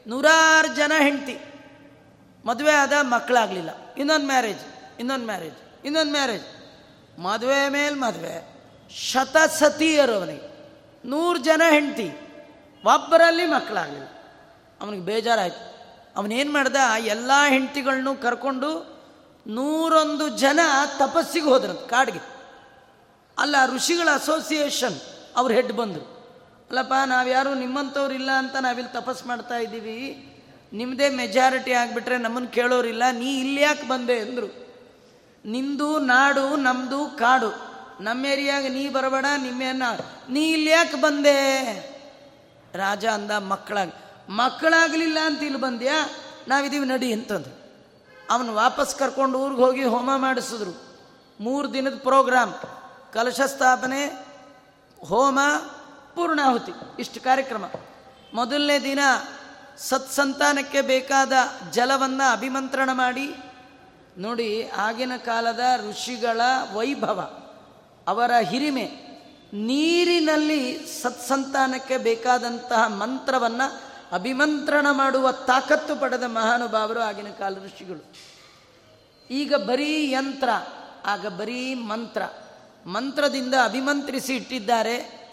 ನೂರಾರು 0.07 0.75
ಜನ 0.75 0.91
ಹೆಂಡತಿ, 0.99 1.37
ಮದುವೆ 2.45 2.71
ಆದ 2.71 2.93
ಮಕ್ಕಳಾಗಲಿಲ್ಲ. 3.01 3.69
ಇನ್ನೊಂದು 3.97 4.25
ಮ್ಯಾರೇಜ್ 4.25 4.65
ಇನ್ನೊಂದು 4.99 5.25
ಮ್ಯಾರೇಜ್ 5.25 5.85
ಇನ್ನೊಂದು 5.85 6.11
ಮ್ಯಾರೇಜ್. 6.11 6.64
ಮದುವೆ 7.19 7.69
ಮೇಲೆ 7.69 7.95
ಮದುವೆ 7.95 8.55
ಶತಸತಿಯರು 8.89 10.13
ಅವನಿಗೆ 10.13 10.55
ನೂರು 11.05 11.37
ಜನ 11.37 11.61
ಹೆಂಡತಿ, 11.69 12.09
ಒಬ್ಬರಲ್ಲಿ 12.83 13.45
ಮಕ್ಕಳಾಗಲಿಲ್ಲ. 13.45 14.07
ಅವನಿಗೆ 14.81 15.03
ಬೇಜಾರಾಯಿತು. 15.03 15.75
ಅವನೇನು 16.15 16.51
ಮಾಡ್ದ 16.51 16.75
ಎಲ್ಲ 17.05 17.31
ಹೆಂಡತಿಗಳನ್ನೂ 17.49 18.15
ಕರ್ಕೊಂಡು 18.15 18.95
ನೂರೊಂದು 19.47 20.29
ಜನ 20.29 20.59
ತಪಸ್ಸಿಗೆ 20.97 21.45
ಹೋದ್ರಂತ 21.45 21.79
ಕಾಡಿಗೆ. 21.79 22.19
ಅಲ್ಲ, 23.37 23.55
ಋಷಿಗಳ 23.75 24.09
ಅಸೋಸಿಯೇಷನ್ 24.13 24.99
ಅವ್ರು 25.35 25.53
ಹೆಡ್ 25.53 25.73
ಬಂದರು. 25.73 26.05
ಅಲ್ಲಪ್ಪ, 26.69 26.93
ನಾವ್ಯಾರು 27.05 27.53
ನಿಮ್ಮಂಥವ್ರಿಲ್ಲ 27.53 28.31
ಅಂತ 28.31 28.55
ನಾವಿಲ್ಲಿ 28.55 28.93
ತಪಸ್ 28.93 29.25
ಮಾಡ್ತಾ 29.25 29.55
ಇದ್ದೀವಿ. 29.55 29.97
ನಿಮ್ಮದೇ 30.73 31.09
ಮೆಜಾರಿಟಿ 31.09 31.71
ಆಗಿಬಿಟ್ರೆ 31.71 32.17
ನಮ್ಮನ್ನು 32.17 32.49
ಕೇಳೋರಿಲ್ಲ, 32.49 33.03
ನೀ 33.11 33.39
ಇಲ್ಲಿ 33.39 33.61
ಯಾಕೆ 33.61 33.87
ಬಂದೆ 33.87 34.19
ಅಂದರು. 34.19 34.64
ನಿಂದು, 35.45 35.99
ನಾಡು, 35.99 36.55
ನಮ್ದು, 36.55 37.05
ಕಾಡು. 37.17 37.75
ನಮ್ಮ 38.03 38.25
ಏರಿಯಾಗ 38.25 38.65
ನೀ 38.65 38.89
ಬರಬೇಡ 38.89 39.25
ನಿಮ್ಮೇನ 39.37 39.83
ನೀ 40.29 40.51
ಇಲ್ಲಿ 40.51 40.71
ಯಾಕೆ 40.71 41.01
ಬಂದೆ? 41.01 41.37
ರಾಜ 42.75 43.05
ಅಂದ 43.05 43.31
ಮಕ್ಕಳಾಗ, 43.31 43.91
ಮಕ್ಕಳಾಗಲಿಲ್ಲ 44.29 45.17
ಅಂತ 45.25 45.43
ಇಲ್ಲಿ 45.43 45.59
ಬಂದ್ಯಾ? 45.59 46.09
ನಾವಿದ್ದೀವಿ 46.47 46.85
ನಡಿ 46.85 47.13
ಅಂತಂದು. 47.13 47.51
ಅವನು 48.29 48.53
ವಾಪಸ್ 48.53 48.95
ಕರ್ಕೊಂಡು 48.95 49.39
ಊರಿಗೆ 49.39 49.61
ಹೋಗಿ 49.61 49.83
ಹೋಮ 49.83 50.09
ಮಾಡಿಸಿದ್ರು. 50.15 50.73
ಮೂರು 51.39 51.73
ದಿನದ 51.73 51.97
ಪ್ರೋಗ್ರಾಮ್, 51.97 52.53
ಕಲಶ 53.13 53.41
ಸ್ಥಾಪನೆ, 53.45 54.27
ಹೋಮ, 55.05 55.39
ಪೂರ್ಣಾಹುತಿ. 56.15 56.71
ಇಷ್ಟು 56.99 57.19
ಕಾರ್ಯಕ್ರಮ. 57.21 57.65
ಮೊದಲನೇ 58.33 58.79
ದಿನ 58.79 58.99
ಸತ್ಸಂತಾನಕ್ಕೆ 59.77 60.81
ಬೇಕಾದ 60.81 61.33
ಜಲವನ್ನು 61.71 62.31
ಅಭಿಮಂತ್ರಣ 62.31 62.89
ಮಾಡಿ 62.93 63.35
ನೋಡಿ 64.17 64.67
ಆಗಿನ 64.67 65.15
ಕಾಲದ 65.15 65.59
ಋಷಿಗಳ 65.89 66.41
ವೈಭವ, 66.73 67.39
ಅವರ 68.07 68.31
ಹಿರಿಮೆ, 68.41 68.91
ನೀರಿನಲ್ಲಿ 69.53 70.79
ಸತ್ಸಂತಾನಕ್ಕೆ 71.03 71.97
ಬೇಕಾದಂತಹ 71.97 72.87
ಮಂತ್ರವನ್ನು 72.87 73.81
ಅಭಿಮಂತ್ರಣ 74.11 74.87
ಮಾಡುವ 74.91 75.31
ತಾಕತ್ತು 75.31 75.95
ಪಡೆದ 75.95 76.23
ಮಹಾನುಭಾವರು 76.23 76.99
ಆಗಿನ 76.99 77.29
ಕಾಲ 77.29 77.55
ಋಷಿಗಳು. 77.55 78.13
ಈಗ 79.29 79.55
ಬರೀ 79.55 80.11
ಯಂತ್ರ, 80.11 80.49
ಆಗ 81.05 81.27
ಬರೀ 81.27 81.73
ಮಂತ್ರ. 81.73 82.21
ಮಂತ್ರದಿಂದ 82.85 83.53
ಅಭಿಮಂತ್ರಿಸಿ 83.63 84.35
ಇಟ್ಟಿದ್ದಾರೆ. 84.35 85.25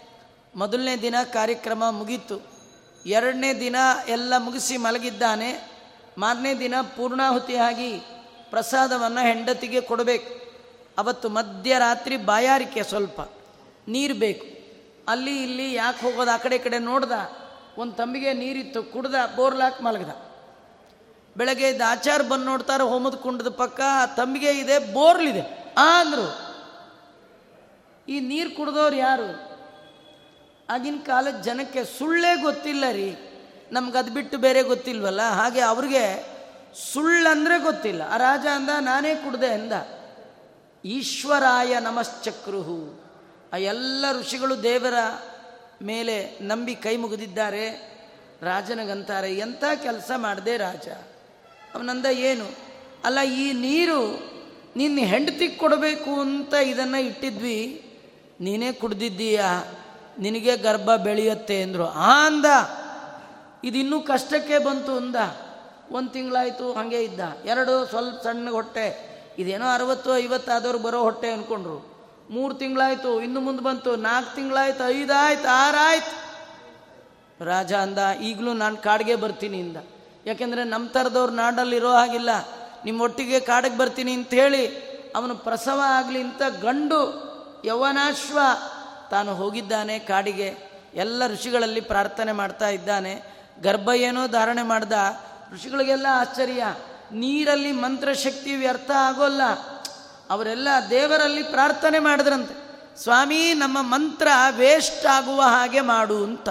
ಮೊದಲನೇ 0.55 0.95
ದಿನ 0.95 1.15
ಕಾರ್ಯಕ್ರಮ 1.33 1.83
ಮುಗೀತು. 1.89 2.41
ಎರಡನೇ 3.05 3.59
ದಿನ 3.59 3.75
ಎಲ್ಲ 4.07 4.33
ಮುಗಿಸಿ 4.37 4.77
ಮಲಗಿದ್ದಾನೆ. 4.77 5.71
ಮಾರನೇ 6.17 6.59
ದಿನ 6.59 6.73
ಪೂರ್ಣಾಹುತಿಯಾಗಿ 6.81 8.03
ಪ್ರಸಾದವನ್ನು 8.53 9.21
ಹೆಂಡತಿಗೆ 9.21 9.81
ಕೊಡಬೇಕು. 9.81 10.29
ಅವತ್ತು 10.97 11.27
ಮಧ್ಯರಾತ್ರಿ 11.29 12.17
ಬಾಯಾರಿಕೆ 12.17 12.81
ಸ್ವಲ್ಪ, 12.83 13.21
ನೀರು 13.87 14.15
ಬೇಕು. 14.15 14.45
ಅಲ್ಲಿ 15.07 15.33
ಇಲ್ಲಿ 15.43 15.67
ಯಾಕೆ 15.73 16.01
ಹೋಗೋದು? 16.05 16.31
ಆ 16.31 16.37
ಕಡೆ 16.37 16.57
ಕಡೆ 16.57 16.77
ನೋಡ್ದ, 16.79 17.11
ಒಂದು 17.77 17.93
ತಂಬಿಗೆ 17.93 18.33
ನೀರಿತ್ತು, 18.33 18.83
ಕುಡ್ದ, 18.83 19.15
ಬೋರ್ಲಾಕ್ 19.35 19.79
ಮಲಗ್ದ. 19.81 20.13
ಬೆಳಗ್ಗೆ 21.37 21.67
ಇದ್ದ 21.69 21.81
ಆಚಾರ 21.87 22.21
ಬಂದು 22.21 22.45
ನೋಡ್ತಾರೆ, 22.45 22.83
ಹೋಮದ 22.83 23.15
ಕುಂಡದ 23.15 23.49
ಪಕ್ಕ 23.49 23.81
ತಂಬಿಗೆ 24.15 24.51
ಇದೆ, 24.51 24.75
ಬೋರ್ಲಿದೆ. 24.93 25.43
ಆ 25.77 25.87
ಅಂದರು 26.01 26.27
ಈ 28.07 28.19
ನೀರು 28.19 28.51
ಕುಡ್ದವ್ರು 28.55 28.95
ಯಾರು? 28.95 29.29
ಆಗಿನ 30.69 30.97
ಕಾಲದ 31.05 31.37
ಜನಕ್ಕೆ 31.41 31.81
ಸುಳ್ಳೇ 31.97 32.31
ಗೊತ್ತಿಲ್ಲ 32.41 32.85
ರೀ. 32.91 33.09
ನಮ್ಗೆ 33.71 33.97
ಅದು 33.97 34.11
ಬಿಟ್ಟು 34.13 34.37
ಬೇರೆ 34.37 34.61
ಗೊತ್ತಿಲ್ವಲ್ಲ? 34.63 35.21
ಹಾಗೆ 35.29 35.61
ಅವ್ರಿಗೆ 35.61 36.32
ಸುಳ್ಳಂದ್ರೆ 36.75 37.59
ಗೊತ್ತಿಲ್ಲ. 37.59 38.01
ಆ 38.01 38.17
ರಾಜ 38.17 38.45
ಅಂದ, 38.55 38.69
ನಾನೇ 38.79 39.15
ಕುಡ್ದೆ 39.15 39.47
ಅಂದ 39.47 39.71
ಈಶ್ವರಾಯ 40.85 41.79
ನಮಶ್ಚಕ್ರುಹು. 41.79 43.03
ಆ 43.53 43.57
ಎಲ್ಲ 43.57 44.05
ಋಷಿಗಳು 44.19 44.63
ದೇವರ 44.63 44.93
ಮೇಲೆ 45.81 46.39
ನಂಬಿ 46.41 46.75
ಕೈ 46.75 46.97
ಮುಗಿದಿದ್ದಾರೆ. 46.97 47.93
ರಾಜನಿಗಂತಾರೆ 48.41 49.37
ಎಂಥ 49.37 49.63
ಕೆಲಸ 49.83 50.11
ಮಾಡಿದೆ 50.15 50.57
ರಾಜ? 50.57 50.87
ಅವನಂದ 51.75 52.05
ಏನು? 52.05 52.45
ಅಲ್ಲ, 53.05 53.21
ಈ 53.21 53.53
ನೀರು 53.53 54.33
ನಿನ್ನ 54.75 54.99
ಹೆಂಡತಿಗೆ 54.99 55.55
ಕೊಡಬೇಕು 55.55 56.19
ಅಂತ 56.19 56.53
ಇದನ್ನು 56.53 57.01
ಇಟ್ಟಿದ್ವಿ. 57.01 57.89
ನೀನೇ 58.41 58.71
ಕುಡ್ದಿದ್ದೀಯಾ? 58.71 59.63
ನಿನಗೆ 60.19 60.57
ಗರ್ಭ 60.57 60.89
ಬೆಳೆಯುತ್ತೆ? 60.95 61.61
ಅಂದರು. 61.61 61.85
ಆ 61.85 62.27
ಅಂದ, 62.27 62.45
ಇದಿನ್ನೂ 63.63 63.99
ಕಷ್ಟಕ್ಕೆ 63.99 64.57
ಬಂತು 64.57 64.91
ಅಂದ. 64.91 65.15
ಒಂದು 65.93 66.09
ತಿಂಗಳಾಯಿತು 66.09 66.73
ಹಾಗೆ 66.73 67.03
ಇದ್ದ. 67.03 67.19
ಎರಡು 67.45 67.85
ಸ್ವಲ್ಪ 67.85 68.23
ಸಣ್ಣ 68.23 68.49
ಹೊಟ್ಟೆ. 68.49 69.13
ಇದೇನೋ 69.37 69.65
ಅರವತ್ತು 69.65 70.17
ಐವತ್ತಾದವ್ರು 70.17 70.79
ಬರೋ 70.79 71.01
ಹೊಟ್ಟೆ 71.01 71.31
ಅಂದ್ಕೊಂಡ್ರು 71.31 71.93
ಮೂರು 72.29 72.53
ತಿಂಗಳಾಯಿತು, 72.53 73.21
ಇನ್ನು 73.21 73.39
ಮುಂದೆ 73.39 73.63
ಬಂತು. 73.63 73.95
ನಾಲ್ಕು 73.95 74.35
ತಿಂಗಳಾಯ್ತು, 74.35 74.87
ಐದಾಯ್ತು, 74.87 75.47
ಆರಾಯ್ತು. 75.47 76.33
ರಾಜ 77.45 77.73
ಅಂದ, 77.73 77.97
ಈಗಲೂ 78.21 78.53
ನಾನು 78.53 78.77
ಕಾಡಿಗೆ 78.77 79.15
ಬರ್ತೀನಿ 79.15 79.59
ಇಂದ. 79.59 79.77
ಯಾಕೆಂದರೆ 80.25 80.63
ನಮ್ಮ 80.63 80.89
ಥರದವ್ರು 80.89 81.33
ನಾಡಲ್ಲಿರೋ 81.33 81.91
ಹಾಗಿಲ್ಲ. 81.91 82.29
ನಿಮ್ಮ 82.85 83.01
ಒಟ್ಟಿಗೆ 83.01 83.39
ಕಾಡಿಗೆ 83.39 83.77
ಬರ್ತೀನಿ 83.77 84.13
ಅಂತ 84.13 84.29
ಹೇಳಿ 84.29 84.67
ಅವನು 85.15 85.35
ಪ್ರಸವ 85.35 85.81
ಆಗಲಿ 85.85 86.21
ಅಂತ 86.21 86.41
ಗಂಡು 86.61 87.33
ಯೌವನಾಶ್ವ 87.65 88.39
ತಾನು 89.11 89.35
ಹೋಗಿದ್ದಾನೆ 89.35 89.99
ಕಾಡಿಗೆ. 89.99 90.55
ಎಲ್ಲ 90.93 91.27
ಋಷಿಗಳಲ್ಲಿ 91.27 91.81
ಪ್ರಾರ್ಥನೆ 91.81 92.31
ಮಾಡ್ತಾ 92.31 92.69
ಇದ್ದಾನೆ. 92.69 93.21
ಗರ್ಭ 93.61 93.89
ಏನೋ 93.95 94.27
ಧಾರಣೆ 94.27 94.63
ಮಾಡ್ದ 94.63 94.91
ಋಷಿಗಳಿಗೆಲ್ಲ 95.53 96.07
ಆಶ್ಚರ್ಯ. 96.11 96.75
ನೀರಲ್ಲಿ 97.11 97.71
ಮಂತ್ರಶಕ್ತಿ 97.71 98.55
ವ್ಯರ್ಥ 98.55 98.91
ಆಗೋಲ್ಲ. 98.91 99.43
ಅವರೆಲ್ಲ 100.29 100.67
ದೇವರಲ್ಲಿ 100.89 101.43
ಪ್ರಾರ್ಥನೆ 101.43 101.99
ಮಾಡಿದ್ರಂತೆ. 101.99 102.63
ಸ್ವಾಮಿ, 103.03 103.53
ನಮ್ಮ 103.53 103.77
ಮಂತ್ರ 103.81 104.27
ವೇಸ್ಟ್ 104.51 105.05
ಆಗುವ 105.05 105.41
ಹಾಗೆ 105.41 105.81
ಮಾಡು 105.81 106.23
ಅಂತ. 106.23 106.49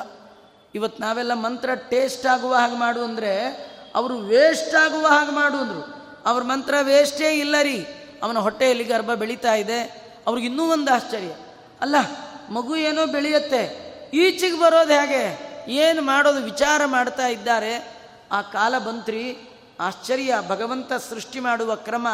ಇವತ್ತು 0.74 1.02
ನಾವೆಲ್ಲ 1.02 1.34
ಮಂತ್ರ 1.34 1.74
ಟೇಸ್ಟ್ 1.74 2.26
ಆಗುವ 2.26 2.54
ಹಾಗೆ 2.54 2.76
ಮಾಡು 2.76 3.04
ಅಂದರೆ, 3.04 3.46
ಅವರು 3.94 4.16
ವೇಸ್ಟ್ 4.16 4.74
ಆಗುವ 4.74 5.06
ಹಾಗೆ 5.06 5.30
ಮಾಡು 5.30 5.56
ಅಂದರು. 5.56 6.12
ಅವ್ರ 6.26 6.42
ಮಂತ್ರ 6.42 6.74
ವೇಸ್ಟೇ 6.82 7.38
ಇಲ್ಲ 7.38 7.54
ರೀ. 7.62 7.86
ಅವನ 8.22 8.38
ಹೊಟ್ಟೆಯಲ್ಲಿ 8.38 8.84
ಗರ್ಭ 8.84 9.12
ಬೆಳೀತಾ 9.12 9.54
ಇದೆ. 9.54 10.12
ಅವ್ರಿಗೆ 10.26 10.48
ಇನ್ನೂ 10.48 10.72
ಒಂದು 10.72 10.92
ಆಶ್ಚರ್ಯ. 10.92 11.36
ಅಲ್ಲ, 11.80 11.96
ಮಗು 12.50 12.76
ಏನೋ 12.76 13.06
ಬೆಳೆಯುತ್ತೆ. 13.06 13.92
ಈಚೆಗೆ 14.14 14.58
ಬರೋದು 14.58 14.92
ಹೇಗೆ? 14.92 15.52
ಏನು 15.68 16.02
ಮಾಡೋದು 16.02 16.42
ವಿಚಾರ 16.42 16.84
ಮಾಡ್ತಾ 16.84 17.26
ಇದ್ದಾರೆ? 17.26 17.91
ಆ 18.32 18.42
ಕಾಲ 18.42 18.78
ಬಂತ್ರಿ. 18.78 19.38
ಆಶ್ಚರ್ಯ, 19.80 20.34
ಭಗವಂತ 20.48 20.92
ಸೃಷ್ಟಿ 20.92 21.40
ಮಾಡುವ 21.40 21.74
ಕ್ರಮ. 21.74 22.08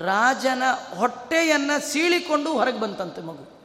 ರಾಜನ 0.00 0.62
ಹೊಟ್ಟೆಯನ್ನು 0.96 1.92
ಸೀಳಿಕೊಂಡು 1.92 2.52
ಹೊರಗೆ 2.52 2.80
ಬಂತಂತೆ 2.80 3.20
ಮಗು. 3.20 3.56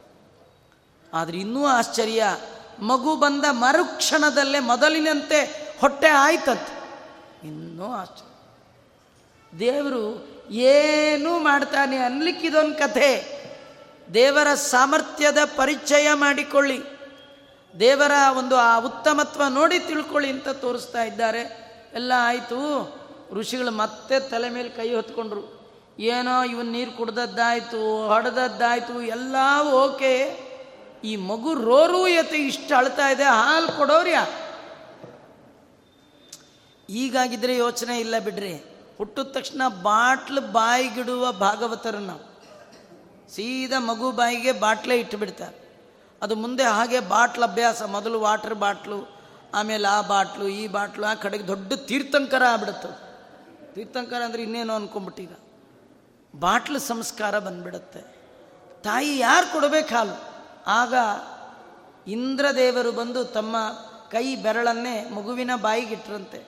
ಆದರೆ 1.14 1.36
ಇನ್ನೂ 1.36 1.66
ಆಶ್ಚರ್ಯ, 1.66 2.36
ಮಗು 2.78 3.16
ಬಂದ 3.16 3.44
ಮರುಕ್ಷಣದಲ್ಲೇ 3.50 4.58
ಮೊದಲಿನಂತೆ 4.58 5.44
ಹೊಟ್ಟೆ 5.80 6.08
ಆಯ್ತಂತೆ. 6.08 6.82
ಇನ್ನೂ 7.48 7.92
ಆಶ್ಚರ್ಯ. 7.92 8.28
ದೇವರು 9.58 10.32
ಏನೂ 10.50 11.38
ಮಾಡ್ತಾನೆ 11.38 11.96
ಅನ್ಲಿಕ್ಕಿದೊಂದು 11.96 12.74
ಕಥೆ. 12.74 13.42
ದೇವರ 14.14 14.54
ಸಾಮರ್ಥ್ಯದ 14.54 15.38
ಪರಿಚಯ 15.44 16.08
ಮಾಡಿಕೊಳ್ಳಿ. 16.12 16.91
ದೇವರ 17.80 18.12
ಒಂದು 18.38 18.56
ಆ 18.56 18.80
ಉತ್ತಮತ್ವ 18.80 19.44
ನೋಡಿ 19.48 19.78
ತಿಳ್ಕೊಳ್ಳಿ 19.78 20.30
ಅಂತ 20.30 20.48
ತೋರಿಸ್ತಾ 20.48 21.02
ಇದ್ದಾರೆ. 21.02 21.42
ಎಲ್ಲ 21.94 22.12
ಆಯಿತು. 22.16 22.58
ಋಷಿಗಳು 23.32 23.70
ಮತ್ತೆ 23.70 24.20
ತಲೆ 24.20 24.50
ಮೇಲೆ 24.50 24.68
ಕೈ 24.68 24.94
ಹೊತ್ಕೊಂಡ್ರು. 24.94 25.62
ಏನೋ 25.98 26.44
ಇವನ್ 26.44 26.66
ನೀರು 26.66 26.92
ಕುಡ್ದದ್ದಾಯ್ತು, 26.92 28.08
ಹೊಡೆದದ್ದಾಯ್ತು 28.08 29.02
ಎಲ್ಲ 29.02 29.36
ಓಕೆ. 29.62 30.14
ಈ 31.04 31.16
ಮಗು 31.16 31.54
ರೋರೂಯತೆ 31.54 32.36
ಇಷ್ಟು 32.36 32.74
ಅಳ್ತಾ 32.74 33.08
ಇದೆ, 33.10 33.24
ಹಾಲು 33.24 33.76
ಕೊಡೋರ್ಯ 33.76 34.26
ಈಗಾಗಿದ್ರೆ 36.90 37.56
ಯೋಚನೆ 37.56 37.98
ಇಲ್ಲ 37.98 38.18
ಬಿಡ್ರಿ. 38.18 38.54
ಹುಟ್ಟಿದ 38.98 39.24
ತಕ್ಷಣ 39.24 39.62
ಬಾಟ್ಲು 39.82 40.40
ಬಾಯಿಗಿಡುವ 40.40 41.32
ಭಾಗವತರು 41.32 41.98
ನಾವು. 41.98 42.32
ಸೀದಾ 43.32 43.78
ಮಗು 43.78 44.10
ಬಾಯಿಗೆ 44.10 44.52
ಬಾಟ್ಲೇ 44.52 44.96
ಇಟ್ಟುಬಿಡ್ತಾರೆ 44.96 45.61
ಅದು 46.22 46.36
ಮುಂದೆ 46.36 46.62
ಹಾಗೆ 46.62 47.00
ಬಾಟ್ಲ್ 47.00 47.44
ಅಭ್ಯಾಸ, 47.44 47.82
ಮೊದಲು 47.82 48.20
ವಾಟರ್ 48.20 48.54
ಬಾಟ್ಲು, 48.54 49.22
ಆಮೇಲೆ 49.54 49.88
ಆ 49.88 50.00
ಬಾಟ್ಲು, 50.00 50.48
ಈ 50.48 50.66
ಬಾಟ್ಲು, 50.66 51.06
ಆ 51.06 51.14
ಕಡೆಗೆ 51.14 51.46
ದೊಡ್ಡ 51.46 51.72
ತೀರ್ಥಂಕರ 51.72 52.44
ಆಗ್ಬಿಡುತ್ತೆ. 52.44 53.12
ತೀರ್ಥಂಕರ 53.74 54.22
ಅಂದರೆ 54.22 54.42
ಇನ್ನೇನು 54.42 54.72
ಅಂದ್ಕೊಂಬಿಟ್ಟಿದ 54.72 55.30
ಬಾಟ್ಲು 56.38 56.78
ಸಂಸ್ಕಾರ 56.78 57.38
ಬಂದ್ಬಿಡುತ್ತೆ. 57.38 58.00
ತಾಯಿ 58.82 59.18
ಯಾರು 59.18 59.52
ಕೊಡಬೇಕು 59.52 59.94
ಹಾಲು? 59.94 60.32
ಆಗ 60.66 60.94
ಇಂದ್ರದೇವರು 62.10 62.92
ಬಂದು 62.92 63.24
ತಮ್ಮ 63.24 63.56
ಕೈ 64.10 64.36
ಬೆರಳನ್ನೇ 64.36 65.08
ಮಗುವಿನ 65.10 65.50
ಬಾಯಿಗಿಟ್ರಂತೆ. 65.56 66.44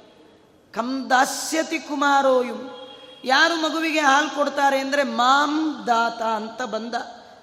ಕಂ 0.73 1.07
ದಾಸ್ಯತಿ 1.11 1.79
ಕುಮಾರೋಯು. 1.79 2.57
ಯಾರು 3.25 3.57
ಮಗುವಿಗೆ 3.57 4.01
ಹಾಲು 4.01 4.35
ಕೊಡ್ತಾರೆ 4.35 4.79
ಅಂದರೆ 4.79 5.03
ಮಾಂ 5.03 5.85
ದಾತ 5.87 6.23
ಅಂತ 6.23 6.63
ಬಂದ. 6.63 6.95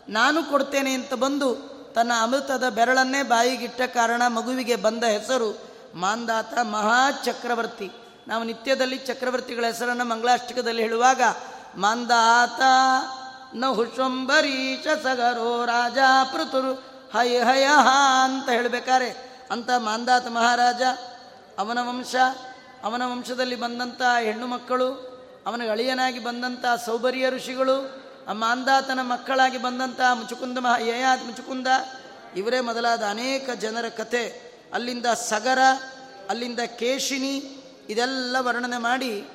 ನಾನು 0.10 0.50
ಕೊಡ್ತೇನೆ 0.50 0.94
ಅಂತ 0.94 1.14
ಬಂದು 1.14 1.71
ತನ್ನ 1.94 2.12
ಅಮೃತದ 2.22 2.70
ಬೆರಳನ್ನೇ 2.70 3.24
ಬಾಯಿಗಿಟ್ಟ 3.24 3.82
ಕಾರಣ 3.82 4.22
ಮಗುವಿಗೆ 4.28 4.76
ಬಂದ 4.76 5.04
ಹೆಸರು 5.04 5.72
ಮಾಂದಾತ 5.96 6.58
ಮಹಾಚಕ್ರವರ್ತಿ. 6.58 7.92
ನಾವು 8.28 8.44
ನಿತ್ಯದಲ್ಲಿ 8.44 8.98
ಚಕ್ರವರ್ತಿಗಳ 8.98 9.66
ಹೆಸರನ್ನು 9.66 10.06
ಮಂಗಳಾಷ್ಟಕದಲ್ಲಿ 10.06 10.82
ಹೇಳುವಾಗ 10.82 11.22
ಮಾಂದಾತ 11.76 12.62
ನ 13.56 13.66
ಹುಷಂಬರೀಶ 13.66 14.88
ಸಗರೋ 15.04 15.66
ರಾಜ 15.66 15.98
ಪೃತುರು 16.34 16.74
ಹೈ 17.14 17.38
ಹಯ 17.38 17.68
ಅಂತ 18.24 18.50
ಹೇಳಬೇಕಾರೆ. 18.50 19.40
ಅಂತ 19.52 19.70
ಮಾಂದಾತ 19.78 20.28
ಮಹಾರಾಜ, 20.28 20.82
ಅವನ 21.60 21.80
ವಂಶ, 21.82 22.16
ಅವನ 22.84 23.02
ವಂಶದಲ್ಲಿ 23.06 23.56
ಬಂದಂಥ 23.56 24.02
ಹೆಣ್ಣು 24.20 24.48
ಮಕ್ಕಳು, 24.48 25.12
ಅವನ 25.48 25.62
ಅಳಿಯನಾಗಿ 25.72 26.20
ಬಂದಂಥ 26.20 26.66
ಸೌಬರಿಯ 26.86 27.30
ಋಷಿಗಳು 27.30 28.01
ಆ 28.28 28.34
ಮಾಂದಾತನ 28.34 29.00
ಮಕ್ಕಳಾಗಿ 29.02 29.58
ಬಂದಂಥ 29.58 30.02
ಮುಚುಕುಂದ 30.14 30.58
ಮಹ 30.58 30.88
ಯಯಾದ್ 30.88 31.24
ಮುಚುಕುಂದ, 31.26 31.68
ಇವರೇ 32.36 32.60
ಮೊದಲಾದ 32.60 33.04
ಅನೇಕ 33.10 33.50
ಜನರ 33.50 33.90
ಕತೆ. 33.90 34.24
ಅಲ್ಲಿಂದ 34.74 35.06
ಸಗರ, 35.06 35.60
ಅಲ್ಲಿಂದ 36.30 36.60
ಕೇಶಿನಿ, 36.60 37.36
ಇದೆಲ್ಲ 37.90 38.36
ವರ್ಣನೆ 38.40 38.78
ಮಾಡಿ 38.78 39.28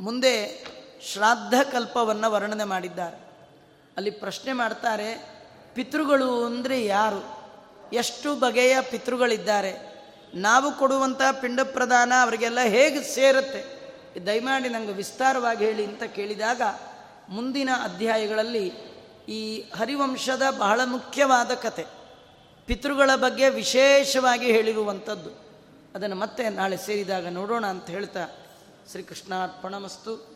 ಮುಂದೆ 0.00 0.64
ಶ್ರಾದ್ದ 1.12 1.54
ಕಲ್ಪವನ್ನು 1.72 2.30
ವರ್ಣನೆ 2.30 2.64
ಮಾಡಿದ್ದಾರೆ. 2.64 3.16
ಅಲ್ಲಿ 3.96 4.10
ಪ್ರಶ್ನೆ 4.10 4.52
ಮಾಡ್ತಾರೆ, 4.52 5.10
ಪಿತೃಗಳು 5.74 6.44
ಅಂದರೆ 6.44 6.84
ಯಾರು? 6.84 7.42
ಎಷ್ಟು 7.92 8.36
ಬಗೆಯ 8.36 8.80
ಪಿತೃಗಳಿದ್ದಾರೆ? 8.80 9.92
ನಾವು 10.34 10.72
ಕೊಡುವಂಥ 10.72 11.22
ಪಿಂಡ 11.40 11.60
ಪ್ರದಾನ 11.60 12.12
ಅವರಿಗೆಲ್ಲ 12.22 12.60
ಹೇಗೆ 12.60 13.02
ಸೇರುತ್ತೆ? 13.02 13.82
ದಯಮಾಡಿ 14.26 14.68
ನನಗೆ 14.68 14.92
ವಿಸ್ತಾರವಾಗಿ 14.92 15.64
ಹೇಳಿ, 15.64 15.84
ಅಂತ 15.84 16.02
ಕೇಳಿದಾಗ 16.02 16.62
ಮುಂದಿನ 17.28 17.70
ಅಧ್ಯಾಯಗಳಲ್ಲಿ 17.82 18.72
ಈ 19.28 19.64
ಹರಿವಂಶದ 19.76 20.42
ಬಹಳ 20.58 20.80
ಮುಖ್ಯವಾದ 20.84 21.50
ಕತೆ, 21.54 21.86
ಪಿತೃಗಳ 22.66 23.10
ಬಗ್ಗೆ 23.16 23.48
ವಿಶೇಷವಾಗಿ 23.48 24.46
ಹೇಳಿರುವಂಥದ್ದು. 24.46 25.30
ಅದನ್ನು 25.94 26.16
ಮತ್ತೆ 26.16 26.48
ನಾಳೆ 26.48 26.76
ಸೇರಿದಾಗ 26.76 27.26
ನೋಡೋಣ 27.28 27.66
ಅಂತ 27.66 27.90
ಹೇಳ್ತಾ 27.90 28.20
ಶ್ರೀಕೃಷ್ಣಾರ್ಪಣಮಸ್ತು. 28.90 30.32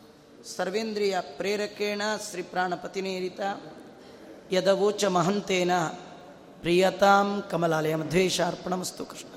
ಸರ್ವೇಂದ್ರಿಯ 0.57 1.19
ಪ್ರೇರಕೇಣ 1.37 2.01
ಶ್ರೀ 2.29 2.41
ಪ್ರಾಣಪತಿನೇರಿತ 2.41 3.39
ಯದವೋಚ 4.51 5.05
ಮಹಂತೇನ 5.05 5.77
ಪ್ರಿಯತಾಂ 6.59 7.43
ಕಮಲಾಲಯ 7.51 7.95
ಮಧ್ವೇಶಾರ್ಪಣಮಸ್ತು 7.95 9.05
ಕೃಷ್ಣ. 9.05 9.36